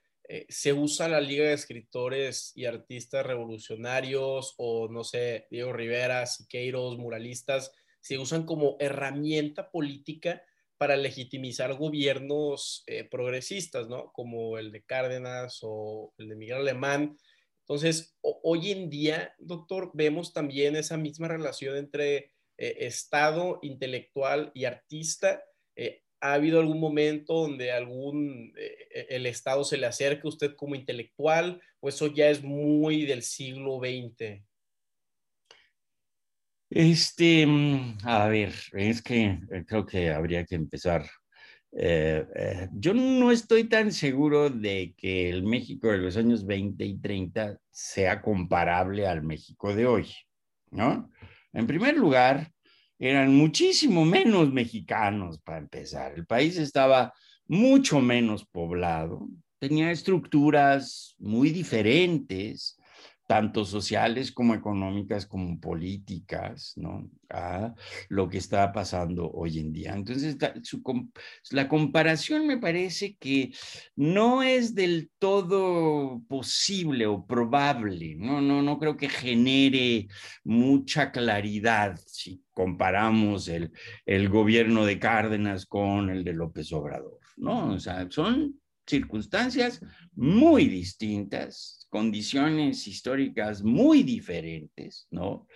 se 0.48 0.72
usa 0.72 1.10
la 1.10 1.20
Liga 1.20 1.48
de 1.48 1.54
Escritores 1.54 2.54
y 2.56 2.64
Artistas 2.64 3.26
Revolucionarios 3.26 4.56
o, 4.58 4.88
no 4.88 5.04
sé, 5.04 5.48
Diego 5.52 5.74
Rivera, 5.74 6.26
Siqueiros, 6.28 6.98
muralistas, 6.98 7.74
se 8.00 8.18
usan 8.18 8.46
como 8.46 8.78
herramienta 8.80 9.70
política 9.70 10.42
para 10.78 10.98
legitimizar 10.98 11.74
gobiernos 11.76 12.84
eh, 12.88 13.04
progresistas, 13.06 13.88
¿no? 13.88 14.12
Como 14.12 14.58
el 14.58 14.72
de 14.72 14.84
Cárdenas 14.84 15.60
o 15.62 16.14
el 16.18 16.30
de 16.30 16.36
Miguel 16.36 16.58
Alemán. 16.58 17.18
Entonces, 17.62 18.16
hoy 18.22 18.72
en 18.72 18.90
día, 18.90 19.34
doctor, 19.40 19.92
vemos 19.94 20.34
también 20.34 20.76
esa 20.76 20.98
misma 20.98 21.28
relación 21.28 21.78
entre 21.78 22.34
eh, 22.58 22.78
Estado, 22.80 23.60
intelectual 23.62 24.52
y 24.54 24.66
artista. 24.66 25.44
Eh, 25.76 26.02
¿Ha 26.22 26.34
habido 26.34 26.60
algún 26.60 26.80
momento 26.80 27.34
donde 27.34 27.72
algún, 27.72 28.54
el 28.56 29.26
Estado 29.28 29.64
se 29.64 29.78
le 29.78 29.86
acerque 29.86 30.22
a 30.26 30.30
usted 30.30 30.56
como 30.56 30.76
intelectual? 30.76 31.62
¿O 31.80 31.90
eso 31.90 32.08
ya 32.08 32.30
es 32.30 32.44
muy 32.44 33.06
del 33.06 33.22
siglo 33.22 33.80
XX? 33.80 34.42
Este, 36.76 37.48
mm, 37.48 38.00
a 38.04 38.28
ver, 38.28 38.54
es 38.74 39.02
que 39.02 39.40
eh, 39.50 39.64
creo 39.66 39.86
que 39.86 40.12
habría 40.12 40.44
que 40.44 40.56
empezar. 40.56 41.10
Eh, 41.72 42.26
eh, 42.36 42.68
yo 42.74 42.94
no 42.94 43.32
estoy 43.32 43.64
tan 43.70 43.94
seguro 43.94 44.50
de 44.50 44.94
que 44.98 45.30
el 45.30 45.44
México 45.44 45.88
de 45.90 46.00
los 46.00 46.18
años 46.18 46.46
20 46.46 46.84
y 46.84 46.98
30 47.00 47.58
sea 47.72 48.22
comparable 48.22 49.08
al 49.08 49.24
México 49.24 49.74
de 49.74 49.86
hoy, 49.86 50.14
¿no? 50.70 51.10
En 51.54 51.66
primer 51.66 51.96
lugar, 51.96 52.52
eran 53.00 53.34
muchísimo 53.34 54.04
menos 54.04 54.52
mexicanos 54.52 55.40
para 55.40 55.60
empezar. 55.60 56.12
El 56.18 56.26
país 56.26 56.58
estaba 56.58 57.14
mucho 57.48 58.02
menos 58.02 58.46
poblado, 58.46 59.30
tenía 59.60 59.92
estructuras 59.92 61.16
muy 61.20 61.52
diferentes 61.52 62.78
tanto 63.28 63.66
sociales 63.66 64.32
como 64.32 64.54
económicas 64.54 65.26
como 65.26 65.60
políticas, 65.60 66.74
¿no? 66.76 67.10
A 67.30 67.74
lo 68.10 68.30
que 68.30 68.38
está 68.38 68.72
pasando 68.72 69.32
hoy 69.32 69.60
en 69.60 69.74
día. 69.74 69.94
Entonces, 69.94 70.38
la 71.52 71.68
comparación 71.68 72.46
me 72.46 72.58
parece 72.58 73.16
que 73.18 73.52
no 73.96 74.44
es 74.44 74.76
del 74.76 75.10
todo 75.18 76.22
posible 76.28 77.08
o 77.08 77.26
probable, 77.26 78.16
¿no? 78.16 78.42
No, 78.42 78.62
no 78.62 78.78
creo 78.78 78.96
que 78.96 79.10
genere 79.10 80.08
mucha 80.44 81.12
claridad 81.12 82.00
si 82.06 82.44
comparamos 82.52 83.48
el, 83.48 83.72
el 84.06 84.30
gobierno 84.30 84.86
de 84.86 85.00
Cárdenas 85.00 85.66
con 85.66 86.10
el 86.10 86.24
de 86.24 86.34
López 86.34 86.72
Obrador, 86.72 87.20
¿no? 87.38 87.74
O 87.74 87.80
sea, 87.80 88.06
son 88.10 88.60
circunstancias 88.86 89.82
muy 90.14 90.68
distintas, 90.68 91.85
condiciones 91.96 92.88
históricas 92.88 93.64
muy 93.64 94.04
diferentes, 94.04 95.08
¿no? 95.12 95.48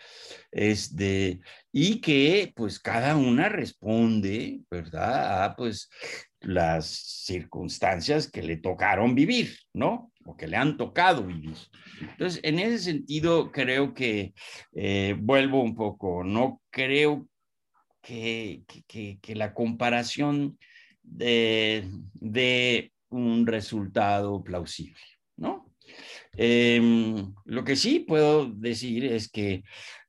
Este, 0.49 1.41
y 1.69 1.99
que 1.99 2.53
pues 2.55 2.79
cada 2.79 3.17
una 3.17 3.49
responde, 3.49 4.61
¿verdad? 4.71 5.43
A 5.43 5.55
pues 5.57 5.89
las 6.39 6.85
circunstancias 7.25 8.31
que 8.31 8.41
le 8.41 8.55
tocaron 8.55 9.15
vivir, 9.15 9.53
¿no? 9.73 10.13
O 10.23 10.37
que 10.37 10.47
le 10.47 10.55
han 10.55 10.77
tocado 10.77 11.25
vivir. 11.25 11.57
Entonces, 11.99 12.39
en 12.41 12.59
ese 12.59 12.79
sentido, 12.79 13.51
creo 13.51 13.93
que, 13.93 14.33
eh, 14.71 15.17
vuelvo 15.19 15.61
un 15.61 15.75
poco, 15.75 16.23
no 16.23 16.61
creo 16.69 17.27
que, 18.01 18.63
que, 18.87 19.19
que 19.21 19.35
la 19.35 19.53
comparación 19.53 20.57
de, 21.03 21.85
de 22.13 22.93
un 23.09 23.45
resultado 23.45 24.41
plausible, 24.41 25.03
¿no? 25.35 25.68
Em, 26.33 27.33
lo 27.45 27.63
que 27.63 27.75
sí 27.75 27.99
puedo 27.99 28.45
decir 28.45 29.05
es 29.05 29.29
que 29.29 29.63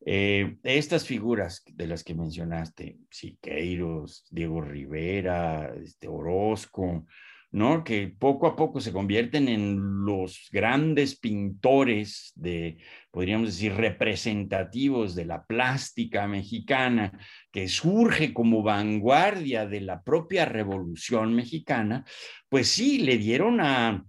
eh, 0.04 0.56
estas 0.62 1.04
figuras 1.06 1.62
de 1.66 1.86
las 1.86 2.04
que 2.04 2.14
mencionaste, 2.14 2.98
Siqueiros, 3.10 4.26
Diego 4.30 4.60
Rivera, 4.60 5.74
este, 5.82 6.08
Orozco, 6.08 7.06
¿no? 7.52 7.82
Que 7.82 8.08
poco 8.08 8.46
a 8.46 8.54
poco 8.54 8.80
se 8.80 8.92
convierten 8.92 9.48
en 9.48 10.04
los 10.04 10.48
grandes 10.52 11.18
pintores 11.18 12.32
de, 12.36 12.78
podríamos 13.10 13.48
decir, 13.48 13.74
representativos 13.74 15.14
de 15.14 15.24
la 15.24 15.44
plástica 15.44 16.28
mexicana, 16.28 17.12
que 17.50 17.68
surge 17.68 18.32
como 18.32 18.62
vanguardia 18.62 19.66
de 19.66 19.80
la 19.80 20.02
propia 20.02 20.44
revolución 20.44 21.34
mexicana, 21.34 22.04
pues 22.48 22.68
sí, 22.68 22.98
le 22.98 23.18
dieron 23.18 23.60
a, 23.60 24.04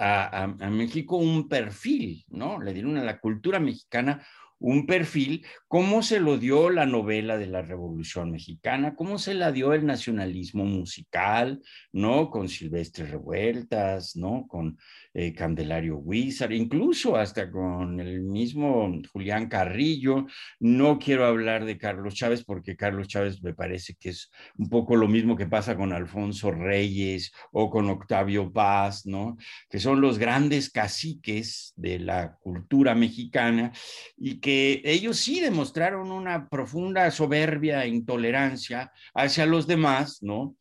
a, 0.00 0.46
México 0.70 1.16
un 1.16 1.48
perfil, 1.48 2.24
¿no? 2.28 2.60
Le 2.60 2.72
dieron 2.72 2.96
a 2.96 3.04
la 3.04 3.20
cultura 3.20 3.60
mexicana 3.60 4.26
un 4.60 4.86
perfil, 4.86 5.44
cómo 5.68 6.02
se 6.02 6.20
lo 6.20 6.36
dio 6.36 6.68
la 6.70 6.84
novela 6.84 7.38
de 7.38 7.46
la 7.46 7.62
Revolución 7.62 8.30
Mexicana, 8.30 8.94
cómo 8.94 9.18
se 9.18 9.32
la 9.34 9.52
dio 9.52 9.72
el 9.72 9.86
nacionalismo 9.86 10.64
musical, 10.64 11.62
¿no? 11.92 12.30
Con 12.30 12.48
Silvestre 12.48 13.06
Revueltas, 13.06 14.16
¿no? 14.16 14.46
Con 14.46 14.78
eh, 15.14 15.32
Candelario 15.32 15.96
Huizar, 15.96 16.52
incluso 16.52 17.16
hasta 17.16 17.50
con 17.50 18.00
el 18.00 18.20
mismo 18.20 18.92
Julián 19.12 19.48
Carrillo. 19.48 20.26
No 20.58 20.98
quiero 20.98 21.24
hablar 21.24 21.64
de 21.64 21.78
Carlos 21.78 22.14
Chávez 22.14 22.44
porque 22.44 22.76
Carlos 22.76 23.08
Chávez 23.08 23.42
me 23.42 23.54
parece 23.54 23.94
que 23.94 24.10
es 24.10 24.30
un 24.58 24.68
poco 24.68 24.94
lo 24.94 25.08
mismo 25.08 25.36
que 25.36 25.46
pasa 25.46 25.74
con 25.74 25.92
Alfonso 25.94 26.50
Reyes 26.50 27.32
o 27.50 27.70
con 27.70 27.88
Octavio 27.88 28.52
Paz, 28.52 29.06
¿no? 29.06 29.38
Que 29.70 29.78
son 29.78 30.02
los 30.02 30.18
grandes 30.18 30.68
caciques 30.68 31.72
de 31.76 31.98
la 31.98 32.36
cultura 32.36 32.94
mexicana 32.94 33.72
y 34.18 34.38
que 34.38 34.49
ellos 34.84 35.18
sí 35.18 35.40
demostraron 35.40 36.10
una 36.10 36.48
profunda 36.48 37.10
soberbia 37.10 37.84
e 37.84 37.88
intolerancia 37.88 38.92
hacia 39.14 39.46
los 39.46 39.66
demás, 39.66 40.22
¿no? 40.22 40.56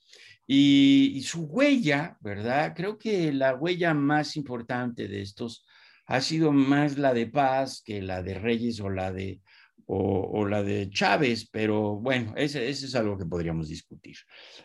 Y, 0.47 1.21
su 1.23 1.43
huella, 1.45 2.17
¿verdad? 2.21 2.73
Creo 2.75 2.97
que 2.97 3.31
la 3.31 3.55
huella 3.55 3.93
más 3.93 4.35
importante 4.35 5.07
de 5.07 5.21
estos 5.21 5.65
ha 6.07 6.21
sido 6.21 6.51
más 6.51 6.97
la 6.97 7.13
de 7.13 7.27
Paz 7.27 7.83
que 7.85 8.01
la 8.01 8.23
de 8.23 8.33
Reyes 8.33 8.79
o 8.79 8.89
la 8.89 9.11
de, 9.11 9.41
o, 9.85 10.47
la 10.47 10.63
de 10.63 10.89
Chávez, 10.89 11.47
pero 11.51 11.97
bueno, 11.97 12.33
ese, 12.35 12.67
es 12.67 12.95
algo 12.95 13.17
que 13.17 13.25
podríamos 13.25 13.69
discutir. 13.69 14.17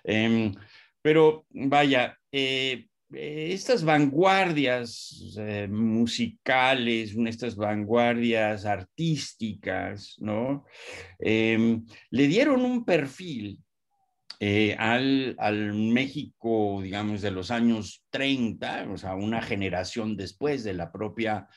Em, 0.02 0.54
pero 1.02 1.46
vaya, 1.50 2.18
eh, 2.32 2.86
estas 3.16 3.84
vanguardias 3.84 5.34
eh, 5.38 5.68
musicales, 5.68 7.14
estas 7.26 7.56
vanguardias 7.56 8.64
artísticas, 8.64 10.16
¿no? 10.18 10.64
Em, 11.18 11.84
le 12.10 12.26
dieron 12.28 12.64
un 12.64 12.84
perfil 12.84 13.58
eh, 14.40 14.76
al, 14.78 15.36
al, 15.38 15.74
México, 15.74 16.80
digamos, 16.82 17.22
de 17.22 17.30
los 17.30 17.50
años 17.50 18.04
30, 18.10 18.88
o 18.90 18.96
sea, 18.96 19.14
una 19.14 19.40
generación 19.42 20.16
después 20.16 20.64
de 20.64 20.74
la 20.74 20.92
propia 20.92 21.48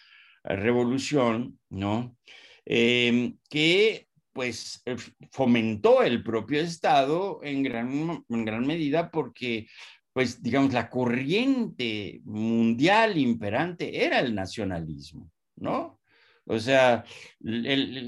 revolución, 0.43 1.59
¿no? 1.69 2.15
Em, 2.65 3.37
que 3.49 4.07
pues 4.37 4.83
fomentó 5.31 6.03
el 6.03 6.21
propio 6.21 6.61
Estado 6.61 7.39
en 7.41 7.63
gran, 7.63 8.23
en 8.29 8.45
gran 8.45 8.67
medida 8.67 9.09
porque 9.09 9.65
pues 10.17 10.41
digamos, 10.41 10.73
la 10.73 10.89
corriente 10.89 12.21
mundial 12.25 13.19
imperante 13.19 14.03
era 14.03 14.19
el 14.19 14.33
nacionalismo, 14.33 15.29
¿no? 15.57 15.96
O 16.47 16.59
sea, 16.59 17.03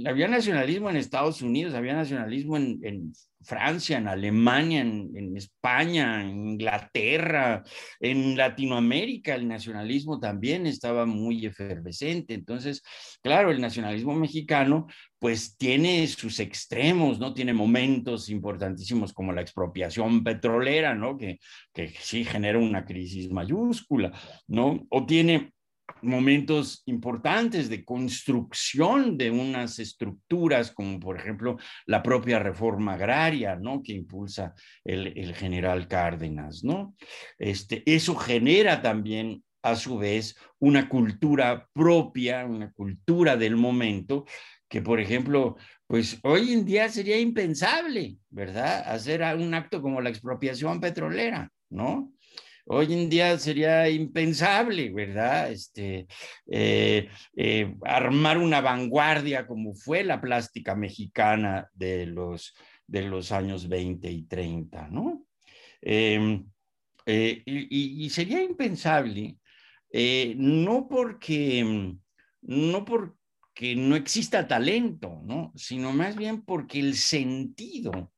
había 0.08 0.28
nacionalismo 0.30 0.90
en 0.90 0.96
Estados 0.96 1.42
Unidos, 1.42 1.74
había 1.74 1.94
nacionalismo 1.94 2.56
en, 2.58 3.12
Francia, 3.42 3.98
en 3.98 4.08
Alemania, 4.10 4.82
en, 4.82 5.38
España, 5.38 6.22
en 6.22 6.50
Inglaterra, 6.52 7.64
en 8.00 8.36
Latinoamérica 8.36 9.34
el 9.34 9.48
nacionalismo 9.48 10.20
también 10.20 10.68
estaba 10.68 11.06
muy 11.06 11.46
efervescente. 11.46 12.34
Entonces, 12.34 12.82
claro, 13.22 13.52
el 13.52 13.62
nacionalismo 13.62 14.14
mexicano 14.14 14.88
pues 15.20 15.58
tiene 15.58 16.06
sus 16.08 16.40
extremos, 16.40 17.20
¿no? 17.20 17.34
Tiene 17.34 17.54
momentos 17.54 18.30
importantísimos 18.30 19.14
como 19.14 19.32
la 19.32 19.42
expropiación 19.42 20.24
petrolera, 20.24 20.94
¿no? 20.96 21.18
Que, 21.18 21.40
que 21.74 21.94
sí 22.00 22.26
genera 22.26 22.60
una 22.60 22.86
crisis 22.86 23.30
mayúscula, 23.32 24.12
¿no? 24.48 24.86
O 24.90 25.06
tiene 25.06 25.54
momentos 26.02 26.84
importantes 26.86 27.70
de 27.70 27.84
construcción 27.84 29.18
de 29.18 29.32
unas 29.32 29.80
estructuras, 29.80 30.72
como 30.72 31.00
por 31.00 31.18
ejemplo 31.18 31.58
la 31.86 32.02
propia 32.04 32.40
reforma 32.40 32.94
agraria, 32.94 33.56
¿no? 33.56 33.82
Que 33.84 33.94
impulsa 33.94 34.54
el, 34.84 35.34
general 35.36 35.88
Cárdenas, 35.88 36.64
¿no? 36.64 36.96
Este, 37.38 37.84
eso 37.86 38.16
genera 38.16 38.82
también 38.82 39.44
a 39.62 39.76
su 39.76 39.98
vez 39.98 40.36
una 40.60 40.88
cultura 40.88 41.68
propia, 41.74 42.46
una 42.46 42.72
cultura 42.72 43.36
del 43.38 43.56
momento, 43.56 44.26
que 44.70 44.82
por 44.82 45.00
ejemplo, 45.00 45.58
pues 45.88 46.20
hoy 46.24 46.54
en 46.54 46.66
día 46.66 46.90
sería 46.90 47.20
impensable, 47.20 48.18
¿verdad? 48.30 48.84
Hacer 48.88 49.22
un 49.36 49.54
acto 49.54 49.82
como 49.82 50.02
la 50.02 50.10
expropiación 50.10 50.80
petrolera, 50.80 51.52
¿no? 51.70 52.12
Hoy 52.72 52.94
en 52.94 53.10
día 53.10 53.36
sería 53.40 53.90
impensable, 53.90 54.92
¿verdad? 54.92 55.52
Este, 55.52 56.06
eh, 56.46 57.10
eh, 57.36 57.76
armar 57.84 58.38
una 58.38 58.62
vanguardia 58.62 59.48
como 59.48 59.74
fue 59.74 60.04
la 60.04 60.22
plástica 60.22 60.76
mexicana 60.76 61.68
de 61.74 62.06
los, 62.06 62.54
de 62.86 63.02
los 63.02 63.32
años 63.32 63.68
20 63.68 64.12
y 64.12 64.22
30, 64.28 64.88
¿no? 64.90 65.26
Em, 65.82 66.46
eh, 67.08 67.42
y, 67.44 68.08
sería 68.12 68.44
impensable, 68.44 69.38
no 70.36 70.88
porque, 70.88 71.96
no 72.42 72.86
porque 72.86 73.76
no 73.76 73.96
exista 73.96 74.48
talento, 74.48 75.24
¿no? 75.26 75.52
Sino 75.56 75.92
más 75.92 76.16
bien 76.16 76.44
porque 76.44 76.80
el 76.80 76.94
sentido 76.94 78.12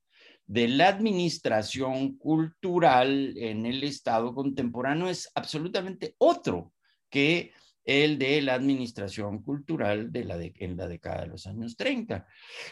de 0.51 0.67
la 0.67 0.89
administración 0.89 2.17
cultural 2.17 3.33
en 3.37 3.65
el 3.65 3.85
Estado 3.85 4.35
contemporáneo 4.35 5.07
es 5.07 5.31
absolutamente 5.33 6.15
otro 6.17 6.73
que 7.09 7.53
el 7.85 8.19
de 8.19 8.41
la 8.41 8.55
administración 8.55 9.41
cultural 9.43 10.11
de 10.11 10.25
la 10.25 10.37
en 10.41 10.75
la 10.75 10.89
década 10.89 11.21
de 11.21 11.27
los 11.27 11.47
años 11.47 11.77
30. 11.77 12.27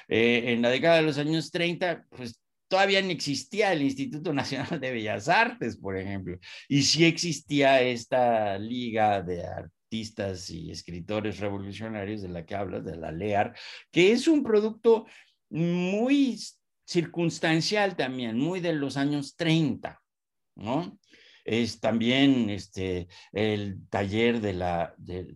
Eh, 0.09 0.43
en 0.47 0.61
la 0.61 0.71
década 0.71 0.97
de 0.97 1.03
los 1.03 1.17
años 1.19 1.51
30, 1.51 2.05
pues 2.09 2.41
todavía 2.67 3.01
no 3.01 3.11
existía 3.11 3.71
el 3.71 3.81
Instituto 3.83 4.33
Nacional 4.33 4.77
de 4.77 4.91
Bellas 4.91 5.29
Artes, 5.29 5.77
por 5.77 5.95
ejemplo, 5.95 6.37
y 6.67 6.81
sí 6.81 7.05
existía 7.05 7.81
esta 7.81 8.59
liga 8.59 9.21
de 9.21 9.45
artistas 9.45 10.49
y 10.49 10.69
escritores 10.69 11.39
revolucionarios 11.39 12.21
de 12.21 12.29
la 12.29 12.45
que 12.45 12.55
hablas, 12.55 12.83
de 12.83 12.97
la 12.97 13.13
LEAR, 13.13 13.55
que 13.89 14.11
es 14.11 14.27
un 14.27 14.43
producto 14.43 15.05
muy 15.49 16.37
circunstancial 16.89 17.95
también, 17.95 18.39
muy 18.39 18.59
de 18.61 18.73
los 18.73 18.97
años 18.97 19.35
30, 19.35 20.01
¿no? 20.55 20.97
Es 21.45 21.79
también 21.79 22.49
este, 22.49 23.07
el 23.31 23.87
taller 23.89 24.41
de 24.41 24.53
la, 24.53 24.95
de, 24.97 25.35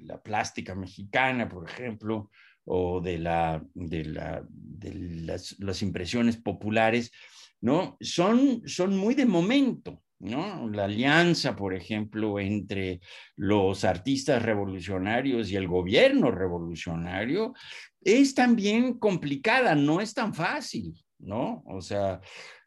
la 0.00 0.22
plástica 0.22 0.74
mexicana, 0.74 1.46
por 1.46 1.68
ejemplo, 1.68 2.30
o 2.64 3.00
de, 3.02 3.18
la, 3.18 3.62
de, 3.74 4.04
la, 4.06 4.42
de 4.48 4.94
las, 5.26 5.58
las, 5.58 5.82
impresiones 5.82 6.38
populares, 6.38 7.12
¿no? 7.60 7.98
Son, 8.00 8.62
son 8.66 8.96
muy 8.96 9.14
de 9.14 9.26
momento, 9.26 10.02
¿no? 10.20 10.68
La 10.68 10.84
alianza, 10.84 11.54
por 11.54 11.74
ejemplo, 11.74 12.38
entre 12.40 13.00
los 13.36 13.84
artistas 13.84 14.42
revolucionarios 14.42 15.50
y 15.50 15.56
el 15.56 15.68
gobierno 15.68 16.30
revolucionario 16.30 17.54
es 18.00 18.34
también 18.34 18.98
complicada, 18.98 19.74
no 19.74 20.00
es 20.00 20.14
tan 20.14 20.34
fácil, 20.34 20.94
¿no? 21.18 21.62
O 21.66 21.80
sea, 21.80 22.20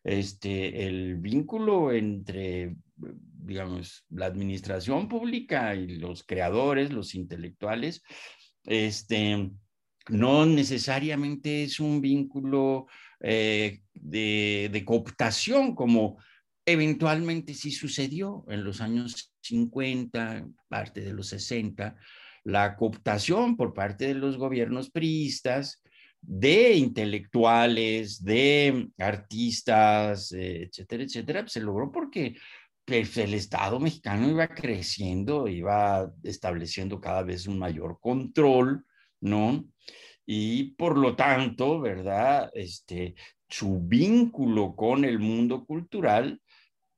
este, 0.04 0.88
el 0.88 1.18
vínculo 1.18 1.92
entre, 1.92 2.76
digamos, 2.96 4.06
la 4.10 4.28
administración 4.28 5.08
pública 5.08 5.76
y 5.76 5.98
los 5.98 6.24
creadores, 6.24 6.92
los 6.92 7.16
intelectuales, 7.16 8.02
este, 8.64 9.52
no 10.10 10.46
necesariamente 10.46 11.64
es 11.64 11.80
un 11.80 12.02
vínculo 12.02 12.88
eh, 13.20 13.82
de, 13.94 14.70
de 14.72 14.86
cooptación 14.86 15.76
como 15.76 16.18
eventualmente 16.72 17.54
sí 17.54 17.72
sucedió 17.72 18.46
en 18.48 18.64
los 18.64 18.82
años 18.82 19.34
50, 19.42 20.48
parte 20.68 21.02
de 21.02 21.14
los 21.14 21.28
60, 21.28 21.96
la 22.44 22.76
cooptación 22.76 23.56
por 23.56 23.74
parte 23.74 24.08
de 24.08 24.16
los 24.16 24.38
gobiernos 24.38 24.90
priistas 24.90 25.82
de 26.22 26.74
intelectuales, 26.76 28.24
de 28.24 28.90
artistas, 29.00 30.32
eh, 30.32 30.64
etcétera, 30.64 31.04
etcétera, 31.04 31.48
se 31.48 31.62
logró 31.62 31.92
porque 31.92 32.36
pues, 32.86 33.18
el 33.18 33.34
Estado 33.34 33.80
mexicano 33.80 34.30
iba 34.30 34.48
creciendo, 34.48 35.48
iba 35.48 36.12
estableciendo 36.24 37.00
cada 37.00 37.24
vez 37.24 37.48
un 37.48 37.58
mayor 37.58 38.00
control, 38.00 38.86
¿no? 39.20 39.66
Y 40.26 40.76
por 40.76 40.98
lo 40.98 41.16
tanto, 41.16 41.80
¿verdad? 41.80 42.52
Este, 42.54 43.16
su 43.50 43.80
vínculo 43.82 44.76
con 44.76 45.04
el 45.06 45.20
mundo 45.20 45.66
cultural 45.66 46.40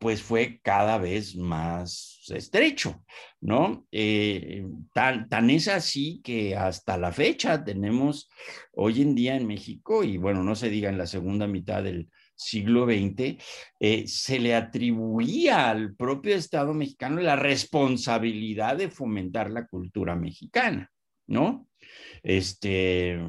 pues 0.03 0.21
fue 0.21 0.59
cada 0.61 0.97
vez 0.97 1.37
más 1.37 2.25
estrecho, 2.27 3.05
¿no? 3.39 3.87
Eh, 3.89 4.65
tan, 4.93 5.29
tan 5.29 5.49
es 5.49 5.69
así 5.69 6.19
que 6.21 6.57
hasta 6.57 6.97
la 6.97 7.13
fecha 7.13 7.63
tenemos 7.63 8.29
hoy 8.73 9.01
en 9.01 9.15
día 9.15 9.37
en 9.37 9.47
México, 9.47 10.03
y 10.03 10.17
bueno, 10.17 10.43
no 10.43 10.55
se 10.55 10.69
diga 10.69 10.89
en 10.89 10.97
la 10.97 11.07
segunda 11.07 11.47
mitad 11.47 11.83
del 11.83 12.09
siglo 12.35 12.85
XX, 12.85 13.41
eh, 13.79 14.03
se 14.05 14.39
le 14.39 14.55
atribuía 14.55 15.69
al 15.69 15.95
propio 15.95 16.35
Estado 16.35 16.73
mexicano 16.73 17.21
la 17.21 17.37
responsabilidad 17.37 18.75
de 18.75 18.89
fomentar 18.89 19.49
la 19.49 19.67
cultura 19.67 20.17
mexicana, 20.17 20.91
¿no? 21.27 21.69
Este, 22.23 23.21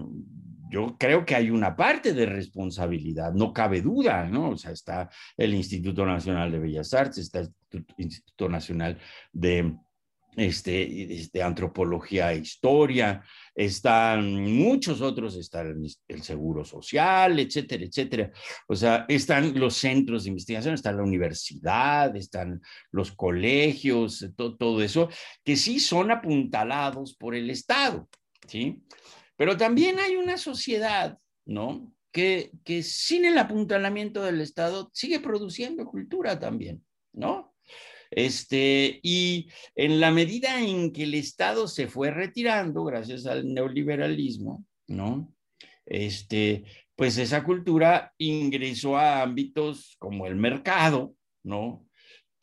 yo 0.74 0.96
creo 0.98 1.24
que 1.24 1.36
hay 1.36 1.50
una 1.50 1.76
parte 1.76 2.12
de 2.12 2.26
responsabilidad, 2.26 3.32
no 3.32 3.52
cabe 3.52 3.80
duda, 3.80 4.24
¿no? 4.24 4.50
O 4.50 4.56
sea, 4.56 4.72
está 4.72 5.08
el 5.36 5.54
Instituto 5.54 6.04
Nacional 6.04 6.50
de 6.50 6.58
Bellas 6.58 6.92
Artes, 6.92 7.18
está 7.18 7.40
el 7.40 7.52
Instituto 7.96 8.48
Nacional 8.48 8.98
de 9.32 9.72
este, 10.36 11.14
este, 11.14 11.44
antropología 11.44 12.32
e 12.32 12.38
historia, 12.38 13.22
están 13.54 14.52
muchos 14.52 15.00
otros, 15.00 15.36
está 15.36 15.60
el, 15.60 16.22
seguro 16.22 16.64
social, 16.64 17.38
etcétera, 17.38 17.84
etcétera. 17.84 18.32
O 18.66 18.74
sea, 18.74 19.04
están 19.08 19.56
los 19.56 19.76
centros 19.76 20.24
de 20.24 20.30
investigación, 20.30 20.74
está 20.74 20.90
la 20.90 21.04
universidad, 21.04 22.16
están 22.16 22.60
los 22.90 23.12
colegios, 23.12 24.28
todo, 24.34 24.56
todo 24.56 24.82
eso, 24.82 25.08
que 25.44 25.54
sí 25.54 25.78
son 25.78 26.10
apuntalados 26.10 27.14
por 27.14 27.36
el 27.36 27.48
Estado, 27.48 28.08
¿sí? 28.48 28.82
Pero 29.36 29.56
también 29.56 29.98
hay 29.98 30.16
una 30.16 30.36
sociedad, 30.38 31.18
¿no? 31.44 31.92
Que, 32.12 32.52
sin 32.82 33.24
el 33.24 33.38
apuntalamiento 33.38 34.22
del 34.22 34.40
Estado 34.40 34.90
sigue 34.92 35.18
produciendo 35.18 35.84
cultura 35.84 36.38
también, 36.38 36.84
¿no? 37.12 37.54
Este, 38.10 39.00
y 39.02 39.48
en 39.74 39.98
la 39.98 40.12
medida 40.12 40.60
en 40.60 40.92
que 40.92 41.02
el 41.02 41.14
Estado 41.14 41.66
se 41.66 41.88
fue 41.88 42.12
retirando 42.12 42.84
gracias 42.84 43.26
al 43.26 43.52
neoliberalismo, 43.52 44.64
¿no? 44.86 45.34
Este, 45.84 46.64
pues 46.94 47.18
esa 47.18 47.42
cultura 47.42 48.14
ingresó 48.18 48.96
a 48.96 49.22
ámbitos 49.22 49.96
como 49.98 50.26
el 50.26 50.36
mercado, 50.36 51.14
¿no? 51.42 51.84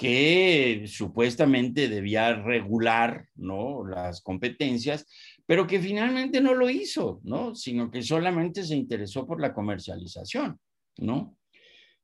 que 0.01 0.85
supuestamente 0.87 1.87
debía 1.87 2.33
regular 2.33 3.27
¿no? 3.35 3.85
las 3.85 4.21
competencias, 4.21 5.05
pero 5.45 5.67
que 5.67 5.79
finalmente 5.79 6.41
no 6.41 6.53
lo 6.53 6.69
hizo, 6.69 7.21
¿no? 7.23 7.55
sino 7.55 7.89
que 7.89 8.01
solamente 8.01 8.63
se 8.63 8.75
interesó 8.75 9.25
por 9.25 9.41
la 9.41 9.53
comercialización. 9.53 10.59
¿no? 10.97 11.37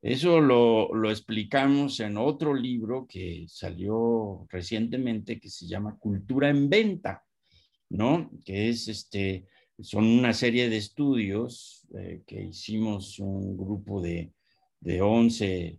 Eso 0.02 0.40
lo, 0.40 0.94
lo 0.94 1.10
explicamos 1.10 2.00
en 2.00 2.16
otro 2.16 2.54
libro 2.54 3.06
que 3.08 3.46
salió 3.48 4.46
recientemente 4.48 5.40
que 5.40 5.50
se 5.50 5.66
llama 5.66 5.96
Cultura 5.98 6.50
en 6.50 6.68
Venta, 6.68 7.24
¿no? 7.90 8.30
que 8.44 8.68
es 8.68 8.88
este, 8.88 9.46
son 9.80 10.04
una 10.04 10.32
serie 10.32 10.68
de 10.68 10.76
estudios 10.76 11.86
eh, 11.96 12.22
que 12.26 12.42
hicimos 12.42 13.18
un 13.18 13.56
grupo 13.56 14.00
de, 14.00 14.32
de 14.80 15.00
11 15.00 15.78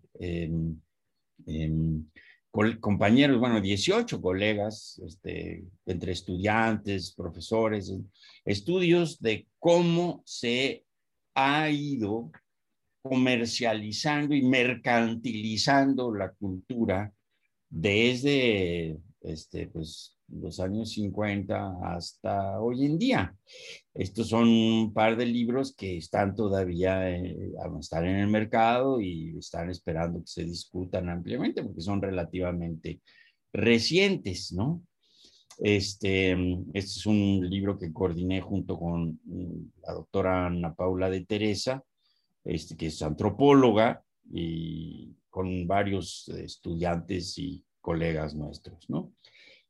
compañeros, 2.80 3.40
bueno, 3.40 3.62
18 3.62 4.22
colegas, 4.22 5.02
este, 5.06 5.64
entre 5.86 6.12
estudiantes, 6.12 7.14
profesores, 7.14 7.94
estudios 8.44 9.20
de 9.20 9.48
cómo 9.60 10.24
se 10.26 10.86
ha 11.36 11.70
ido 11.70 12.32
comercializando 13.02 14.36
y 14.36 14.42
mercantilizando 14.42 16.14
la 16.14 16.32
cultura 16.34 17.14
desde 17.70 19.00
este, 19.22 19.68
pues, 19.68 20.19
los 20.32 20.60
años 20.60 20.92
50 20.92 21.78
hasta 21.84 22.60
hoy 22.60 22.86
en 22.86 22.98
día. 22.98 23.36
Estos 23.94 24.30
son 24.30 24.48
un 24.48 24.94
par 24.94 25.18
de 25.18 25.26
libros 25.26 25.76
que 25.76 25.98
están 25.98 26.36
todavía, 26.36 27.10
eh, 27.10 27.52
están 27.80 28.06
en 28.06 28.18
el 28.18 28.28
mercado 28.28 29.02
y 29.02 29.38
están 29.38 29.70
esperando 29.70 30.20
que 30.22 30.28
se 30.28 30.44
discutan 30.44 31.10
ampliamente 31.10 31.64
porque 31.64 31.82
son 31.82 32.02
relativamente 32.02 33.02
recientes, 33.52 34.52
¿no? 34.54 34.84
Este, 35.58 36.32
este 36.32 37.00
es 37.00 37.06
un 37.06 37.50
libro 37.50 37.78
que 37.78 37.92
coordiné 37.92 38.40
junto 38.40 38.80
con 38.80 39.20
mm, 39.26 39.72
la 39.86 39.94
doctora 39.94 40.46
Ana 40.46 40.74
Paula 40.74 41.10
de 41.10 41.26
Teresa, 41.26 41.84
este, 42.46 42.78
que 42.78 42.88
es 42.88 43.02
antropóloga 43.02 44.02
y 44.32 45.16
con 45.30 45.68
varios 45.68 46.30
estudiantes 46.30 47.38
y 47.38 47.64
colegas 47.82 48.36
nuestros, 48.36 48.90
¿no? 48.90 49.12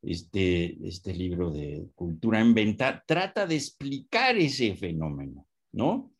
Este, 0.02 0.78
este 0.88 1.14
libro 1.14 1.52
de 1.52 1.88
Cultura 1.96 2.40
en 2.40 2.54
Venta, 2.54 3.04
trata 3.06 3.46
de 3.46 3.56
explicar 3.56 4.38
ese 4.38 4.76
fenómeno, 4.76 5.46
¿no? 5.72 6.12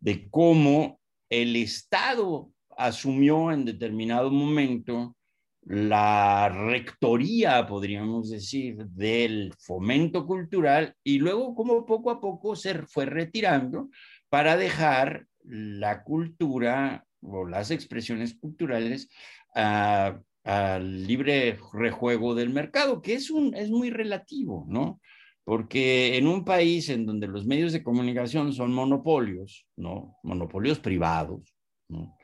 De 0.00 0.28
cómo 0.30 1.00
el 1.28 1.56
Estado 1.56 2.50
asumió 2.76 3.52
en 3.52 3.64
determinado 3.64 4.30
momento 4.30 5.16
la 5.62 6.48
rectoría, 6.48 7.66
podríamos 7.66 8.30
decir, 8.30 8.86
del 8.86 9.52
fomento 9.58 10.26
cultural 10.26 10.94
y 11.04 11.18
luego 11.18 11.54
cómo 11.54 11.84
poco 11.84 12.10
a 12.10 12.20
poco 12.20 12.56
se 12.56 12.74
fue 12.86 13.04
retirando 13.04 13.90
para 14.30 14.56
dejar 14.56 15.26
la 15.44 16.02
cultura 16.02 17.04
o 17.20 17.46
las 17.46 17.70
expresiones 17.70 18.34
culturales 18.34 19.10
a 19.54 20.18
al 20.48 21.06
libre 21.06 21.58
rejuego 21.74 22.34
del 22.34 22.48
mercado, 22.48 23.02
que 23.02 23.12
es, 23.12 23.30
un, 23.30 23.54
es 23.54 23.68
muy 23.70 23.90
relativo, 23.90 24.64
¿no? 24.66 24.98
Porque 25.44 26.16
en 26.16 26.26
un 26.26 26.42
país 26.42 26.88
en 26.88 27.04
donde 27.04 27.26
los 27.26 27.44
medios 27.44 27.74
de 27.74 27.82
comunicación 27.82 28.54
son 28.54 28.72
monopolios, 28.72 29.66
¿no? 29.76 30.16
Monopolios 30.22 30.78
privados, 30.78 31.54
¿no? 31.88 32.16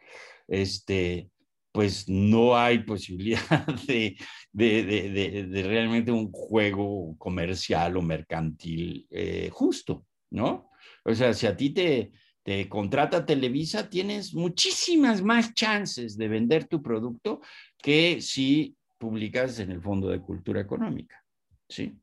Este, 0.48 1.28
pues 1.70 2.08
no 2.08 2.56
hay 2.56 2.78
posibilidad 2.84 3.66
de, 3.86 4.16
de, 4.52 5.46
de, 5.46 5.62
realmente 5.62 6.10
un 6.10 6.32
juego 6.32 7.14
comercial 7.18 7.98
o 7.98 8.00
mercantil 8.00 9.06
eh, 9.10 9.50
justo, 9.52 10.06
¿no? 10.30 10.70
O 11.04 11.14
sea, 11.14 11.34
si 11.34 11.46
a 11.46 11.54
ti 11.54 11.74
te, 11.74 12.12
te 12.42 12.70
contrata 12.70 13.26
Televisa, 13.26 13.90
tienes 13.90 14.32
muchísimas 14.32 15.20
más 15.20 15.52
chances 15.52 16.16
de 16.16 16.28
vender 16.28 16.64
tu 16.64 16.80
producto 16.80 17.42
que 17.84 18.22
si 18.22 18.74
publicas 18.98 19.58
en 19.58 19.70
el 19.70 19.82
Fondo 19.82 20.08
de 20.08 20.20
Cultura 20.20 20.60
Económica. 20.60 21.22
¿Sí? 21.68 21.94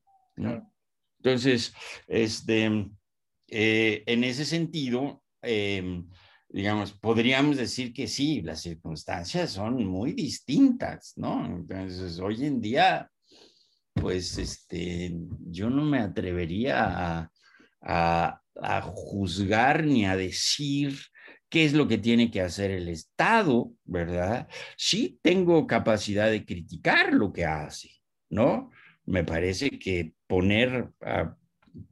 Entonces, 1.18 1.74
este, 2.08 2.88
eh, 3.48 4.04
en 4.06 4.24
ese 4.24 4.46
sentido, 4.46 5.24
em, 5.42 6.08
digamos, 6.50 6.94
podríamos 6.94 7.58
decir 7.58 7.94
que 7.94 8.08
sí, 8.08 8.42
las 8.42 8.62
circunstancias 8.62 9.52
son 9.52 9.84
muy 9.86 10.14
distintas, 10.14 11.14
¿no? 11.16 11.46
Entonces, 11.46 12.20
hoy 12.20 12.46
en 12.46 12.62
día, 12.62 13.10
pues, 13.94 14.38
este, 14.38 15.16
yo 15.48 15.70
no 15.70 15.84
me 15.84 16.00
atrevería 16.00 17.30
a 17.82 18.42
a 18.62 18.82
juzgar 18.82 19.84
ni 19.84 20.06
a 20.06 20.16
decir 20.16 21.00
qué 21.52 21.66
es 21.66 21.74
lo 21.74 21.88
que 21.88 21.98
tiene 21.98 22.32
que 22.32 22.42
hacer 22.42 22.72
el 22.72 22.88
Estado, 22.88 23.74
¿verdad? 23.84 24.48
Sí 24.78 25.20
tengo 25.22 25.68
capacidad 25.68 26.32
de 26.32 26.46
criticar 26.46 27.14
lo 27.14 27.34
que 27.34 27.46
hace, 27.46 27.90
¿no? 28.30 28.72
Me 29.06 29.26
parece 29.26 29.70
que 29.72 30.14
poner 30.28 30.90
a 31.02 31.36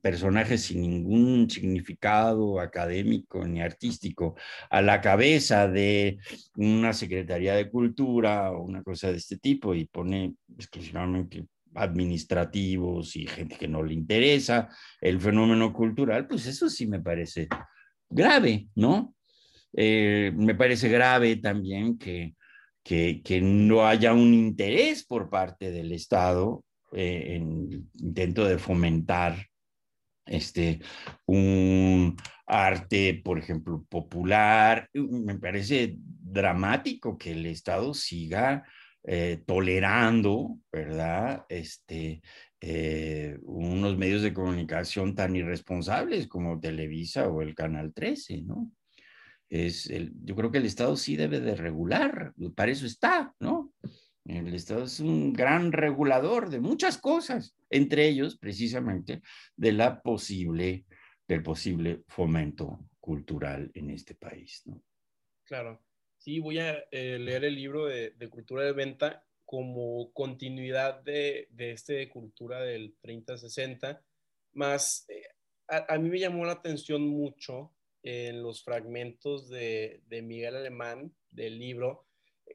personajes 0.01 0.63
sin 0.63 0.81
ningún 0.81 1.49
significado 1.49 2.59
académico 2.61 3.45
ni 3.45 3.61
artístico 3.61 4.35
a 4.69 4.81
la 4.81 5.01
cabeza 5.01 5.67
de 5.67 6.19
una 6.55 6.93
Secretaría 6.93 7.55
de 7.55 7.69
Cultura 7.69 8.51
o 8.51 8.63
una 8.63 8.81
cosa 8.81 9.11
de 9.11 9.17
este 9.17 9.37
tipo 9.37 9.75
y 9.75 9.85
pone 9.85 10.35
exclusivamente 10.57 11.45
administrativos 11.75 13.15
y 13.17 13.27
gente 13.27 13.57
que 13.57 13.67
no 13.67 13.83
le 13.83 13.93
interesa 13.93 14.69
el 15.01 15.19
fenómeno 15.19 15.73
cultural, 15.73 16.27
pues 16.27 16.45
eso 16.45 16.69
sí 16.69 16.87
me 16.87 17.01
parece 17.01 17.49
grave, 18.09 18.69
¿no? 18.75 19.15
Eh, 19.73 20.31
me 20.35 20.55
parece 20.55 20.89
grave 20.89 21.35
también 21.37 21.97
que, 21.97 22.35
que, 22.83 23.41
no 23.41 23.85
haya 23.85 24.13
un 24.13 24.33
interés 24.33 25.05
por 25.05 25.29
parte 25.29 25.71
del 25.71 25.91
Estado 25.91 26.63
eh, 26.93 27.35
en 27.35 27.89
intento 27.93 28.45
de 28.45 28.57
fomentar 28.57 29.45
este, 30.25 30.79
un 31.25 32.15
arte, 32.45 33.21
por 33.23 33.39
ejemplo, 33.39 33.85
popular. 33.89 34.89
Me 34.93 35.37
parece 35.37 35.95
dramático 35.97 37.17
que 37.17 37.31
el 37.31 37.45
Estado 37.45 37.93
siga 37.93 38.63
eh, 39.03 39.41
tolerando, 39.45 40.57
¿verdad? 40.71 41.45
Este, 41.49 42.21
eh, 42.61 43.37
unos 43.43 43.97
medios 43.97 44.21
de 44.21 44.33
comunicación 44.33 45.15
tan 45.15 45.35
irresponsables 45.35 46.27
como 46.27 46.59
Televisa 46.59 47.27
o 47.29 47.41
el 47.41 47.55
Canal 47.55 47.93
13, 47.93 48.41
¿no? 48.41 48.71
Es 49.49 49.87
el, 49.87 50.13
yo 50.23 50.35
creo 50.35 50.51
que 50.51 50.59
el 50.59 50.65
Estado 50.65 50.95
sí 50.95 51.15
debe 51.15 51.39
de 51.39 51.55
regular, 51.55 52.33
para 52.55 52.71
eso 52.71 52.85
está, 52.85 53.33
¿no? 53.39 53.73
El 54.25 54.53
Estado 54.53 54.83
es 54.83 54.99
un 54.99 55.33
gran 55.33 55.71
regulador 55.71 56.49
de 56.49 56.59
muchas 56.59 56.99
cosas, 56.99 57.55
entre 57.69 58.07
ellos 58.07 58.37
precisamente 58.37 59.21
de 59.55 59.71
la 59.71 60.01
posible, 60.01 60.85
del 61.27 61.41
posible 61.41 62.03
fomento 62.07 62.79
cultural 62.99 63.71
en 63.73 63.89
este 63.89 64.13
país. 64.13 64.61
¿no? 64.65 64.83
Claro. 65.45 65.81
Sí, 66.19 66.39
voy 66.39 66.59
a 66.59 66.77
eh, 66.91 67.17
leer 67.17 67.45
el 67.45 67.55
libro 67.55 67.85
de, 67.85 68.13
Cultura 68.29 68.63
de 68.65 68.73
Venta 68.73 69.25
como 69.45 70.11
continuidad 70.13 71.01
de, 71.01 71.47
de 71.49 71.71
este 71.71 72.07
Cultura 72.07 72.61
del 72.61 72.95
30-60, 73.01 73.99
más 74.53 75.05
eh, 75.09 75.23
a, 75.69 75.97
mí 75.97 76.09
me 76.09 76.19
llamó 76.19 76.45
la 76.45 76.53
atención 76.53 77.07
mucho 77.07 77.71
en 78.03 78.41
los 78.41 78.63
fragmentos 78.63 79.49
de, 79.49 80.01
de 80.07 80.21
Miguel 80.21 80.55
Alemán 80.55 81.13
del 81.31 81.59
libro, 81.59 82.05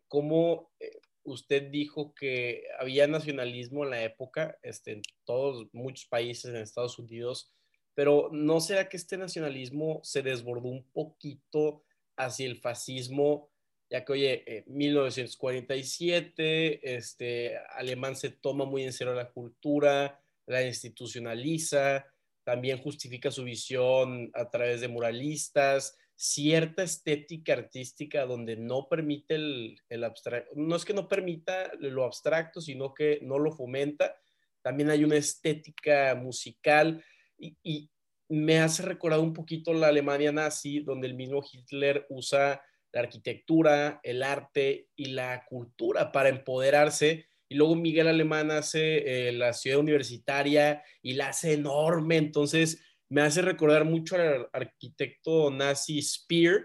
cómo 0.09 0.73
eh, 0.81 1.01
usted 1.25 1.71
dijo 1.71 2.15
que 2.15 2.65
había 2.79 3.07
nacionalismo 3.07 3.85
en 3.85 3.91
la 3.91 4.03
época, 4.05 4.59
este, 4.63 4.93
en 4.93 5.03
todos, 5.25 5.67
muchos 5.73 6.07
países 6.07 6.47
en 6.47 6.57
Estados 6.57 6.99
Unidos, 6.99 7.53
pero 7.95 8.31
¿no 8.33 8.61
será 8.61 8.89
que 8.89 8.97
este 8.97 9.17
nacionalismo 9.17 10.01
se 10.03 10.23
desbordó 10.23 10.69
un 10.69 10.85
poquito 10.91 11.85
hacia 12.17 12.47
el 12.47 12.61
fascismo? 12.61 13.51
Ya 13.89 14.05
que, 14.05 14.13
oye, 14.13 14.43
en 14.47 14.65
1947, 14.67 16.97
este, 16.97 17.57
Alemán 17.77 18.17
se 18.17 18.31
toma 18.31 18.65
muy 18.65 18.83
en 18.83 18.93
serio 18.93 19.15
la 19.15 19.31
cultura, 19.31 20.21
la 20.47 20.67
institucionaliza, 20.67 22.05
también 22.45 22.79
justifica 22.79 23.31
su 23.31 23.45
visión 23.45 24.31
a 24.35 24.51
través 24.51 24.81
de 24.81 24.89
muralistas, 24.89 25.97
cierta 26.17 26.83
estética 26.83 27.55
artística 27.55 28.25
donde 28.27 28.57
no 28.57 28.89
permite 28.89 29.35
el, 29.35 29.77
el 29.89 30.05
abstracto, 30.05 30.53
no 30.55 30.77
es 30.77 30.85
que 30.85 30.95
no 30.95 31.09
permita 31.09 31.73
lo 31.81 32.05
abstracto, 32.05 32.61
sino 32.61 32.95
que 32.95 33.19
no 33.23 33.39
lo 33.39 33.53
fomenta. 33.53 34.15
También 34.63 34.91
hay 34.91 35.05
una 35.05 35.17
estética 35.17 36.15
musical 36.15 37.05
y, 37.37 37.57
y 37.63 37.91
me 38.29 38.59
hace 38.59 38.83
recordar 38.83 39.21
un 39.21 39.33
poquito 39.33 39.75
la 39.75 39.89
Alemania 39.89 40.33
nazi, 40.33 40.81
donde 40.81 41.07
el 41.07 41.15
mismo 41.15 41.43
Hitler 41.51 42.07
usa 42.09 42.63
la 42.93 43.01
arquitectura, 43.01 44.01
el 44.03 44.23
arte 44.23 44.89
y 44.95 45.07
la 45.07 45.45
cultura 45.47 46.13
para 46.13 46.29
empoderarse. 46.29 47.27
Y 47.49 47.57
luego 47.57 47.75
Miguel 47.77 48.09
Alemán 48.09 48.51
hace 48.51 49.29
eh, 49.29 49.33
la 49.33 49.53
ciudad 49.53 49.79
universitaria 49.79 50.83
y 51.03 51.15
la 51.15 51.29
hace 51.29 51.53
enorme. 51.53 52.17
Entonces, 52.17 52.83
me 53.09 53.23
hace 53.23 53.43
recordar 53.43 53.85
mucho 53.85 54.17
al 54.17 54.49
arquitecto 54.53 55.51
nazi 55.51 56.01
Speer. 56.01 56.65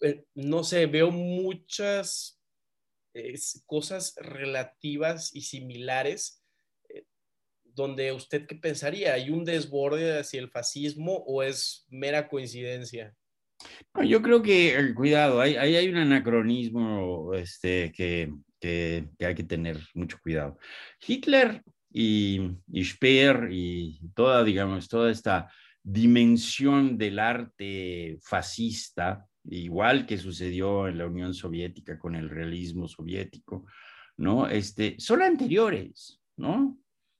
Eh, 0.00 0.24
no 0.34 0.64
sé, 0.64 0.86
veo 0.86 1.10
muchas 1.10 2.36
cosas 3.64 4.14
relativas 4.18 5.34
y 5.34 5.42
similares 5.42 6.42
eh, 6.88 7.04
donde 7.64 8.12
usted 8.12 8.46
qué 8.46 8.56
pensaría, 8.56 9.14
¿hay 9.14 9.30
un 9.30 9.44
desborde 9.44 10.18
hacia 10.18 10.40
el 10.40 10.50
fascismo 10.50 11.24
o 11.26 11.42
es 11.42 11.86
mera 11.88 12.28
coincidencia? 12.28 13.14
yo 14.04 14.20
creo 14.20 14.42
que, 14.42 14.92
cuidado, 14.94 15.40
hay, 15.40 15.56
hay 15.56 15.88
un 15.88 15.96
anacronismo 15.96 17.32
este, 17.34 17.90
que, 17.92 18.30
que, 18.66 19.26
hay 19.26 19.34
que 19.34 19.44
tener 19.44 19.78
mucho 19.94 20.18
cuidado. 20.22 20.58
Hitler 21.06 21.62
y, 21.92 22.50
y 22.72 22.84
Speer 22.84 23.48
y 23.50 24.00
toda, 24.14 24.42
digamos, 24.42 24.88
toda 24.88 25.10
esta 25.10 25.50
dimensión 25.82 26.98
del 26.98 27.18
arte 27.18 28.18
fascista, 28.22 29.24
igual 29.44 30.04
que 30.04 30.18
sucedió 30.18 30.88
en 30.88 30.98
la 30.98 31.06
Unión 31.06 31.32
Soviética 31.32 31.98
con 31.98 32.16
el 32.16 32.28
realismo 32.28 32.88
soviético, 32.88 33.66
¿no? 34.16 34.48
Este, 34.48 34.96
son 34.98 35.22
anteriores, 35.22 36.20
¿no? 36.36 36.76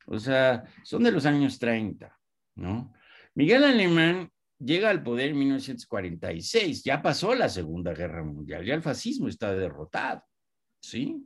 O 0.07 0.18
sea, 0.18 0.64
son 0.82 1.05
de 1.05 1.12
los 1.12 1.26
años 1.26 1.59
30, 1.59 2.16
¿no? 2.57 2.92
Miguel 3.34 3.64
Alemán 3.64 4.30
llega 4.59 4.90
al 4.90 5.03
poder 5.03 5.30
en 5.30 5.38
1946, 5.38 6.82
ya 6.82 7.03
pasó 7.03 7.34
la 7.34 7.49
Segunda 7.49 7.92
Guerra 7.92 8.24
Mundial, 8.24 8.64
ya 8.64 8.74
el 8.74 8.82
fascismo 8.82 9.28
está 9.28 9.55
derrotado, 9.55 10.22
¿sí? 10.80 11.24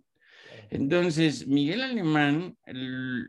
Entonces, 0.70 1.48
Miguel 1.48 1.82
Alemán, 1.82 2.56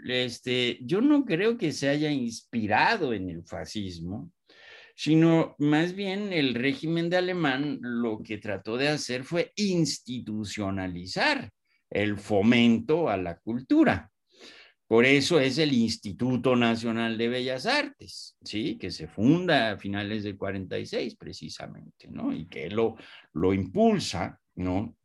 este, 0.06 0.78
yo 0.82 1.02
no 1.02 1.26
creo 1.26 1.58
que 1.58 1.72
se 1.72 1.90
haya 1.90 2.12
inspirado 2.12 3.14
en 3.14 3.30
el 3.30 3.44
fascismo, 3.44 4.32
sino 4.96 5.56
más 5.58 5.94
bien 5.94 6.32
el 6.34 6.54
régimen 6.54 7.10
de 7.10 7.18
Alemán 7.18 7.80
lo 7.82 8.22
que 8.22 8.38
trató 8.38 8.78
de 8.78 8.90
hacer 8.90 9.24
fue 9.24 9.52
institucionalizar 9.56 11.50
el 11.90 12.20
fomento 12.20 13.10
a 13.10 13.18
la 13.18 13.40
cultura. 13.40 14.12
Por 14.88 15.06
eso 15.06 15.40
es 15.40 15.58
el 15.58 15.74
Instituto 15.74 16.56
Nacional 16.56 17.18
de 17.18 17.30
Bellas 17.30 17.66
Artes, 17.66 18.36
¿sí? 18.44 18.78
Que 18.78 18.92
se 18.92 19.08
funda 19.08 19.72
a 19.72 19.78
finales 19.78 20.24
del 20.24 20.38
46 20.38 21.16
precisamente, 21.16 22.08
¿no? 22.10 22.34
Y 22.34 22.48
que 22.48 22.70
lo, 22.70 22.98
lo 23.34 23.54
impulsa, 23.54 24.38
¿no? 24.56 24.96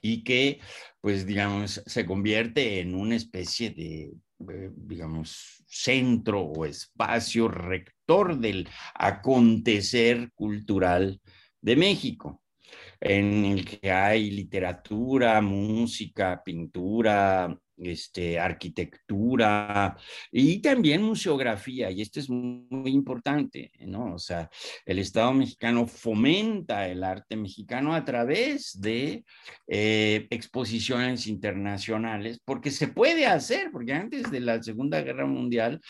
Y 0.00 0.24
que, 0.24 0.60
pues, 1.00 1.26
digamos, 1.26 1.82
se 1.86 2.06
convierte 2.06 2.80
en 2.80 2.94
una 2.94 3.16
especie 3.16 3.70
de, 3.70 4.12
eh, 4.50 4.70
digamos, 4.76 5.64
centro 5.66 6.42
o 6.42 6.64
espacio 6.64 7.48
rector 7.48 8.38
del 8.38 8.68
acontecer 8.94 10.30
cultural 10.34 11.20
de 11.60 11.76
México, 11.76 12.42
en 13.00 13.44
el 13.44 13.64
que 13.64 13.90
hay 13.90 14.30
literatura, 14.30 15.40
música, 15.40 16.42
pintura, 16.44 17.58
este, 17.82 18.38
arquitectura 18.38 19.96
y 20.30 20.60
también 20.60 21.02
museografía, 21.02 21.90
y 21.90 22.02
esto 22.02 22.20
es 22.20 22.28
muy 22.28 22.90
importante, 22.90 23.70
¿no? 23.80 24.14
O 24.14 24.18
sea, 24.18 24.50
el 24.84 24.98
Estado 24.98 25.32
mexicano 25.32 25.86
fomenta 25.86 26.88
el 26.88 27.04
arte 27.04 27.36
mexicano 27.36 27.94
a 27.94 28.04
través 28.04 28.80
de 28.80 29.24
eh, 29.66 30.26
exposiciones 30.30 31.26
internacionales, 31.26 32.40
porque 32.44 32.70
se 32.70 32.88
puede 32.88 33.26
hacer, 33.26 33.70
porque 33.70 33.92
antes 33.92 34.30
de 34.30 34.40
la 34.40 34.62
Segunda 34.62 35.00
Guerra 35.02 35.26
Mundial, 35.26 35.80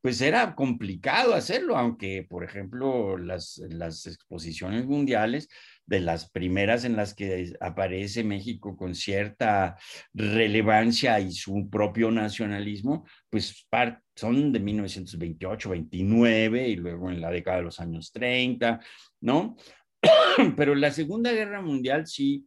pues 0.00 0.20
era 0.20 0.54
complicado 0.54 1.34
hacerlo, 1.34 1.76
aunque, 1.76 2.26
por 2.28 2.44
ejemplo, 2.44 3.16
las, 3.16 3.58
las 3.68 4.06
exposiciones 4.06 4.86
mundiales 4.86 5.48
de 5.86 6.00
las 6.00 6.30
primeras 6.30 6.84
en 6.84 6.96
las 6.96 7.14
que 7.14 7.52
aparece 7.60 8.24
México 8.24 8.76
con 8.76 8.94
cierta 8.94 9.76
relevancia 10.14 11.20
y 11.20 11.31
su 11.32 11.68
propio 11.70 12.10
nacionalismo, 12.10 13.06
pues 13.28 13.66
son 14.14 14.52
de 14.52 14.60
1928, 14.60 15.70
29 15.70 16.68
y 16.68 16.76
luego 16.76 17.10
en 17.10 17.20
la 17.20 17.30
década 17.30 17.58
de 17.58 17.64
los 17.64 17.80
años 17.80 18.12
30, 18.12 18.80
¿no? 19.20 19.56
Pero 20.56 20.74
la 20.74 20.90
Segunda 20.90 21.32
Guerra 21.32 21.60
Mundial 21.60 22.06
sí 22.06 22.46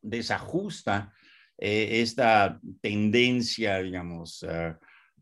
desajusta 0.00 1.12
eh, 1.58 2.00
esta 2.02 2.60
tendencia, 2.80 3.78
digamos, 3.78 4.42
uh, 4.44 4.74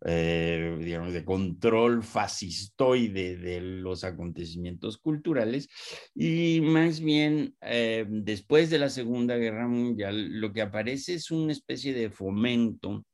eh, 0.09 0.79
digamos, 0.81 1.13
de 1.13 1.25
control 1.25 2.05
fascistoide 2.05 3.37
de 3.37 3.61
los 3.61 4.05
acontecimientos 4.05 4.99
culturales. 4.99 5.69
Y 6.15 6.61
más 6.61 7.01
bien 7.01 7.57
eh, 7.61 8.07
después 8.09 8.71
de 8.71 8.79
la 8.79 8.89
Segunda 8.89 9.37
Guerra 9.37 9.67
Mundial 9.67 10.41
lo 10.41 10.53
que 10.53 10.63
aparece 10.63 11.15
es 11.15 11.33
una 11.33 11.51
especie 11.51 11.93
de 11.93 12.11
fomento 12.11 13.05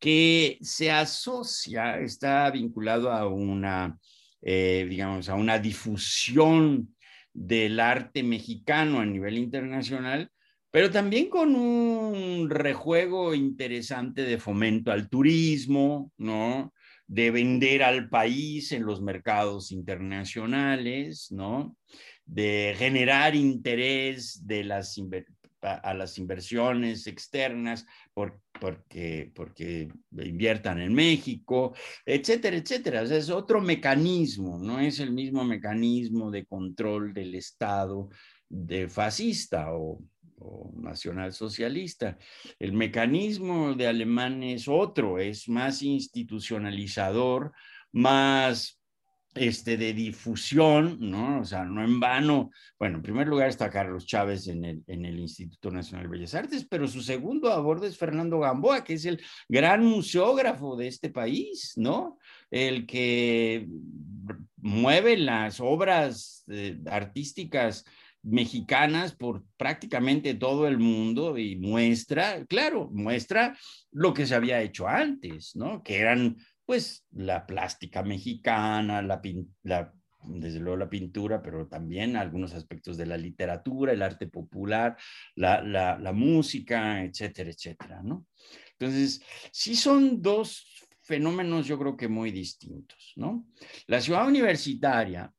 que 0.00 0.58
se 0.60 0.90
asocia, 0.90 2.00
está 2.00 2.50
vinculado 2.50 3.12
a 3.12 3.28
una, 3.28 3.96
eh, 4.42 4.86
digamos, 4.88 5.28
a 5.28 5.34
una 5.34 5.60
difusión 5.60 6.96
del 7.32 7.78
arte 7.78 8.24
mexicano 8.24 8.98
a 8.98 9.06
nivel 9.06 9.38
internacional 9.38 10.32
pero 10.70 10.90
también 10.90 11.28
con 11.28 11.54
un 11.54 12.50
rejuego 12.50 13.34
interesante 13.34 14.22
de 14.22 14.38
fomento 14.38 14.92
al 14.92 15.08
turismo, 15.08 16.12
¿no? 16.18 16.74
De 17.06 17.30
vender 17.30 17.82
al 17.82 18.08
país 18.08 18.72
en 18.72 18.84
los 18.84 19.00
mercados 19.00 19.72
internacionales, 19.72 21.28
¿no? 21.30 21.76
De 22.26 22.74
generar 22.76 23.34
interés 23.34 24.44
a 25.62 25.94
las 25.94 26.18
inversiones 26.18 27.06
externas 27.06 27.86
por, 28.12 28.40
porque, 28.60 29.32
porque 29.34 29.88
inviertan 30.12 30.80
en 30.80 30.92
México, 30.92 31.74
etcétera, 32.04 32.58
etcétera. 32.58 33.02
O 33.02 33.06
sea, 33.06 33.16
es 33.16 33.30
otro 33.30 33.62
mecanismo, 33.62 34.58
no 34.58 34.78
es 34.78 35.00
el 35.00 35.12
mismo 35.12 35.44
mecanismo 35.44 36.30
de 36.30 36.44
control 36.44 37.14
del 37.14 37.34
Estado 37.34 38.10
de 38.48 38.88
fascista 38.88 39.74
o 39.74 40.00
o 40.40 40.72
nacionalsocialista. 40.76 42.18
El 42.58 42.72
mecanismo 42.72 43.74
de 43.74 43.86
Alemán 43.86 44.42
es 44.42 44.68
otro, 44.68 45.18
es 45.18 45.48
más 45.48 45.82
institucionalizador, 45.82 47.52
más 47.92 48.78
este, 49.34 49.76
de 49.76 49.92
difusión, 49.92 50.98
¿no? 51.00 51.40
O 51.40 51.44
sea, 51.44 51.64
no 51.64 51.84
en 51.84 52.00
vano. 52.00 52.50
Bueno, 52.78 52.96
en 52.96 53.02
primer 53.02 53.28
lugar 53.28 53.48
está 53.48 53.70
Carlos 53.70 54.06
Chávez 54.06 54.48
en 54.48 54.64
el, 54.64 54.82
en 54.86 55.04
el 55.04 55.18
Instituto 55.18 55.70
Nacional 55.70 56.06
de 56.06 56.10
Bellas 56.10 56.34
Artes, 56.34 56.66
pero 56.68 56.88
su 56.88 57.02
segundo 57.02 57.52
a 57.52 57.60
bordo 57.60 57.86
es 57.86 57.96
Fernando 57.96 58.40
Gamboa, 58.40 58.84
que 58.84 58.94
es 58.94 59.04
el 59.04 59.22
gran 59.48 59.84
museógrafo 59.84 60.76
de 60.76 60.88
este 60.88 61.10
país, 61.10 61.74
¿no? 61.76 62.18
El 62.50 62.86
que 62.86 63.68
mueve 64.56 65.16
las 65.16 65.60
obras 65.60 66.44
eh, 66.48 66.78
artísticas 66.86 67.84
mexicanas 68.22 69.14
por 69.14 69.44
prácticamente 69.56 70.34
todo 70.34 70.66
el 70.66 70.78
mundo 70.78 71.38
y 71.38 71.56
muestra, 71.56 72.44
claro, 72.46 72.90
muestra 72.92 73.56
lo 73.92 74.12
que 74.12 74.26
se 74.26 74.34
había 74.34 74.60
hecho 74.60 74.88
antes, 74.88 75.54
¿no? 75.56 75.82
Que 75.82 75.98
eran 75.98 76.36
pues 76.64 77.06
la 77.12 77.46
plástica 77.46 78.02
mexicana, 78.02 79.00
la, 79.00 79.20
desde 80.24 80.60
luego 80.60 80.76
la 80.76 80.90
pintura, 80.90 81.40
pero 81.42 81.66
también 81.66 82.16
algunos 82.16 82.52
aspectos 82.54 82.96
de 82.96 83.06
la 83.06 83.16
literatura, 83.16 83.92
el 83.92 84.02
arte 84.02 84.26
popular, 84.26 84.96
la, 85.34 85.62
la, 85.62 85.98
la 85.98 86.12
música, 86.12 87.02
etcétera, 87.02 87.50
etcétera, 87.50 88.02
¿no? 88.02 88.26
Entonces, 88.72 89.22
sí 89.50 89.74
son 89.74 90.20
dos 90.20 90.66
fenómenos 91.08 91.66
yo 91.66 91.78
creo 91.78 91.96
que 91.96 92.06
muy 92.06 92.30
distintos, 92.30 93.14
¿no? 93.16 93.46
La 93.86 94.02
ciudad 94.02 94.28
universitaria 94.28 95.32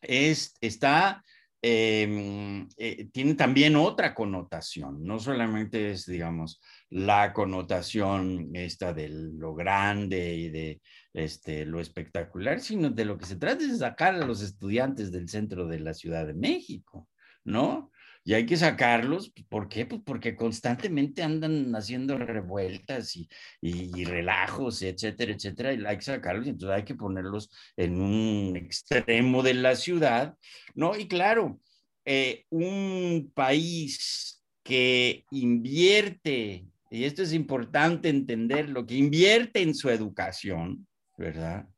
es, 0.00 0.54
está 0.60 1.22
Em, 1.64 2.68
eh, 2.76 3.08
tiene 3.12 3.34
también 3.34 3.76
otra 3.76 4.16
connotación, 4.16 5.04
no 5.04 5.20
solamente 5.20 5.92
es, 5.92 6.06
digamos, 6.06 6.60
la 6.90 7.32
connotación 7.32 8.50
esta 8.52 8.92
de 8.92 9.08
lo 9.08 9.54
grande 9.54 10.34
y 10.34 10.48
de 10.48 10.82
este, 11.12 11.64
lo 11.64 11.78
espectacular, 11.78 12.58
sino 12.58 12.90
de 12.90 13.04
lo 13.04 13.16
que 13.16 13.26
se 13.26 13.36
trata 13.36 13.62
es 13.62 13.78
sacar 13.78 14.16
a 14.16 14.26
los 14.26 14.42
estudiantes 14.42 15.12
del 15.12 15.28
centro 15.28 15.68
de 15.68 15.78
la 15.78 15.94
Ciudad 15.94 16.26
de 16.26 16.34
México, 16.34 17.08
¿no? 17.44 17.91
Y 18.24 18.34
hay 18.34 18.46
que 18.46 18.56
sacarlos. 18.56 19.32
¿Por 19.48 19.68
qué? 19.68 19.86
Pues 19.86 20.02
porque 20.04 20.36
constantemente 20.36 21.22
andan 21.22 21.74
haciendo 21.74 22.16
revueltas 22.18 23.16
y, 23.16 23.28
y, 23.60 24.04
relajos, 24.04 24.82
etcétera, 24.82 25.32
etcétera, 25.32 25.72
y 25.72 25.84
hay 25.84 25.96
que 25.96 26.02
sacarlos, 26.02 26.46
entonces 26.46 26.76
hay 26.76 26.84
que 26.84 26.94
ponerlos 26.94 27.50
en 27.76 28.00
un 28.00 28.56
extremo 28.56 29.42
de 29.42 29.54
la 29.54 29.76
ciudad, 29.76 30.36
¿no? 30.74 30.96
Y 30.96 31.08
claro, 31.08 31.60
eh, 32.04 32.44
un 32.50 33.30
país 33.34 34.42
que 34.62 35.24
invierte, 35.30 36.66
y 36.90 37.04
esto 37.04 37.22
es 37.22 37.32
importante 37.32 38.08
entenderlo, 38.08 38.86
que 38.86 38.96
invierte 38.96 39.62
en 39.62 39.74
su 39.74 39.90
educación, 39.90 40.86
¿verdad? 41.16 41.68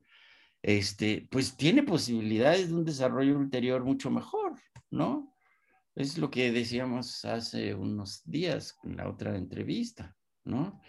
Este, 0.63 1.27
pues 1.31 1.57
tiene 1.57 1.83
posibilidades 1.83 2.69
de 2.69 2.75
un 2.75 2.85
desarrollo 2.85 3.37
ulterior 3.37 3.85
mucho 3.85 4.11
mejor, 4.11 4.55
¿no? 4.91 5.34
Es 5.95 6.19
lo 6.19 6.31
que 6.31 6.51
decíamos 6.51 7.25
hace 7.25 7.75
unos 7.75 8.23
días 8.25 8.77
en 8.83 8.97
la 8.97 9.09
otra 9.09 9.37
entrevista, 9.37 10.15
¿no? 10.45 10.81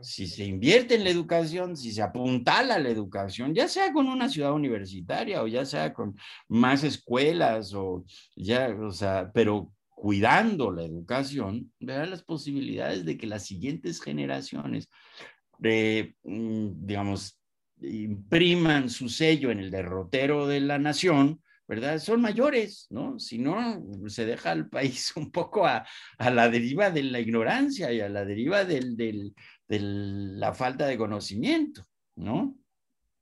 Si 0.00 0.26
se 0.26 0.44
invierte 0.44 0.94
en 0.94 1.04
la 1.04 1.10
educación, 1.10 1.76
si 1.76 1.92
se 1.92 2.00
apuntala 2.00 2.76
a 2.76 2.78
la 2.78 2.88
educación, 2.88 3.54
ya 3.54 3.68
sea 3.68 3.92
con 3.92 4.06
una 4.08 4.28
ciudad 4.28 4.52
universitaria 4.52 5.42
o 5.42 5.46
ya 5.46 5.66
sea 5.66 5.92
con 5.92 6.16
más 6.48 6.82
escuelas 6.82 7.74
o 7.74 8.04
ya, 8.34 8.74
o 8.80 8.90
sea, 8.90 9.30
pero 9.34 9.70
cuidando 10.02 10.70
la 10.70 10.82
educación, 10.82 11.70
verá 11.78 12.06
las 12.06 12.22
posibilidades 12.22 13.04
de 13.04 13.18
que 13.18 13.26
las 13.26 13.44
siguientes 13.44 14.00
generaciones, 14.00 14.88
eh, 15.62 16.14
mm, 16.22 16.86
digamos, 16.86 17.38
impriman 17.80 18.88
su 18.88 19.08
sello 19.08 19.50
en 19.50 19.58
el 19.58 19.70
derrotero 19.70 20.46
de 20.46 20.60
la 20.60 20.78
nación 20.78 21.42
¿verdad? 21.72 21.98
Son 22.00 22.20
mayores, 22.20 22.86
¿no? 22.90 23.18
Si 23.18 23.38
no, 23.38 23.82
se 24.06 24.26
deja 24.26 24.50
al 24.50 24.68
país 24.68 25.10
un 25.16 25.30
poco 25.30 25.66
a, 25.66 25.86
la 26.18 26.50
deriva 26.50 26.90
de 26.90 27.02
la 27.02 27.18
ignorancia 27.18 27.90
y 27.90 28.00
a 28.00 28.10
la 28.10 28.26
deriva 28.26 28.66
de 28.66 29.32
la 29.68 30.52
falta 30.52 30.86
de 30.86 30.98
conocimiento, 30.98 31.82
¿no? 32.14 32.54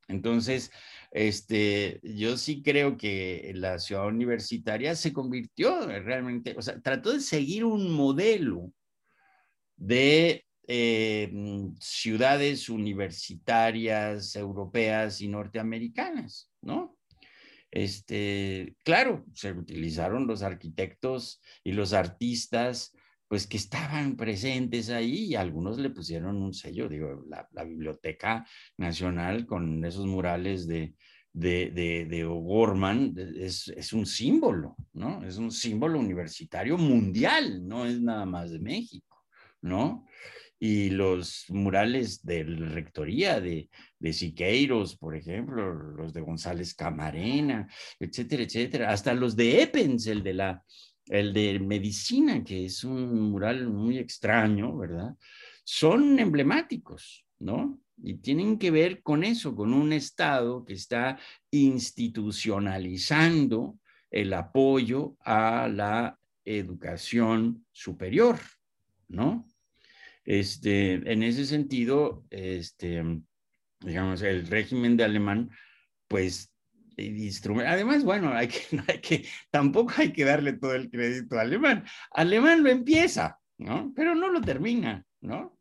Entonces, 0.09 0.73
este, 1.13 2.01
yo 2.03 2.37
sí 2.37 2.61
creo 2.61 2.97
que 2.97 3.53
la 3.55 3.79
ciudad 3.79 4.09
universitaria 4.09 4.97
se 4.97 5.13
convirtió 5.13 5.87
realmente, 5.87 6.57
o 6.59 6.63
sea, 6.63 6.81
trató 6.81 7.13
de 7.13 7.21
seguir 7.21 7.65
un 7.65 7.93
modelo 7.93 8.73
de 9.77 10.45
eh, 10.67 11.33
ciudades 11.79 12.69
universitarias 12.69 14.35
europeas 14.35 15.21
y 15.21 15.29
norteamericanas, 15.29 16.51
¿no? 16.63 16.97
Este, 17.71 18.77
claro, 18.85 19.25
se 19.33 19.53
utilizaron 19.53 20.27
los 20.27 20.43
arquitectos 20.43 21.41
y 21.63 21.73
los 21.73 21.93
artistas, 21.93 22.93
pues 23.29 23.47
que 23.47 23.57
estaban 23.57 24.17
presentes 24.17 24.91
ahí 24.91 25.27
y 25.27 25.35
algunos 25.37 25.79
le 25.79 25.91
pusieron 25.91 26.43
un 26.43 26.53
sello, 26.53 26.89
digo, 26.89 27.25
la, 27.29 27.65
Biblioteca 27.65 28.45
Nacional 28.77 29.47
con 29.47 29.85
esos 29.85 30.07
murales 30.07 30.67
de, 30.67 30.95
de, 31.33 31.71
de, 31.71 32.07
de 32.07 32.25
O'Gorman 32.25 33.15
es, 33.37 33.69
es, 33.69 33.93
un 33.93 34.05
símbolo, 34.05 34.75
¿no? 34.95 35.25
Es 35.25 35.39
un 35.39 35.53
símbolo 35.53 36.01
universitario 36.01 36.77
mundial, 36.77 37.67
no 37.67 37.87
es 37.87 38.01
nada 38.01 38.27
más 38.27 38.51
de 38.51 38.59
México, 38.59 39.25
¿no? 39.63 40.07
Y 40.63 40.91
los 40.91 41.47
murales 41.49 42.25
de 42.25 42.45
la 42.45 42.69
rectoría 42.69 43.41
de, 43.41 43.71
de 43.99 44.13
Siqueiros, 44.13 44.97
por 44.97 45.17
ejemplo, 45.17 45.73
los 45.73 46.13
de 46.13 46.21
González 46.21 46.75
Camarena, 46.75 47.67
etcétera, 47.99 48.43
etcétera, 48.43 48.93
hasta 48.93 49.15
los 49.15 49.35
de 49.35 49.63
Eppens, 49.63 50.07
el 50.07 50.23
de 50.23 50.35
la 50.35 50.63
el 51.11 51.33
de 51.33 51.59
medicina, 51.59 52.45
que 52.45 52.67
es 52.67 52.85
un 52.85 53.31
mural 53.31 53.67
muy 53.69 53.99
extraño, 53.99 54.77
¿verdad? 54.77 55.17
Son 55.65 56.21
emblemáticos, 56.21 57.25
¿no? 57.41 57.81
Y 58.03 58.19
tienen 58.19 58.59
que 58.59 58.71
ver 58.71 59.03
con 59.03 59.25
eso, 59.25 59.57
con 59.57 59.75
un 59.75 59.93
Estado 59.93 60.65
que 60.65 60.75
está 60.75 61.19
institucionalizando 61.51 63.77
el 64.11 64.33
apoyo 64.33 65.17
a 65.25 65.69
la 65.69 66.17
educación 66.45 67.67
superior, 67.73 68.39
¿no? 69.09 69.50
Este, 70.31 70.93
en 71.13 71.25
ese 71.25 71.45
sentido, 71.45 72.25
este, 72.31 73.03
digamos, 73.81 74.23
el 74.23 74.47
régimen 74.47 74.97
de 74.97 75.03
alemán, 75.03 75.51
pues, 76.07 76.55
además, 76.97 78.05
bueno, 78.05 78.33
tampoco 79.51 79.93
hay 79.97 80.13
que 80.13 80.25
darle 80.25 80.53
todo 80.53 80.77
el 80.77 80.89
crédito 80.89 81.37
a 81.37 81.41
alemán. 81.41 81.85
Alemán 82.13 82.63
lo 82.63 82.71
empieza, 82.71 83.41
¿no? 83.59 83.93
Pero 83.97 84.15
no 84.15 84.29
lo 84.29 84.41
termina, 84.41 85.05
¿no? 85.21 85.59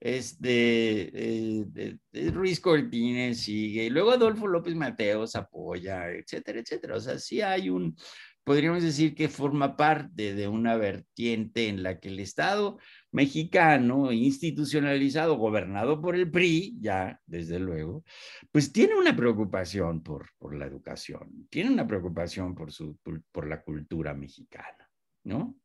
Este, 0.00 1.12
eh, 1.14 1.96
Ruiz 2.32 2.58
Cortines 2.58 3.40
sigue, 3.40 3.84
y 3.84 3.90
luego 3.90 4.10
Adolfo 4.10 4.48
López 4.48 4.74
Mateos 4.74 5.36
apoya, 5.36 6.10
etcétera, 6.10 6.58
etcétera. 6.58 6.96
O 6.96 7.00
sea, 7.00 7.20
sí 7.20 7.40
hay 7.40 7.70
un, 7.70 7.96
podríamos 8.42 8.82
decir 8.82 9.14
que 9.14 9.28
forma 9.28 9.76
parte 9.76 10.34
de 10.34 10.48
una 10.48 10.76
vertiente 10.76 11.68
en 11.68 11.82
la 11.82 12.00
que 12.00 12.08
el 12.08 12.18
Estado 12.18 12.78
mexicano, 13.10 14.12
institucionalizado, 14.12 15.36
gobernado 15.36 16.00
por 16.00 16.14
el 16.14 16.30
PRI, 16.30 16.76
ya, 16.80 17.20
desde 17.26 17.58
luego, 17.58 18.04
pues 18.52 18.72
tiene 18.72 18.94
una 18.94 19.16
preocupación 19.16 20.02
por, 20.02 20.30
por 20.38 20.54
la 20.54 20.66
educación, 20.66 21.48
tiene 21.50 21.70
una 21.70 21.86
preocupación 21.86 22.54
por, 22.54 22.72
su, 22.72 22.98
por, 23.32 23.48
la 23.48 23.62
cultura 23.62 24.14
mexicana, 24.14 24.90
¿no? 25.24 25.58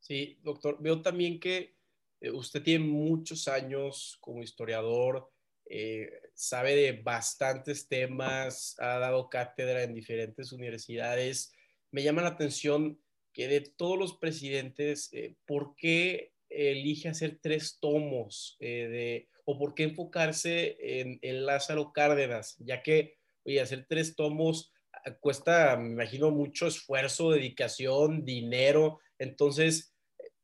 Sí, 0.00 0.38
doctor, 0.42 0.78
veo 0.80 1.00
también 1.00 1.38
que 1.38 1.76
eh, 2.20 2.30
usted 2.30 2.62
tiene 2.62 2.84
muchos 2.84 3.48
años 3.48 4.18
como 4.20 4.42
historiador, 4.42 5.30
eh, 5.64 6.10
sabe 6.34 6.74
de 6.74 6.92
bastantes 7.02 7.88
temas, 7.88 8.74
ha 8.78 8.98
dado 8.98 9.28
cátedra 9.28 9.82
en 9.82 9.94
diferentes 9.94 10.52
universidades. 10.52 11.52
Me 11.90 12.02
llama 12.02 12.22
la 12.22 12.28
atención 12.28 13.01
que 13.32 13.48
de 13.48 13.60
todos 13.60 13.98
los 13.98 14.18
presidentes, 14.18 15.12
eh, 15.12 15.36
¿por 15.46 15.74
qué 15.76 16.32
elige 16.48 17.08
hacer 17.08 17.38
tres 17.40 17.78
tomos 17.80 18.56
eh, 18.60 18.88
de, 18.88 19.28
o 19.44 19.58
por 19.58 19.74
qué 19.74 19.84
enfocarse 19.84 20.76
en, 20.80 21.46
Lázaro 21.46 21.92
Cárdenas? 21.92 22.56
Ya 22.58 22.82
que, 22.82 23.16
oye, 23.44 23.60
hacer 23.60 23.86
tres 23.88 24.14
tomos 24.14 24.72
ah, 24.92 25.14
cuesta, 25.18 25.76
me 25.76 25.90
imagino, 25.90 26.30
mucho 26.30 26.66
esfuerzo, 26.66 27.30
dedicación, 27.30 28.24
dinero. 28.24 29.00
Entonces, 29.18 29.94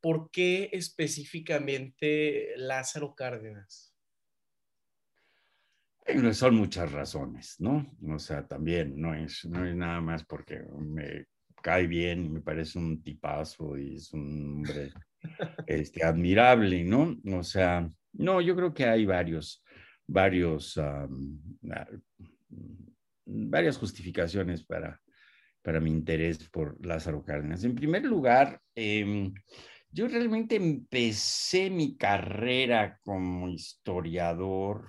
¿por 0.00 0.30
qué 0.30 0.70
específicamente 0.72 2.54
Lázaro 2.56 3.14
Cárdenas? 3.14 3.94
Son 6.32 6.54
muchas 6.54 6.90
razones, 6.90 7.56
¿no? 7.58 7.94
O 8.08 8.18
sea, 8.18 8.46
también 8.46 8.98
no 8.98 9.14
es, 9.14 9.44
no 9.44 9.66
es 9.66 9.76
nada 9.76 10.00
más 10.00 10.24
porque 10.24 10.58
me 10.78 11.26
cae 11.62 11.86
bien 11.86 12.32
me 12.32 12.40
parece 12.40 12.78
un 12.78 13.02
tipazo 13.02 13.76
y 13.76 13.96
es 13.96 14.12
un 14.12 14.56
hombre 14.56 14.92
este, 15.66 16.04
admirable, 16.04 16.84
¿no? 16.84 17.16
O 17.38 17.42
sea, 17.42 17.90
no, 18.12 18.40
yo 18.40 18.54
creo 18.56 18.72
que 18.72 18.84
hay 18.84 19.04
varios, 19.06 19.64
varios 20.06 20.78
varias 23.28 23.76
justificaciones 23.76 24.64
para, 24.64 25.00
para 25.62 25.80
mi 25.80 25.90
interés 25.90 26.48
por 26.48 26.84
Lázaro 26.84 27.22
Cárdenas. 27.22 27.64
En 27.64 27.74
primer 27.74 28.04
lugar, 28.04 28.60
em, 28.74 29.32
yo 29.90 30.08
realmente 30.08 30.56
empecé 30.56 31.70
mi 31.70 31.96
carrera 31.96 32.98
como 33.02 33.48
historiador 33.48 34.88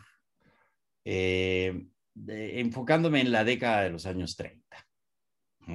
eh, 1.06 1.86
enfocándome 2.28 3.22
en 3.22 3.32
la 3.32 3.44
década 3.44 3.84
de 3.84 3.90
los 3.90 4.06
años 4.06 4.36
30, 4.36 4.59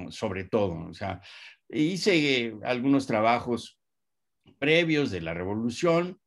sobre 0.09 0.45
todo. 0.45 0.87
O 0.89 0.93
sea, 0.93 1.21
hice 1.69 2.55
algunos 2.63 3.07
trabajos 3.07 3.79
previos 4.59 5.11
de 5.11 5.21
la 5.21 5.33
revolución, 5.33 6.19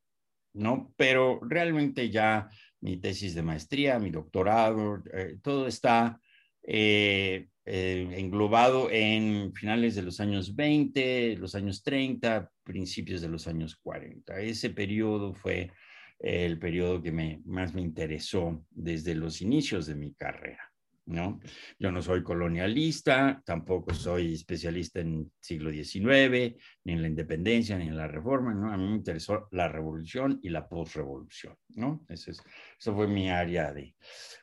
¿no? 0.55 0.93
Pero 0.97 1.41
realmente 1.43 2.11
ya 2.11 2.49
mi 2.81 2.97
tesis 2.99 3.35
de 3.35 3.43
maestría, 3.43 3.99
mi 3.99 4.11
doctorado, 4.11 5.03
eh, 5.13 5.39
todo 5.43 5.67
está 5.67 6.21
eh, 6.63 7.49
eh, 7.65 8.09
englobado 8.17 8.89
en 8.91 9.53
finales 9.55 9.95
de 9.95 10.03
los 10.03 10.21
años 10.21 10.55
20, 10.55 11.37
los 11.37 11.55
años 11.55 11.83
30, 11.83 12.51
principios 12.63 13.21
de 13.21 13.29
los 13.29 13.47
años 13.47 13.77
40. 13.77 14.41
Ese 14.41 14.71
periodo 14.71 15.35
fue 15.35 15.71
el 16.19 16.59
periodo 16.59 17.03
que 17.03 17.13
me, 17.13 17.41
más 17.45 17.75
me 17.75 17.81
interesó 17.81 18.65
desde 18.71 19.15
los 19.15 19.41
inicios 19.41 19.87
de 19.87 19.95
mi 19.95 20.15
carrera. 20.15 20.68
¿No? 21.09 21.41
Yo 21.79 21.91
no 21.91 22.03
soy 22.03 22.23
colonialista, 22.23 23.43
tampoco 23.45 23.93
soy 23.95 24.35
especialista 24.35 25.01
en 25.01 25.31
siglo 25.41 25.71
XIX, 25.71 26.57
ni 26.85 26.93
en 26.93 27.03
la 27.03 27.09
independencia, 27.09 27.79
ni 27.79 27.89
en 27.89 27.97
la 27.97 28.07
reforma, 28.07 28.55
¿no? 28.55 28.73
A 28.73 28.77
mí 28.77 28.87
me 28.87 28.97
interesó 28.97 29.49
la 29.53 29.69
revolución 29.69 30.39
y 30.43 30.51
la 30.51 30.69
postrevolución, 30.69 31.57
¿no? 31.71 32.05
Ese 32.09 32.33
es, 32.33 32.43
eso 32.79 32.95
fue 32.95 33.09
mi 33.09 33.31
área 33.31 33.73
de, 33.73 33.95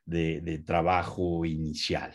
de, 0.06 0.42
de 0.42 0.60
trabajo 0.60 1.46
inicial. 1.46 2.14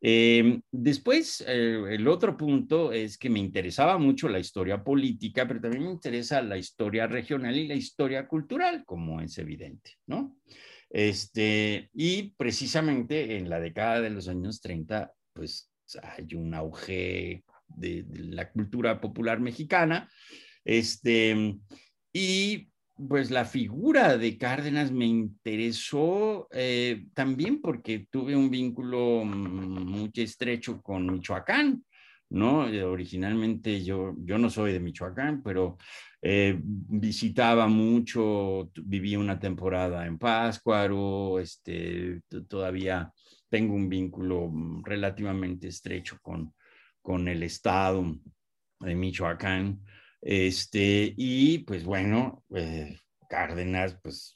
Eh, 0.00 0.60
después, 0.70 1.44
eh, 1.46 1.82
el 1.90 2.06
otro 2.08 2.36
punto 2.36 2.92
es 2.92 3.18
que 3.18 3.30
me 3.30 3.40
interesaba 3.40 3.98
mucho 3.98 4.28
la 4.28 4.38
historia 4.38 4.82
política, 4.82 5.46
pero 5.46 5.60
también 5.60 5.84
me 5.84 5.90
interesa 5.90 6.42
la 6.42 6.58
historia 6.58 7.06
regional 7.06 7.56
y 7.56 7.66
la 7.66 7.74
historia 7.74 8.26
cultural, 8.26 8.84
como 8.84 9.20
es 9.20 9.38
evidente, 9.38 9.92
¿no? 10.06 10.36
Este, 10.96 11.90
y 11.92 12.30
precisamente 12.38 13.36
en 13.36 13.50
la 13.50 13.60
década 13.60 14.00
de 14.00 14.08
los 14.08 14.28
años 14.28 14.62
30, 14.62 15.12
pues 15.34 15.70
hay 16.02 16.34
un 16.34 16.54
auge 16.54 17.44
de, 17.68 18.06
la 18.14 18.50
cultura 18.50 18.98
popular 18.98 19.38
mexicana, 19.38 20.10
este, 20.64 21.58
y 22.14 22.70
pues 22.94 23.30
la 23.30 23.44
figura 23.44 24.16
de 24.16 24.38
Cárdenas 24.38 24.90
me 24.90 25.04
interesó 25.04 26.48
eh, 26.50 27.08
también 27.12 27.60
porque 27.60 28.06
tuve 28.10 28.34
un 28.34 28.50
vínculo 28.50 29.22
muy 29.22 30.10
estrecho 30.14 30.80
con 30.80 31.12
Michoacán, 31.12 31.84
¿no? 32.30 32.66
Eh, 32.70 32.82
originalmente 32.82 33.84
yo, 33.84 34.14
yo 34.20 34.38
no 34.38 34.48
soy 34.48 34.72
de 34.72 34.80
Michoacán, 34.80 35.42
pero 35.42 35.76
eh, 36.28 36.58
visitaba 36.60 37.68
mucho, 37.68 38.72
viví 38.82 39.14
una 39.14 39.38
temporada 39.38 40.04
en 40.06 40.18
Páscuaro, 40.18 41.38
este, 41.38 42.20
todavía 42.48 43.12
tengo 43.48 43.74
un 43.74 43.88
vínculo 43.88 44.48
mm, 44.48 44.82
relativamente 44.84 45.68
estrecho 45.68 46.18
con, 46.20 46.52
con 47.00 47.28
el 47.28 47.44
estado 47.44 48.16
de 48.80 48.94
Michoacán. 48.96 49.80
Este, 50.20 51.14
y 51.16 51.58
pues 51.58 51.84
bueno, 51.84 52.42
eh, 52.56 52.98
Cárdenas, 53.28 53.96
pues, 54.02 54.35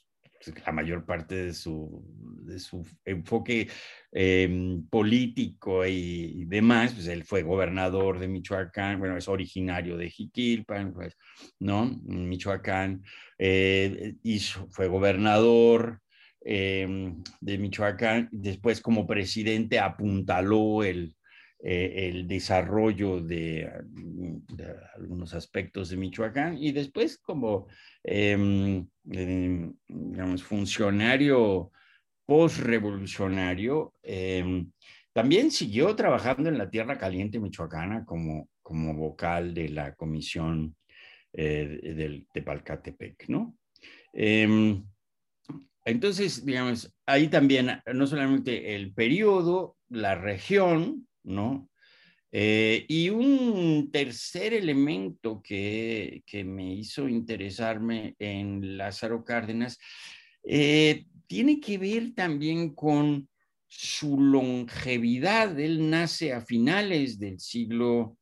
la 0.65 0.71
mayor 0.71 1.05
parte 1.05 1.35
de 1.35 1.53
su, 1.53 2.03
de 2.43 2.59
su 2.59 2.85
enfoque 3.05 3.69
em, 4.11 4.85
político 4.87 5.85
y, 5.85 6.45
demás, 6.45 6.93
pues 6.93 7.07
él 7.07 7.23
fue 7.23 7.43
gobernador 7.43 8.19
de 8.19 8.27
Michoacán, 8.27 8.99
bueno, 8.99 9.17
es 9.17 9.27
originario 9.27 9.97
de 9.97 10.09
Jiquilpan, 10.09 10.93
pues, 10.93 11.17
¿no? 11.59 11.99
Michoacán, 12.05 13.03
eh, 13.37 14.15
hizo, 14.23 14.67
fue 14.69 14.87
gobernador 14.87 16.01
em, 16.43 17.23
de 17.39 17.57
Michoacán, 17.57 18.29
después 18.31 18.81
como 18.81 19.07
presidente 19.07 19.79
apuntaló 19.79 20.83
el, 20.83 21.13
eh, 21.63 22.09
el 22.09 22.27
desarrollo 22.27 23.21
de, 23.21 23.71
algunos 24.95 25.35
aspectos 25.35 25.89
de 25.89 25.97
Michoacán 25.97 26.57
y 26.57 26.71
después 26.71 27.19
como, 27.19 27.67
em, 28.03 28.87
em, 29.11 29.71
digamos, 29.87 30.41
funcionario 30.41 31.71
postrevolucionario, 32.25 33.93
eh, 34.01 34.65
también 35.13 35.51
siguió 35.51 35.95
trabajando 35.95 36.49
en 36.49 36.57
la 36.57 36.67
Tierra 36.67 36.97
Caliente 36.97 37.39
Michoacana 37.39 38.05
como, 38.05 38.49
como 38.63 38.95
vocal 38.95 39.53
de 39.53 39.69
la 39.69 39.93
Comisión 39.93 40.75
eh, 41.31 41.93
del 41.95 42.25
Tepalcatepec, 42.33 43.29
¿no? 43.29 43.55
entonces, 45.85 46.43
digamos, 46.43 46.93
ahí 47.05 47.27
también 47.27 47.81
no 47.93 48.07
solamente 48.07 48.75
el 48.75 48.93
periodo, 48.93 49.77
la 49.89 50.15
región, 50.15 51.07
¿no? 51.23 51.69
Eh, 52.31 52.85
y 52.87 53.09
un 53.09 53.89
tercer 53.91 54.53
elemento 54.53 55.41
que, 55.43 56.23
que, 56.25 56.45
me 56.45 56.73
hizo 56.73 57.09
interesarme 57.09 58.15
en 58.19 58.77
Lázaro 58.77 59.21
Cárdenas 59.23 59.77
eh, 60.43 61.05
tiene 61.27 61.59
que 61.59 61.77
ver 61.77 62.13
también 62.13 62.73
con 62.73 63.27
su 63.67 64.19
longevidad. 64.19 65.59
Él 65.59 65.89
nace 65.89 66.33
a 66.33 66.41
finales 66.41 67.19
del 67.19 67.39
siglo 67.39 68.17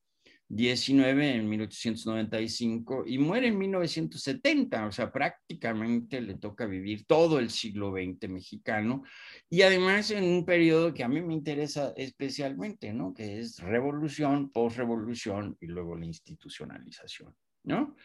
19 0.49 1.35
en 1.35 1.47
1895 1.47 3.03
y 3.05 3.19
muere 3.19 3.47
en 3.47 3.57
1970, 3.59 4.87
o 4.87 4.91
sea, 4.91 5.11
prácticamente 5.11 6.19
le 6.21 6.35
toca 6.35 6.65
vivir 6.65 7.05
todo 7.05 7.37
el 7.37 7.51
siglo 7.51 7.91
XX 7.91 8.29
mexicano 8.29 9.03
y 9.47 9.61
además 9.61 10.09
en 10.09 10.23
un 10.23 10.45
periodo 10.45 10.91
que 10.91 11.03
a 11.03 11.07
mí 11.07 11.21
me 11.21 11.35
interesa 11.35 11.93
especialmente, 11.95 12.91
¿no? 12.91 13.13
Que 13.13 13.39
es 13.39 13.59
revolución, 13.59 14.49
posrevolución 14.49 15.55
y 15.61 15.67
luego 15.67 15.95
la 15.95 16.05
institucionalización, 16.05 17.35
¿no? 17.63 17.95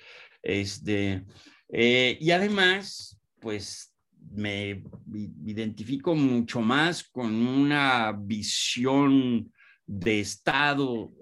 Este, 0.42 1.24
eh, 1.70 2.18
y 2.20 2.30
además, 2.30 3.18
pues 3.40 3.94
me 4.32 4.82
identifico 5.46 6.14
mucho 6.14 6.60
más 6.60 7.04
con 7.04 7.34
una 7.34 8.12
visión 8.12 9.50
de 9.86 10.20
Estado 10.20 11.12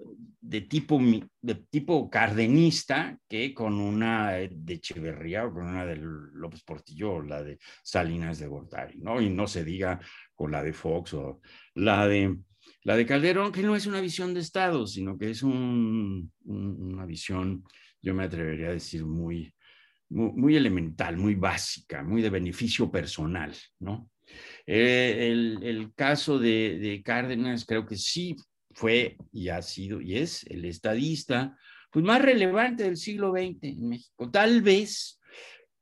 de 0.43 0.61
tipo, 0.61 0.99
de 1.41 1.55
tipo 1.55 2.09
cardenista 2.09 3.17
que 3.29 3.53
con 3.53 3.79
una 3.79 4.33
de 4.33 4.73
Echeverría 4.73 5.45
o 5.45 5.53
con 5.53 5.67
una 5.67 5.85
de 5.85 5.95
López 5.95 6.61
Portillo 6.63 7.13
o 7.13 7.21
la 7.21 7.41
de 7.41 7.57
Salinas 7.81 8.39
de 8.39 8.47
Gortari, 8.47 8.99
¿no? 8.99 9.21
Y 9.21 9.29
no 9.29 9.47
se 9.47 9.63
diga 9.63 10.01
con 10.35 10.51
la 10.51 10.61
de 10.61 10.73
Fox 10.73 11.13
o 11.13 11.39
la 11.75 12.05
de, 12.07 12.37
la 12.83 12.97
de 12.97 13.05
Calderón, 13.05 13.53
que 13.53 13.63
no 13.63 13.73
es 13.75 13.87
una 13.87 14.01
visión 14.01 14.33
de 14.33 14.41
Estado, 14.41 14.85
sino 14.85 15.17
que 15.17 15.29
es 15.29 15.43
un, 15.43 16.29
una 16.43 17.05
visión, 17.05 17.63
yo 18.01 18.13
me 18.13 18.25
atrevería 18.25 18.67
a 18.67 18.73
decir, 18.73 19.05
muy, 19.05 19.53
muy, 20.09 20.57
elemental, 20.57 21.15
muy 21.15 21.35
básica, 21.35 22.03
muy 22.03 22.21
de 22.21 22.29
beneficio 22.29 22.91
personal, 22.91 23.55
¿no? 23.79 24.09
Eh, 24.65 25.29
el, 25.31 25.59
el, 25.63 25.93
caso 25.93 26.37
de, 26.37 26.79
de, 26.79 27.01
Cárdenas 27.01 27.65
creo 27.65 27.85
que 27.85 27.97
sí 27.97 28.35
fue 28.73 29.17
y 29.31 29.49
ha 29.49 29.61
sido 29.61 30.01
y 30.01 30.17
es 30.17 30.43
el 30.47 30.65
estadista 30.65 31.57
pues, 31.91 32.03
más 32.03 32.21
relevante 32.21 32.83
del 32.83 32.97
siglo 32.97 33.31
XX 33.31 33.63
en 33.63 33.89
México. 33.89 34.29
Tal 34.29 34.61
vez 34.61 35.19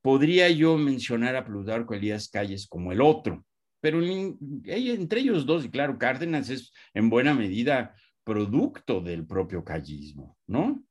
podría 0.02 0.50
yo 0.50 0.78
mencionar 0.78 1.36
a 1.36 1.46
Plutarco 1.46 1.94
Elías 1.94 2.30
Calles 2.30 2.68
como 2.68 2.92
el 2.92 3.02
otro, 3.02 3.46
pero 3.80 4.02
entre 4.04 5.20
ellos 5.22 5.46
dos, 5.46 5.66
y 5.66 5.70
claro, 5.70 5.98
Cárdenas 5.98 6.50
es 6.50 6.72
en 6.94 7.10
buena 7.10 7.34
medida 7.34 7.96
producto 8.24 9.02
del 9.02 9.26
propio 9.26 9.64
callismo, 9.64 10.38
¿no? 10.48 10.84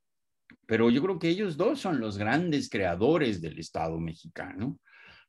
Pero 0.67 0.91
yo 0.91 1.03
creo 1.03 1.19
que 1.19 1.29
ellos 1.29 1.57
dos 1.57 1.81
son 1.81 2.01
los 2.01 2.19
grandes 2.19 2.69
creadores 2.69 3.41
del 3.41 3.59
Estado 3.59 3.99
mexicano, 3.99 4.79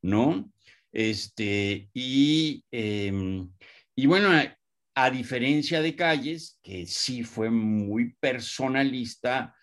¿no? 0.01 0.51
Este, 0.91 1.89
y, 1.93 2.63
em, 2.71 3.49
y 3.95 4.07
bueno, 4.07 4.29
a 4.95 5.09
diferencia 5.09 5.81
de 5.81 5.95
Calles, 5.95 6.59
que 6.61 6.85
sí 6.85 7.23
fue 7.23 7.49
muy 7.49 8.13
personalista, 8.19 9.55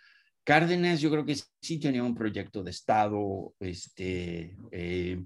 Cárdenas 0.49 1.03
yo 1.03 1.11
creo 1.11 1.27
que 1.27 1.37
sí 1.61 1.79
tenía 1.79 2.03
un 2.03 2.15
proyecto 2.15 2.63
de 2.63 2.71
Estado, 2.71 3.55
este, 3.61 4.57
eh, 4.73 5.23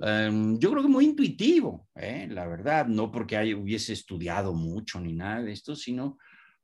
em, 0.00 0.58
yo 0.58 0.70
creo 0.70 0.82
que 0.82 0.88
muy 0.88 1.04
intuitivo, 1.04 1.90
eh, 1.94 2.26
la 2.30 2.46
verdad, 2.46 2.86
no 2.86 3.12
porque 3.12 3.54
hubiese 3.54 3.92
estudiado 3.92 4.54
mucho 4.54 4.98
ni 4.98 5.12
nada 5.12 5.42
de 5.42 5.52
esto, 5.52 5.76
sino 5.76 6.16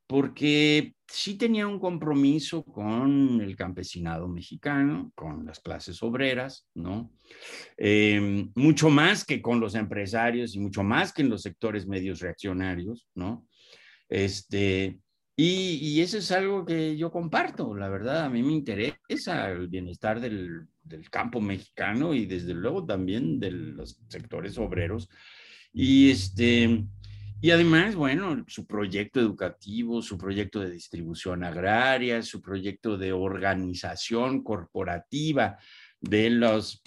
porque 0.09 0.94
sí 1.06 1.34
tenía 1.34 1.66
un 1.66 1.78
compromiso 1.78 2.64
con 2.64 3.40
el 3.42 3.54
campesinado 3.56 4.26
mexicano, 4.26 5.12
con 5.14 5.44
las 5.44 5.61
clases 5.61 6.02
obreras, 6.02 6.66
¿no? 6.74 7.12
Em, 7.76 8.50
mucho 8.54 8.88
más 8.88 9.24
que 9.24 9.42
con 9.42 9.61
los 9.61 9.74
empresarios 9.74 10.54
y 10.54 10.61
mucho 10.61 10.82
más 10.82 11.12
que 11.12 11.22
en 11.22 11.28
los 11.28 11.42
sectores 11.42 11.86
medios 11.86 12.20
reaccionarios, 12.20 13.06
¿no? 13.14 13.46
Este, 14.09 14.98
y, 15.36 15.78
y, 15.82 16.00
eso 16.00 16.16
es 16.18 16.32
algo 16.32 16.64
que 16.64 16.96
yo 16.96 17.12
comparto, 17.12 17.76
la 17.76 17.90
verdad, 17.90 18.24
a 18.24 18.30
mí 18.30 18.42
me 18.42 18.54
interesa 18.54 19.50
el 19.50 19.68
bienestar 19.68 20.20
del, 20.20 20.66
del 20.82 21.11
campo 21.11 21.40
mexicano 21.40 22.14
y 22.14 22.24
desde 22.24 22.54
luego 22.54 22.84
también 22.86 23.38
de 23.38 23.50
los 23.50 24.00
sectores 24.09 24.56
obreros. 24.56 25.09
Y 25.72 26.11
este, 26.11 26.86
y 27.41 27.51
además, 27.51 27.95
bueno, 27.95 28.45
su 28.49 28.66
proyecto 28.66 29.20
educativo, 29.20 30.03
su 30.03 30.18
proyecto 30.18 30.61
de 30.61 30.70
distribución 30.70 31.45
agraria, 31.45 32.22
su 32.22 32.43
proyecto 32.43 32.99
de 32.99 33.12
organización 33.12 34.43
corporativa 34.43 35.59
de 36.01 36.30
los, 36.30 36.82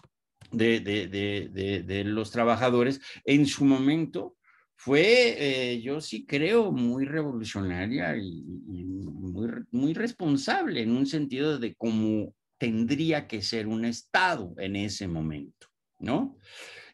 de, 0.51 0.79
de, 0.81 1.07
de, 1.07 1.83
de 1.83 2.03
los 2.03 2.31
trabajadores, 2.31 2.99
en 3.23 3.45
su 3.45 3.65
momento 3.65 4.35
fue, 4.75 5.35
eh, 5.73 5.81
yo 5.81 6.01
sí 6.01 6.25
creo, 6.25 6.71
muy 6.71 7.05
revolucionaria 7.05 8.17
y, 8.17 8.43
y, 8.67 8.83
muy, 8.83 9.47
muy 9.69 9.93
responsable 9.93 10.81
en 10.81 10.95
un 10.97 11.05
sentido 11.05 11.59
de 11.59 11.75
cómo 11.75 12.33
tendría 12.57 13.27
que 13.27 13.43
ser 13.43 13.67
un 13.67 13.85
Estado 13.85 14.55
en 14.57 14.75
ese 14.75 15.07
momento, 15.07 15.67
¿no? 15.99 16.35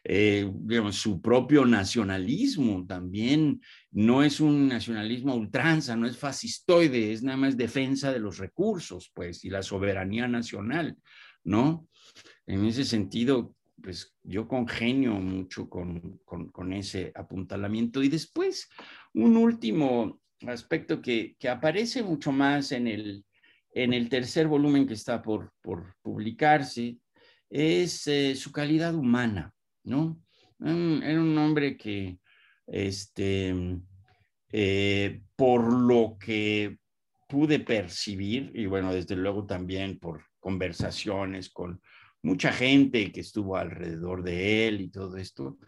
Eh, 0.04 0.50
su 0.92 1.20
propio 1.20 1.64
nacionalismo 1.64 2.86
también 2.86 3.60
no 3.90 4.22
es 4.22 4.40
un 4.40 4.68
nacionalismo 4.68 5.34
ultranza, 5.34 5.96
no 5.96 6.06
es 6.06 6.16
fascistoide, 6.16 7.12
es 7.12 7.22
nada 7.22 7.36
más 7.36 7.56
defensa 7.56 8.12
de 8.12 8.20
los 8.20 8.38
recursos, 8.38 9.10
pues, 9.14 9.44
y 9.44 9.50
la 9.50 9.62
soberanía 9.62 10.28
nacional, 10.28 10.96
¿no? 11.44 11.88
En 12.46 12.64
ese 12.64 12.84
sentido, 12.84 13.54
pues 13.82 14.14
yo 14.22 14.48
congenio 14.48 15.14
mucho 15.14 15.68
con, 15.68 16.20
con, 16.24 16.50
con 16.50 16.72
ese 16.72 17.12
apuntalamiento. 17.14 18.02
Y 18.02 18.08
después, 18.08 18.68
un 19.14 19.36
último 19.36 20.20
aspecto 20.46 21.00
que, 21.00 21.36
que 21.38 21.48
aparece 21.48 22.02
mucho 22.02 22.32
más 22.32 22.72
en 22.72 22.86
el, 22.86 23.24
en 23.72 23.92
el 23.92 24.08
tercer 24.08 24.48
volumen 24.48 24.86
que 24.86 24.94
está 24.94 25.22
por, 25.22 25.52
por 25.62 25.96
publicarse, 26.02 26.98
es 27.50 28.06
eh, 28.06 28.34
su 28.34 28.52
calidad 28.52 28.94
humana. 28.94 29.52
¿No? 29.88 30.22
Era 30.60 31.20
un 31.20 31.38
hombre 31.38 31.76
que, 31.76 32.18
este, 32.66 33.54
eh, 34.50 35.22
por 35.36 35.72
lo 35.72 36.16
que 36.18 36.78
pude 37.28 37.60
percibir, 37.60 38.50
y 38.54 38.66
bueno, 38.66 38.92
desde 38.92 39.16
luego 39.16 39.46
también 39.46 39.98
por 39.98 40.24
conversaciones 40.40 41.50
con 41.50 41.80
mucha 42.22 42.52
gente 42.52 43.12
que 43.12 43.20
estuvo 43.20 43.56
alrededor 43.56 44.22
de 44.22 44.68
él 44.68 44.80
y 44.80 44.88
todo 44.88 45.16
esto, 45.16 45.58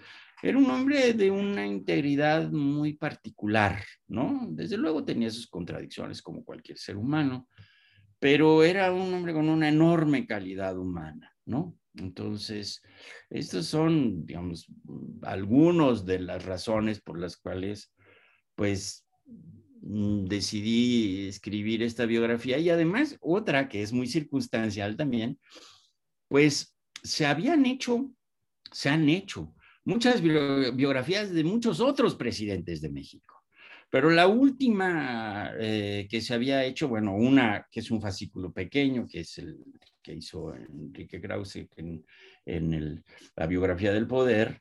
era 0.43 0.57
un 0.57 0.71
hombre 0.71 1.13
de 1.13 1.31
una 1.31 1.67
integridad 1.67 2.51
muy 2.51 2.95
particular, 2.95 3.85
¿no? 4.09 4.49
Desde 4.51 4.79
luego 4.79 5.05
tenía 5.05 5.31
sus 5.31 5.47
contradicciones 5.47 6.23
como 6.23 6.45
cualquier 6.45 6.79
ser 6.79 6.97
humano, 6.97 7.47
pero 8.19 8.65
era 8.65 8.93
un 8.93 9.13
hombre 9.13 9.35
con 9.35 9.49
una 9.49 9.69
enorme 9.69 10.27
calidad 10.27 10.79
humana, 10.79 11.31
¿no? 11.45 11.77
Entonces, 12.01 12.83
estos 13.29 13.67
son, 13.67 14.25
digamos, 14.25 14.67
algunos 15.23 16.05
de 16.07 16.19
las 16.21 16.45
razones 16.45 17.01
por 17.01 17.19
las 17.19 17.37
cuales, 17.37 17.93
pues, 18.55 19.07
mm, 19.83 20.25
decidí 20.25 21.29
escribir 21.29 21.83
esta 21.83 22.07
biografía 22.07 22.59
y 22.59 22.71
además 22.71 23.17
otra 23.21 23.69
que 23.69 23.83
es 23.83 23.93
muy 23.93 24.07
circunstancial 24.07 24.97
también, 24.97 25.39
pues 26.29 26.77
se 27.03 27.27
habían 27.27 27.67
hecho, 27.67 28.11
se 28.73 28.89
han 28.89 29.09
hecho 29.09 29.55
muchas 29.85 30.23
biografías 30.23 31.33
de 31.33 31.45
muchos 31.45 31.81
otros 31.81 32.15
presidentes 32.15 32.81
de 32.81 32.91
México. 32.91 33.43
Pero 33.91 34.11
la 34.11 34.29
última 34.29 35.53
eh, 35.59 36.07
que 36.09 36.21
se 36.21 36.33
había 36.33 36.65
hecho, 36.65 36.89
bueno, 36.89 37.15
una 37.15 37.67
que 37.71 37.81
es 37.81 37.91
un 37.91 38.01
fascículo 38.01 38.53
pequeño, 38.53 39.07
que 39.09 39.21
es 39.21 39.39
el 39.39 39.59
que 40.03 40.15
hizo 40.15 40.55
Enrique 40.55 41.21
Krause 41.21 41.69
en, 41.77 42.05
en 42.45 43.05
la 43.37 43.47
biografía 43.47 43.93
del 43.93 44.07
poder, 44.07 44.61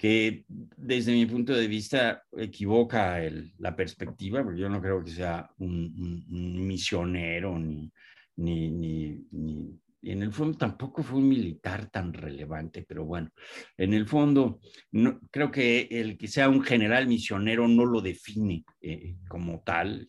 que 0.00 0.44
desde 0.48 1.12
mi 1.12 1.26
punto 1.26 1.52
de 1.52 1.68
vista 1.68 2.22
equivoca 2.32 3.20
la 3.58 3.76
perspectiva, 3.76 4.42
porque 4.42 4.60
yo 4.60 4.70
no 4.70 4.80
creo 4.80 5.04
que 5.04 5.10
sea 5.10 5.50
un, 5.58 6.24
misionero 6.66 7.58
ni, 7.58 7.92
ni, 8.36 8.70
ni, 8.70 9.78
en 10.02 10.22
el 10.22 10.32
fondo 10.32 10.56
tampoco 10.56 11.02
fue 11.02 11.18
un 11.18 11.28
militar 11.28 11.90
tan 11.90 12.12
relevante, 12.12 12.84
pero 12.88 13.04
bueno, 13.04 13.30
en 13.76 13.92
el 13.92 14.06
fondo 14.06 14.60
no, 14.92 15.20
creo 15.30 15.50
que 15.50 15.88
el 15.90 16.16
que 16.16 16.28
sea 16.28 16.48
un 16.48 16.62
general 16.62 17.06
misionero 17.06 17.68
no 17.68 17.84
lo 17.84 18.00
define 18.00 18.64
eh, 18.80 19.16
como 19.28 19.62
tal. 19.62 20.08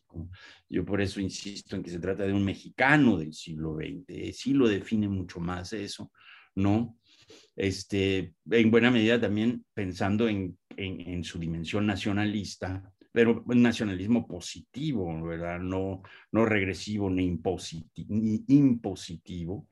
Yo 0.70 0.86
por 0.86 1.02
eso 1.02 1.20
insisto 1.20 1.76
en 1.76 1.84
que 1.84 1.92
se 1.92 2.00
trata 2.00 2.24
de 2.24 2.34
un 2.34 2.46
mexicano 2.46 3.18
del 3.18 3.34
siglo 3.34 3.76
XX, 3.76 4.36
sí 4.36 4.54
lo 4.54 4.68
define 4.68 5.10
mucho 5.10 5.40
más 5.40 5.74
eso, 5.74 6.12
¿no? 6.56 6.98
Este, 7.56 8.34
en 8.50 8.72
buena 8.72 8.92
medida 8.92 9.20
también 9.20 9.66
pensando 9.74 10.28
en, 10.30 10.58
en, 10.78 11.02
en 11.02 11.24
su 11.24 11.38
dimensión 11.38 11.86
nacionalista, 11.86 12.92
pero 13.12 13.44
un 13.46 13.62
nacionalismo 13.62 14.28
positivo, 14.28 15.22
¿verdad? 15.24 15.60
No, 15.60 16.02
no 16.32 16.46
regresivo 16.46 17.10
ni, 17.10 17.26
impositivo, 17.26 18.08
ni 18.10 18.44
impositivo, 18.48 19.68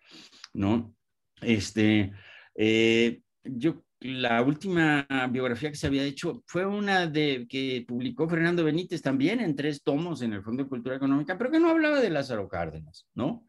¿no? 0.54 0.94
Este, 1.42 2.12
eh, 2.56 3.22
yo, 3.44 3.84
la 4.02 4.42
última 4.42 5.08
biografía 5.30 5.70
que 5.70 5.78
se 5.78 5.88
había 5.88 6.04
hecho 6.04 6.44
fue 6.46 6.66
una 6.66 7.08
de 7.08 7.48
que 7.50 7.86
publicó 7.88 8.28
Fernando 8.30 8.64
Benítez 8.64 9.02
también 9.02 9.40
en 9.40 9.56
tres 9.56 9.84
tomos 9.84 10.22
en 10.22 10.34
el 10.34 10.44
Fondo 10.44 10.64
de 10.64 10.70
Cultura 10.70 10.96
Económica, 10.96 11.38
pero 11.38 11.52
que 11.52 11.60
no 11.60 11.70
hablaba 11.70 12.00
de 12.00 12.10
Lázaro 12.10 12.48
Cárdenas, 12.48 13.08
¿no? 13.14 13.46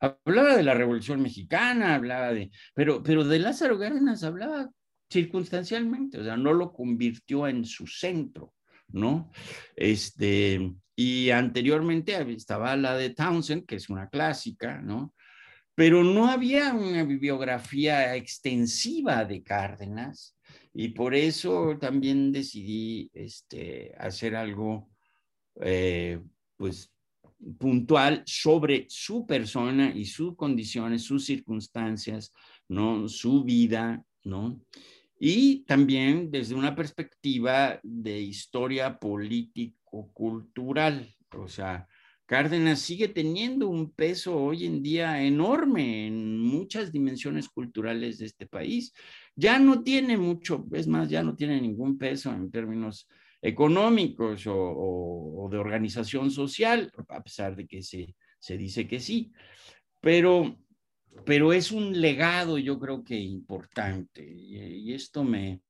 Hablaba 0.00 0.56
de 0.56 0.62
la 0.62 0.74
Revolución 0.74 1.20
Mexicana, 1.20 1.94
hablaba 1.94 2.32
de, 2.32 2.50
pero, 2.74 3.02
pero 3.02 3.24
de 3.24 3.38
Lázaro 3.40 3.78
Cárdenas 3.78 4.22
hablaba 4.22 4.70
circunstancialmente, 5.10 6.20
o 6.20 6.24
sea, 6.24 6.36
no 6.36 6.52
lo 6.52 6.72
convirtió 6.72 7.48
en 7.48 7.64
su 7.64 7.86
centro. 7.86 8.54
¿No? 8.88 9.30
Este, 9.76 10.72
y 10.96 11.30
anteriormente 11.30 12.20
estaba 12.32 12.76
la 12.76 12.96
de 12.96 13.10
Townsend, 13.10 13.66
que 13.66 13.76
es 13.76 13.88
una 13.88 14.08
clásica, 14.08 14.80
¿no? 14.80 15.14
Pero 15.74 16.02
no 16.02 16.26
había 16.26 16.74
una 16.74 17.04
bibliografía 17.04 18.16
extensiva 18.16 19.24
de 19.24 19.44
Cárdenas 19.44 20.36
y 20.74 20.88
por 20.88 21.14
eso 21.14 21.78
también 21.80 22.32
decidí 22.32 23.10
este, 23.14 23.94
hacer 23.96 24.34
algo, 24.34 24.90
eh, 25.60 26.20
pues, 26.56 26.92
puntual 27.58 28.22
sobre 28.26 28.86
su 28.88 29.24
persona 29.26 29.92
y 29.94 30.04
sus 30.04 30.34
condiciones, 30.34 31.02
sus 31.02 31.24
circunstancias, 31.24 32.32
¿no? 32.68 33.08
Su 33.08 33.44
vida, 33.44 34.04
¿no? 34.24 34.60
Y 35.18 35.64
también 35.64 36.30
desde 36.30 36.54
una 36.54 36.76
perspectiva 36.76 37.80
de 37.82 38.20
historia 38.20 38.98
político-cultural. 38.98 41.16
O 41.32 41.48
sea, 41.48 41.88
Cárdenas 42.28 42.80
sigue 42.80 43.08
teniendo 43.08 43.68
un 43.68 43.90
peso 43.90 44.36
hoy 44.36 44.66
en 44.66 44.82
día 44.82 45.22
enorme 45.22 46.06
en 46.06 46.38
muchas 46.38 46.92
dimensiones 46.92 47.48
culturales 47.48 48.18
de 48.18 48.26
este 48.26 48.46
país. 48.46 48.92
Ya 49.34 49.58
no 49.58 49.82
tiene 49.82 50.18
mucho, 50.18 50.66
es 50.72 50.86
más, 50.86 51.08
ya 51.08 51.22
no 51.22 51.34
tiene 51.34 51.60
ningún 51.60 51.96
peso 51.96 52.30
en 52.32 52.50
términos 52.50 53.08
económicos 53.40 54.44
o, 54.46 55.48
de 55.50 55.56
organización 55.56 56.30
social, 56.30 56.92
a 57.08 57.22
pesar 57.22 57.56
de 57.56 57.66
que 57.66 57.82
se, 57.82 58.14
se 58.38 58.58
dice 58.58 58.86
que 58.86 59.00
sí. 59.00 59.32
Pero 60.00 60.58
pero 61.24 61.52
es 61.52 61.72
un 61.72 62.00
legado, 62.00 62.58
yo 62.58 62.78
creo 62.78 63.04
que 63.04 63.16
importante. 63.16 64.24
Y, 64.24 64.92
esto 64.92 65.24
me, 65.24 65.62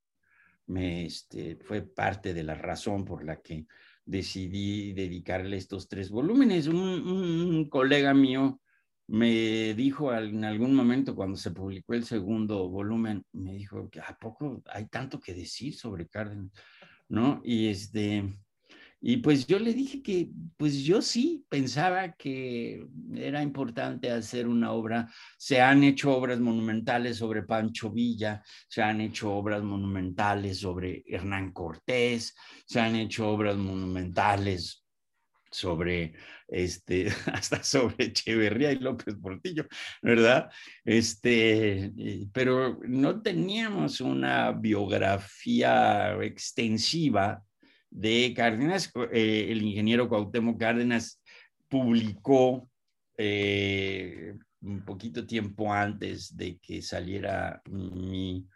me 0.67 1.07
este, 1.07 1.57
fue 1.57 1.83
parte 1.83 2.35
de 2.35 2.43
la 2.43 2.55
razón 2.55 3.05
por 3.05 3.25
la 3.25 3.41
que 3.41 3.67
decidí 4.05 4.93
dedicarle 4.95 5.57
estos 5.57 5.89
tres 5.89 6.11
volúmenes. 6.11 6.67
Un, 6.67 7.69
colega 7.69 8.15
mío 8.15 8.61
me 9.07 9.75
dijo 9.75 10.15
en 10.15 10.45
algún 10.45 10.75
momento 10.75 11.15
cuando 11.15 11.37
se 11.37 11.51
publicó 11.51 11.95
el 11.95 12.05
segundo 12.05 12.69
volumen, 12.69 13.25
me 13.33 13.55
dijo 13.55 13.89
que 13.91 14.01
a 14.01 14.17
poco 14.21 14.63
hay 14.67 14.87
tanto 14.87 15.21
que 15.21 15.35
decir 15.35 15.75
sobre 15.75 16.09
Cárdenas, 16.09 16.53
¿no? 17.09 17.41
Y 17.45 17.69
este, 17.69 18.39
y 19.01 19.19
pues 19.19 19.47
yo 19.47 19.61
le 19.61 19.75
dije 19.75 20.03
que, 20.03 20.31
pues 20.57 20.83
yo 20.83 21.01
sí 21.03 21.45
pensaba 21.49 22.13
que 22.13 22.85
era 23.15 23.43
importante 23.43 24.11
hacer 24.11 24.49
una 24.49 24.73
obra. 24.73 25.09
Se 25.37 25.61
han 25.61 25.85
hecho 25.85 26.17
obras 26.17 26.41
monumentales 26.41 27.19
sobre 27.19 27.45
Pancho 27.45 27.91
Villa, 27.91 28.43
se 28.69 28.83
han 28.83 29.01
hecho 29.01 29.33
obras 29.33 29.63
monumentales 29.63 30.59
sobre 30.59 31.05
Hernán 31.07 31.53
Cortés, 31.53 32.35
se 32.67 32.81
han 32.81 32.97
hecho 32.97 33.29
obras 33.29 33.57
monumentales 33.57 34.85
sobre 35.51 36.15
este, 36.49 37.07
hasta 37.33 37.63
sobre 37.63 38.07
Echeverría 38.07 38.73
y 38.73 38.81
López 38.81 39.15
Portillo, 39.15 39.67
¿verdad? 40.03 40.51
Este, 40.85 41.93
pero 42.33 42.81
no 42.83 43.23
teníamos 43.23 44.01
una 44.01 44.51
biografía 44.51 46.17
extensiva 46.21 47.45
de 47.91 48.33
Cárdenas. 48.37 48.93
Eh, 49.13 49.49
el 49.51 49.63
ingeniero 49.63 50.09
Cuauhtémoc 50.09 50.59
Cárdenas 50.59 51.21
publicó 51.69 52.69
eh, 53.17 54.35
un 54.61 54.85
poquito 54.85 55.27
tiempo 55.27 55.73
antes 55.73 56.37
de 56.37 56.59
que 56.59 56.83
saliera 56.83 57.63
mi, 57.71 58.47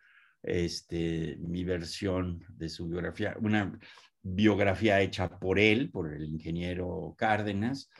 este, 0.42 1.36
mi 1.40 1.64
versión 1.64 2.44
de 2.48 2.68
su 2.68 2.88
biografía, 2.88 3.36
una 3.40 3.78
biografía 4.22 5.00
hecha 5.00 5.28
por 5.38 5.58
él, 5.58 5.90
por 5.90 6.12
el 6.12 6.24
ingeniero 6.24 7.14
Cárdenas, 7.16 7.90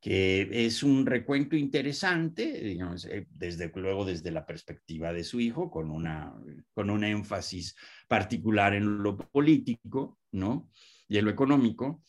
que 0.00 0.48
es 0.66 0.82
un 0.82 1.04
recuento 1.04 1.56
interesante, 1.56 2.72
eh, 2.72 3.26
desde 3.30 3.70
luego 3.74 4.04
desde 4.04 4.30
la 4.30 4.46
perspectiva 4.46 5.12
de 5.12 5.24
su 5.24 5.40
hijo, 5.40 5.70
con, 5.70 5.90
una, 5.90 6.34
con 6.72 6.90
un 6.90 7.04
énfasis 7.04 7.76
particular 8.08 8.74
en 8.74 9.02
lo 9.02 9.16
político, 9.16 10.18
¿no? 10.32 10.70
Y 11.08 11.18
en 11.18 11.24
lo 11.24 11.30
económico, 11.30 12.02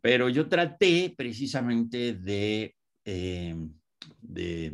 pero 0.00 0.28
yo 0.28 0.48
traté 0.48 1.14
precisamente 1.16 2.14
de, 2.14 2.74
eh, 3.04 3.54
de, 4.20 4.72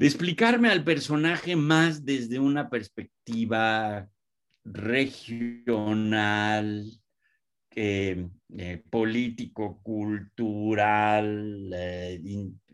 de 0.00 0.06
explicarme 0.06 0.70
al 0.70 0.82
personaje 0.82 1.56
más 1.56 2.04
desde 2.06 2.38
una 2.38 2.70
perspectiva 2.70 4.08
regional, 4.64 6.10
eh, 7.74 8.28
político, 8.90 9.80
cultural, 9.82 11.70
eh, 11.74 12.20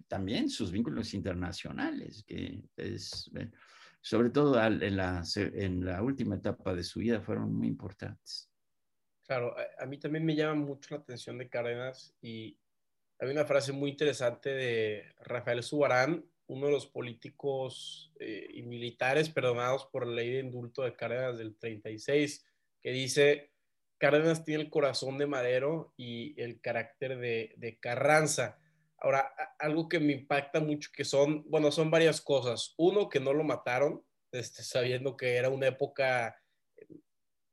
también 0.08 0.48
sus 0.48 0.70
vínculos 0.70 1.14
internacionales, 1.14 2.24
que 2.26 2.62
es, 2.76 3.30
eh, 3.36 3.50
sobre 4.00 4.30
todo 4.30 4.62
en 4.64 4.96
la, 4.96 5.22
en 5.36 5.84
la 5.84 6.02
última 6.02 6.36
etapa 6.36 6.74
de 6.74 6.84
su 6.84 7.00
vida, 7.00 7.20
fueron 7.20 7.52
muy 7.52 7.68
importantes. 7.68 8.50
Claro, 9.26 9.54
a, 9.78 9.86
mí 9.86 9.98
también 9.98 10.24
me 10.24 10.36
llama 10.36 10.54
mucho 10.54 10.94
la 10.94 11.00
atención 11.00 11.36
de 11.38 11.48
Cárdenas 11.48 12.14
y 12.22 12.56
hay 13.18 13.30
una 13.30 13.44
frase 13.44 13.72
muy 13.72 13.90
interesante 13.90 14.50
de 14.50 15.14
Rafael 15.20 15.62
Subarán, 15.62 16.24
uno 16.46 16.66
de 16.66 16.72
los 16.72 16.86
políticos 16.86 18.12
eh, 18.20 18.48
y 18.54 18.62
militares 18.62 19.28
perdonados 19.28 19.86
por 19.86 20.06
la 20.06 20.14
ley 20.14 20.30
de 20.30 20.40
indulto 20.40 20.82
de 20.82 20.94
Cárdenas 20.94 21.38
del 21.38 21.56
36, 21.56 22.46
que 22.80 22.90
dice, 22.92 23.50
Cárdenas 23.98 24.44
tiene 24.44 24.64
el 24.64 24.70
corazón 24.70 25.18
de 25.18 25.26
Madero 25.26 25.92
y 25.96 26.40
el 26.40 26.60
carácter 26.60 27.18
de, 27.18 27.78
Carranza. 27.80 28.58
Ahora, 28.98 29.32
algo 29.58 29.88
que 29.88 30.00
me 30.00 30.12
impacta 30.12 30.60
mucho, 30.60 30.90
que 30.92 31.04
son, 31.04 31.48
bueno, 31.48 31.70
son 31.70 31.90
varias 31.90 32.20
cosas. 32.20 32.74
Uno, 32.76 33.08
que 33.08 33.20
no 33.20 33.32
lo 33.32 33.44
mataron, 33.44 34.04
este, 34.32 34.62
sabiendo 34.62 35.16
que 35.16 35.36
era 35.36 35.48
una 35.48 35.68
época 35.68 36.36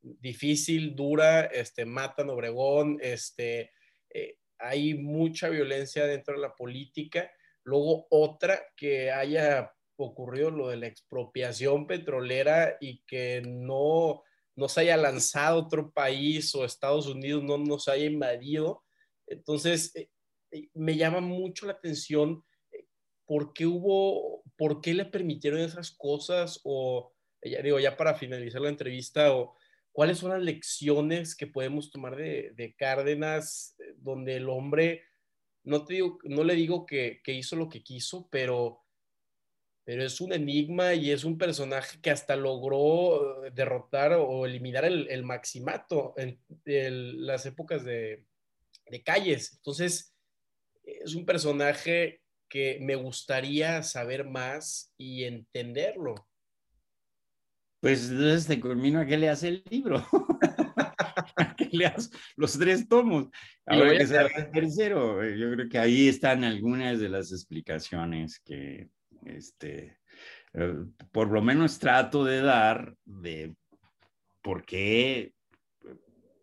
difícil, 0.02 0.96
dura, 0.96 1.46
este, 1.46 1.86
matan 1.86 2.30
Obregón, 2.30 2.98
este, 3.02 3.72
eh, 4.10 4.38
hay 4.58 4.94
mucha 4.96 5.50
violencia 5.50 6.06
dentro 6.06 6.36
de 6.36 6.42
la 6.42 6.54
política 6.56 7.32
Luego 7.64 8.08
otra 8.10 8.62
que 8.76 9.12
haya 9.12 9.74
ocurrido 9.96 10.52
lo 10.52 10.70
de 10.70 10.78
la 10.78 10.88
expropiación 10.88 11.88
petrolera 11.88 12.78
y 12.82 13.04
que 13.04 13.42
no 13.46 14.24
nos 14.56 14.78
haya 14.78 14.98
lanzado 14.98 15.60
otro 15.60 15.92
país 15.92 16.54
o 16.56 16.66
Estados 16.66 17.08
Unidos 17.08 17.44
no 17.44 17.58
nos 17.58 17.88
haya 17.88 18.06
invadido. 18.06 18.84
Entonces, 19.28 19.96
eh, 19.96 20.10
eh, 20.52 20.70
me 20.74 20.96
llama 20.96 21.22
mucho 21.22 21.66
la 21.66 21.74
atención 21.74 22.44
eh, 22.72 22.86
por 23.26 23.54
qué 23.54 23.66
hubo, 23.66 24.44
por 24.58 24.82
qué 24.82 24.94
le 24.94 25.06
permitieron 25.06 25.60
esas 25.60 25.92
cosas 25.92 26.60
o, 26.64 27.14
ya 27.42 27.62
digo, 27.62 27.80
ya 27.80 27.98
para 27.98 28.16
finalizar 28.16 28.62
la 28.62 28.70
entrevista, 28.70 29.36
o 29.36 29.56
cuáles 29.92 30.20
son 30.20 30.32
las 30.32 30.42
lecciones 30.42 31.36
que 31.36 31.48
podemos 31.48 31.92
tomar 31.92 32.16
de, 32.16 32.52
de 32.56 32.76
Cárdenas, 32.76 33.76
donde 33.98 34.38
el 34.38 34.50
hombre 34.50 35.04
no, 35.64 35.86
te 35.86 35.96
digo, 35.96 36.20
no 36.24 36.44
le 36.44 36.56
digo 36.56 36.86
que, 36.86 37.22
hizo 37.26 37.56
lo 37.56 37.70
que 37.70 37.84
quiso, 37.84 38.28
pero, 38.30 38.83
pero 39.86 40.04
es 40.04 40.22
un 40.22 40.32
enigma 40.32 40.94
y 40.94 41.12
es 41.12 41.24
un 41.24 41.38
personaje 41.38 42.00
que 42.02 42.12
hasta 42.12 42.36
logró 42.36 43.42
derrotar 43.54 44.14
o 44.14 44.46
eliminar 44.46 44.86
el, 44.86 45.24
maximato 45.24 46.14
en, 46.18 46.40
las 47.26 47.46
épocas 47.46 47.84
de, 47.84 48.26
calles. 49.04 49.54
Entonces, 49.54 50.16
es 50.84 51.16
un 51.16 51.26
personaje 51.26 52.22
que 52.48 52.78
me 52.82 52.96
gustaría 52.96 53.84
saber 53.84 54.26
más 54.26 54.94
y 54.98 55.24
entenderlo. 55.24 56.28
Pues 57.82 58.10
entonces 58.10 58.48
te 58.48 58.62
culmino 58.62 59.02
a 59.02 59.06
que 59.06 59.18
le 59.18 59.28
hace 59.28 59.50
el 59.50 59.64
libro. 59.70 60.06
que 61.58 61.70
leas 61.74 62.10
los 62.38 62.58
tres 62.58 62.88
tomos. 62.88 63.28
Ahora 63.66 63.98
que 63.98 64.04
el 64.04 64.52
tercero, 64.52 65.22
eh, 65.22 65.38
yo 65.38 65.52
creo 65.52 65.68
que 65.68 65.80
ahí 65.80 66.08
están 66.08 66.46
algunas 66.46 67.00
de 67.00 67.10
las 67.10 67.32
explicaciones 67.34 68.40
que, 68.40 68.88
este, 69.26 70.00
eh, 70.54 70.76
por 71.12 71.30
lo 71.30 71.42
menos 71.42 71.80
trato 71.80 72.24
de 72.24 72.42
dar 72.42 72.96
de 73.06 73.56
por 74.42 74.66
qué 74.66 75.34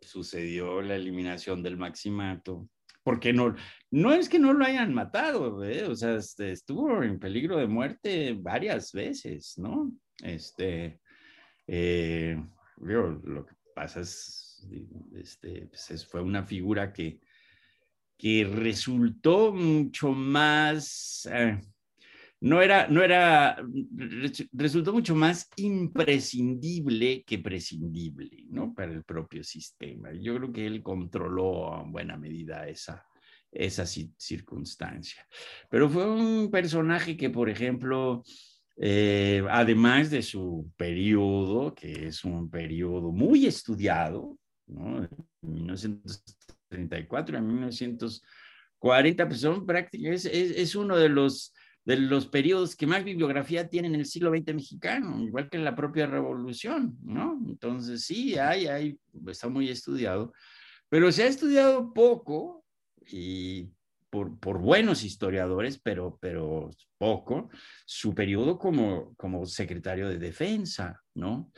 sucedió 0.00 0.82
la 0.82 0.96
eliminación 0.96 1.62
del 1.62 1.76
maximato. 1.76 2.68
Porque 3.02 3.32
no, 3.32 3.54
no 3.90 4.12
es 4.12 4.28
que 4.28 4.38
no 4.38 4.52
lo 4.52 4.64
hayan 4.64 4.92
matado, 4.92 5.64
¿eh? 5.64 5.84
o 5.84 5.94
sea, 5.94 6.16
este, 6.16 6.52
estuvo 6.52 7.02
en 7.02 7.18
peligro 7.18 7.56
de 7.56 7.66
muerte 7.66 8.36
varias 8.38 8.92
veces, 8.92 9.56
¿no? 9.56 9.90
Este, 10.22 11.00
lo 11.66 13.46
que 13.46 13.54
pasa 13.74 14.00
es 14.00 14.50
este, 15.14 15.66
pues 15.66 16.06
fue 16.06 16.22
una 16.22 16.44
figura 16.44 16.92
que, 16.92 17.20
que 18.16 18.44
resultó 18.44 19.52
mucho 19.52 20.12
más, 20.12 21.28
eh, 21.32 21.60
no 22.40 22.62
era, 22.62 22.88
no 22.88 23.02
era, 23.02 23.62
resultó 24.52 24.92
mucho 24.92 25.14
más 25.14 25.48
imprescindible 25.56 27.22
que 27.24 27.38
prescindible, 27.38 28.44
¿no? 28.48 28.74
Para 28.74 28.92
el 28.92 29.04
propio 29.04 29.44
sistema. 29.44 30.10
Yo 30.12 30.36
creo 30.36 30.52
que 30.52 30.66
él 30.66 30.82
controló 30.82 31.82
en 31.82 31.92
buena 31.92 32.16
medida 32.16 32.66
esa, 32.66 33.06
esa 33.52 33.84
circunstancia. 33.84 35.26
Pero 35.68 35.88
fue 35.88 36.08
un 36.08 36.50
personaje 36.50 37.16
que, 37.16 37.28
por 37.30 37.50
ejemplo, 37.50 38.22
eh, 38.82 39.44
además 39.50 40.10
de 40.10 40.22
su 40.22 40.72
periodo, 40.78 41.74
que 41.74 42.06
es 42.06 42.24
un 42.24 42.48
periodo 42.48 43.12
muy 43.12 43.46
estudiado, 43.46 44.38
¿no? 44.66 45.04
En 45.04 45.10
1934 45.42 47.36
a 47.36 47.40
1940, 47.42 49.28
pues 49.28 49.40
son 49.40 49.66
prácticamente, 49.66 50.14
es, 50.16 50.24
es, 50.56 50.74
uno 50.74 50.96
de 50.96 51.10
los, 51.10 51.52
de 51.90 51.96
los 51.96 52.28
periodos 52.28 52.76
que 52.76 52.86
más 52.86 53.02
bibliografía 53.02 53.68
tiene 53.68 53.88
en 53.88 53.96
el 53.96 54.06
siglo 54.06 54.30
XX 54.30 54.54
mexicano, 54.54 55.20
igual 55.20 55.50
que 55.50 55.56
en 55.56 55.64
la 55.64 55.74
propia 55.74 56.06
revolución, 56.06 56.96
¿no? 57.02 57.36
Entonces 57.48 58.04
sí, 58.04 58.38
hay, 58.38 58.68
hay, 58.68 58.96
está 59.26 59.48
muy 59.48 59.68
estudiado, 59.68 60.32
pero 60.88 61.10
se 61.10 61.24
ha 61.24 61.26
estudiado 61.26 61.92
poco 61.92 62.64
y 63.10 63.70
por, 64.08 64.38
por, 64.38 64.58
buenos 64.58 65.02
historiadores, 65.02 65.80
pero, 65.80 66.16
pero 66.20 66.70
poco, 66.96 67.50
su 67.86 68.14
periodo 68.14 68.56
como, 68.56 69.12
como 69.16 69.44
secretario 69.44 70.08
de 70.08 70.18
defensa, 70.18 71.02
¿no? 71.14 71.50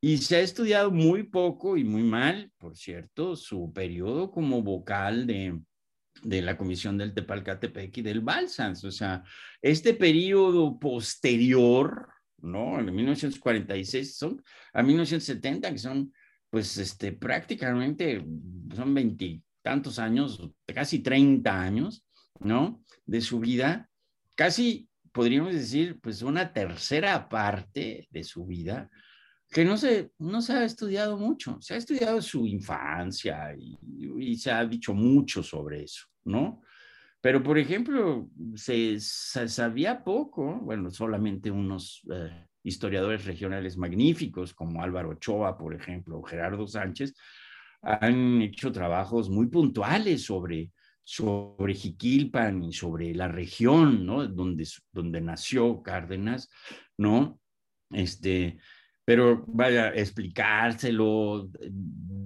Y 0.00 0.16
se 0.16 0.36
ha 0.36 0.40
estudiado 0.40 0.92
muy 0.92 1.24
poco 1.24 1.76
y 1.76 1.84
muy 1.84 2.04
mal, 2.04 2.50
por 2.56 2.74
cierto, 2.74 3.36
su 3.36 3.70
periodo 3.74 4.30
como 4.30 4.62
vocal 4.62 5.26
de, 5.26 5.60
de 6.22 6.42
la 6.42 6.56
Comisión 6.56 6.96
del 6.96 7.14
Tepalcatepec 7.14 7.98
y 7.98 8.02
del 8.02 8.20
Balsans. 8.20 8.84
O 8.84 8.90
sea, 8.90 9.22
este 9.60 9.94
periodo 9.94 10.78
posterior, 10.78 12.08
¿no? 12.38 12.78
En 12.78 12.94
1946 12.94 14.16
son, 14.16 14.42
a 14.72 14.82
1970, 14.82 15.70
que 15.72 15.78
son, 15.78 16.12
pues, 16.50 16.76
este, 16.78 17.12
prácticamente, 17.12 18.24
son 18.74 18.94
veintitantos 18.94 19.98
años, 19.98 20.40
casi 20.66 21.00
30 21.00 21.60
años, 21.60 22.04
¿no? 22.40 22.82
De 23.06 23.20
su 23.20 23.40
vida, 23.40 23.88
casi 24.34 24.88
podríamos 25.12 25.52
decir, 25.52 26.00
pues, 26.00 26.22
una 26.22 26.52
tercera 26.52 27.28
parte 27.28 28.08
de 28.10 28.24
su 28.24 28.46
vida 28.46 28.90
que 29.54 29.64
no 29.64 29.76
se, 29.76 30.10
no 30.18 30.42
se 30.42 30.52
ha 30.52 30.64
estudiado 30.64 31.16
mucho. 31.16 31.58
Se 31.60 31.74
ha 31.74 31.76
estudiado 31.76 32.20
su 32.20 32.44
infancia 32.44 33.54
y, 33.56 34.36
se 34.36 34.50
ha 34.50 34.64
dicho 34.66 34.92
mucho 34.92 35.44
sobre 35.44 35.84
eso, 35.84 36.06
¿no? 36.24 36.62
Pero, 37.20 37.42
por 37.42 37.58
ejemplo, 37.58 38.28
se, 38.54 39.00
sabía 39.00 40.04
poco, 40.04 40.60
bueno, 40.60 40.90
solamente 40.90 41.50
unos 41.50 42.02
eh, 42.12 42.46
historiadores 42.62 43.24
regionales 43.24 43.78
magníficos 43.78 44.52
como 44.52 44.82
Álvaro 44.82 45.10
Ochoa, 45.10 45.56
por 45.56 45.74
ejemplo, 45.74 46.18
o 46.18 46.22
Gerardo 46.22 46.66
Sánchez, 46.66 47.14
han 47.80 48.42
hecho 48.42 48.72
trabajos 48.72 49.30
muy 49.30 49.46
puntuales 49.46 50.24
sobre, 50.24 50.70
sobre 51.02 51.74
Jiquilpan 51.74 52.62
y 52.62 52.72
sobre 52.72 53.14
la 53.14 53.28
región, 53.28 54.04
¿no? 54.04 54.26
Donde, 54.26 54.66
donde 54.92 55.20
nació 55.20 55.82
Cárdenas, 55.82 56.50
¿no? 56.98 57.40
Este, 57.90 58.58
pero 59.04 59.44
vaya, 59.46 59.90
explicárselo, 59.94 61.50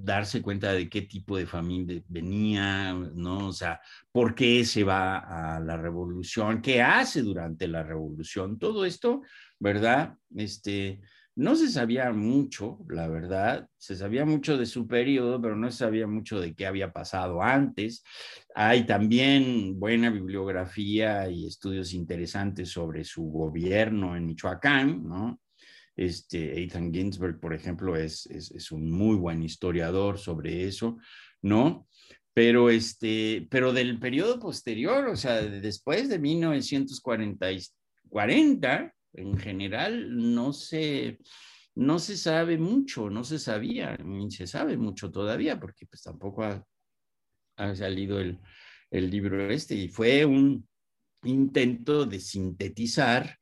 darse 0.08 0.40
cuenta 0.40 0.72
de 0.72 0.88
qué 0.88 1.02
tipo 1.02 1.36
de 1.36 1.46
familia 1.46 2.02
venía, 2.08 2.92
¿no? 2.92 3.48
O 3.48 3.52
sea, 3.52 3.80
por 4.12 4.34
qué 4.34 4.64
se 4.64 4.84
va 4.84 5.18
a 5.56 5.60
la 5.60 5.76
revolución, 5.76 6.62
qué 6.62 6.80
hace 6.82 7.22
durante 7.22 7.68
la 7.68 7.82
revolución, 7.82 8.58
todo 8.58 8.84
esto, 8.84 9.22
¿verdad? 9.58 10.14
Este, 10.34 11.00
no 11.38 11.56
se 11.56 11.68
sabía 11.68 12.10
mucho, 12.12 12.78
la 12.88 13.06
verdad, 13.06 13.68
se 13.76 13.94
sabía 13.96 14.24
mucho 14.24 14.56
de 14.56 14.66
su 14.66 14.88
periodo, 14.88 15.40
pero 15.40 15.56
no 15.56 15.70
se 15.70 15.78
sabía 15.78 16.06
mucho 16.06 16.40
de 16.40 16.54
qué 16.54 16.66
había 16.66 16.92
pasado 16.92 17.42
antes. 17.42 18.02
Hay 18.54 18.86
también 18.86 19.78
buena 19.78 20.10
bibliografía 20.10 21.28
y 21.28 21.46
estudios 21.46 21.92
interesantes 21.92 22.70
sobre 22.70 23.04
su 23.04 23.24
gobierno 23.24 24.16
en 24.16 24.26
Michoacán, 24.26 25.04
¿no? 25.04 25.40
Este, 25.98 26.62
Ethan 26.62 26.94
Ginsberg, 26.94 27.40
por 27.40 27.52
ejemplo, 27.52 27.96
es, 27.96 28.26
es, 28.26 28.70
un 28.70 28.88
muy 28.88 29.16
buen 29.16 29.42
historiador 29.42 30.16
sobre 30.16 30.64
eso, 30.68 30.96
¿no? 31.42 31.88
Pero, 32.32 32.70
este, 32.70 33.48
pero 33.50 33.72
del 33.72 33.98
periodo 33.98 34.38
posterior, 34.38 35.08
o 35.08 35.16
sea, 35.16 35.42
después 35.42 36.08
de 36.08 36.20
1940, 36.20 37.48
40, 38.08 38.94
en 39.14 39.36
general, 39.38 40.16
no 40.16 40.52
se, 40.52 41.18
no 41.74 41.98
se 41.98 42.16
sabe 42.16 42.58
mucho, 42.58 43.10
no 43.10 43.24
se 43.24 43.40
sabía, 43.40 43.96
ni 43.96 44.30
se 44.30 44.46
sabe 44.46 44.76
mucho 44.76 45.10
todavía, 45.10 45.58
porque 45.58 45.84
pues 45.86 46.02
tampoco 46.02 46.44
ha, 46.44 46.64
ha 47.56 47.74
salido 47.74 48.20
el, 48.20 48.38
el 48.92 49.10
libro 49.10 49.50
este, 49.50 49.74
y 49.74 49.88
fue 49.88 50.24
un 50.24 50.64
intento 51.24 52.06
de 52.06 52.20
sintetizar 52.20 53.36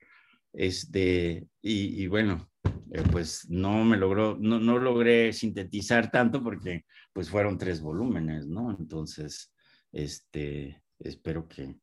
este, 0.56 1.46
y, 1.60 2.06
bueno, 2.06 2.50
eh, 2.90 3.02
pues 3.12 3.46
no 3.50 3.84
me 3.84 3.98
logró, 3.98 4.38
no, 4.40 4.58
no, 4.58 4.78
logré 4.78 5.32
sintetizar 5.34 6.10
tanto 6.10 6.42
porque 6.42 6.86
pues 7.12 7.28
fueron 7.28 7.58
tres 7.58 7.80
volúmenes, 7.82 8.46
¿no? 8.46 8.74
Entonces, 8.78 9.52
este, 9.92 10.82
espero 10.98 11.46
que 11.46 11.76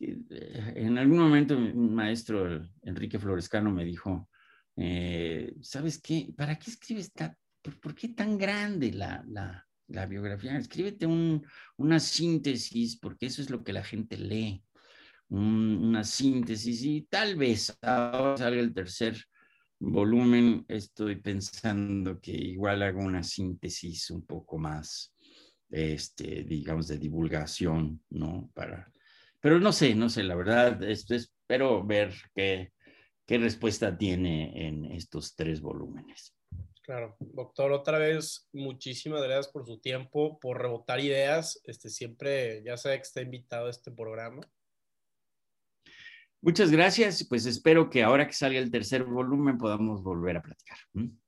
eh, 0.00 0.72
en 0.76 0.98
algún 0.98 1.18
momento 1.18 1.56
un 1.56 1.94
maestro, 1.94 2.66
Enrique 2.82 3.18
Florescano, 3.18 3.70
me 3.70 3.84
dijo, 3.84 4.28
eh, 4.76 5.54
¿sabes 5.62 6.00
qué? 6.02 6.32
¿Para 6.36 6.58
qué 6.58 6.70
escribes 6.70 7.12
tan, 7.12 7.36
por, 7.80 7.94
qué 7.94 8.08
tan 8.08 8.36
grande 8.36 8.92
la, 8.92 9.22
la, 9.28 9.68
la 9.86 10.06
biografía? 10.06 10.58
Escríbete 10.58 11.06
un, 11.06 11.46
una 11.76 12.00
síntesis, 12.00 12.98
porque 12.98 13.26
eso 13.26 13.40
es 13.40 13.50
lo 13.50 13.62
que 13.62 13.72
la 13.72 13.84
gente 13.84 14.16
lee 14.16 14.64
una 15.30 16.04
síntesis 16.04 16.82
y 16.84 17.02
tal 17.02 17.36
vez 17.36 17.76
ahora 17.82 18.36
salga 18.36 18.60
el 18.60 18.74
tercer 18.74 19.16
volumen, 19.78 20.64
estoy 20.68 21.16
pensando 21.16 22.20
que 22.20 22.32
igual 22.32 22.82
hago 22.82 23.00
una 23.00 23.22
síntesis 23.22 24.10
un 24.10 24.26
poco 24.26 24.58
más, 24.58 25.14
este, 25.70 26.44
digamos, 26.44 26.88
de 26.88 26.98
divulgación, 26.98 28.02
¿no? 28.10 28.50
Para, 28.52 28.92
pero 29.40 29.58
no 29.58 29.72
sé, 29.72 29.94
no 29.94 30.10
sé, 30.10 30.22
la 30.22 30.34
verdad, 30.34 30.82
esto 30.82 31.14
espero 31.14 31.84
ver 31.84 32.12
qué, 32.34 32.72
qué 33.26 33.38
respuesta 33.38 33.96
tiene 33.96 34.66
en 34.66 34.84
estos 34.86 35.34
tres 35.34 35.60
volúmenes. 35.60 36.34
Claro, 36.82 37.16
doctor, 37.20 37.70
otra 37.72 37.98
vez 37.98 38.48
muchísimas 38.52 39.22
gracias 39.22 39.48
por 39.48 39.64
su 39.64 39.78
tiempo, 39.80 40.40
por 40.40 40.60
rebotar 40.60 40.98
ideas. 40.98 41.60
Este 41.64 41.88
siempre, 41.88 42.62
ya 42.64 42.76
sabe 42.76 42.96
que 42.96 43.02
está 43.02 43.22
invitado 43.22 43.68
a 43.68 43.70
este 43.70 43.92
programa. 43.92 44.42
Muchas 46.42 46.70
gracias. 46.70 47.24
Pues 47.24 47.44
espero 47.46 47.90
que 47.90 48.02
ahora 48.02 48.26
que 48.26 48.32
salga 48.32 48.58
el 48.58 48.70
tercer 48.70 49.04
volumen 49.04 49.58
podamos 49.58 50.02
volver 50.02 50.38
a 50.38 50.42
platicar. 50.42 50.78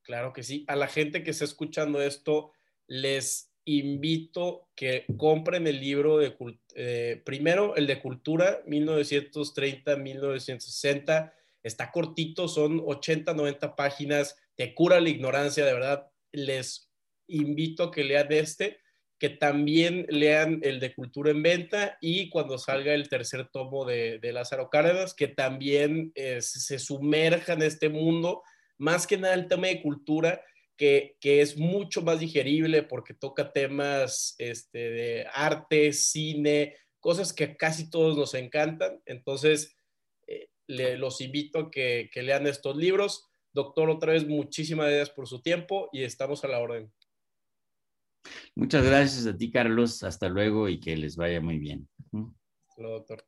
Claro 0.02 0.32
que 0.32 0.43
sí. 0.43 0.64
A 0.68 0.76
la 0.76 0.89
gente 0.89 1.22
que 1.22 1.30
está 1.30 1.44
escuchando 1.44 2.01
esto, 2.01 2.52
les 2.86 3.52
invito 3.64 4.68
que 4.74 5.05
compren 5.16 5.66
el 5.66 5.80
libro 5.80 6.18
de, 6.18 6.36
eh, 6.74 7.22
primero 7.24 7.74
el 7.76 7.86
de 7.86 8.01
Cultura 8.01 8.62
1930-1960. 8.66 11.32
Está 11.62 11.93
cortito, 11.93 12.48
son 12.48 12.82
80, 12.84 13.34
90 13.34 13.76
páginas. 13.76 14.36
Te 14.56 14.74
cura 14.74 15.01
la 15.01 15.10
ignorancia, 15.10 15.64
de 15.64 15.74
verdad. 15.74 16.10
Les 16.32 16.90
invito 17.28 17.84
a 17.84 17.90
que 17.90 18.05
lean 18.05 18.32
este 18.32 18.81
que 19.22 19.30
también 19.30 20.04
lean 20.08 20.58
el 20.64 20.80
de 20.80 20.96
Cultura 20.96 21.30
en 21.30 21.44
Venta 21.44 21.96
y 22.00 22.28
cuando 22.28 22.58
salga 22.58 22.92
el 22.92 23.08
tercer 23.08 23.48
tomo 23.52 23.84
de, 23.84 24.18
Lázaro 24.20 24.68
Cárdenas, 24.68 25.14
que 25.14 25.28
también 25.28 26.10
eh, 26.16 26.42
se 26.42 26.80
sumerja 26.80 27.52
en 27.52 27.62
este 27.62 27.88
mundo, 27.88 28.42
más 28.78 29.06
que 29.06 29.16
nada 29.16 29.34
el 29.34 29.46
tema 29.46 29.68
de 29.68 29.80
cultura, 29.80 30.42
que, 30.76 31.14
es 31.22 31.56
mucho 31.56 32.02
más 32.02 32.18
digerible 32.18 32.82
porque 32.82 33.14
toca 33.14 33.52
temas 33.52 34.34
este, 34.38 34.90
de 34.90 35.26
arte, 35.32 35.92
cine, 35.92 36.74
cosas 36.98 37.32
que 37.32 37.56
casi 37.56 37.90
todos 37.90 38.16
nos 38.16 38.34
encantan. 38.34 39.00
Entonces, 39.06 39.76
eh, 40.26 40.48
los 40.66 41.20
invito 41.20 41.60
a 41.60 41.70
que, 41.70 42.10
que 42.12 42.24
lean 42.24 42.48
estos 42.48 42.76
libros. 42.76 43.28
Doctor, 43.52 43.88
otra 43.88 44.14
vez, 44.14 44.26
muchísimas 44.26 44.86
gracias 44.88 45.10
por 45.10 45.28
su 45.28 45.40
tiempo 45.42 45.90
y 45.92 46.02
estamos 46.02 46.42
a 46.42 46.48
la 46.48 46.58
orden. 46.58 46.92
Muchas 48.54 48.84
gracias 48.84 49.26
a 49.26 49.36
ti, 49.36 49.50
Carlos. 49.50 50.02
Hasta 50.02 50.28
luego 50.28 50.68
y 50.68 50.80
que 50.80 50.96
les 50.96 51.16
vaya 51.16 51.40
muy 51.40 51.58
bien. 51.58 51.88
Hola, 52.76 52.88
doctor. 52.88 53.24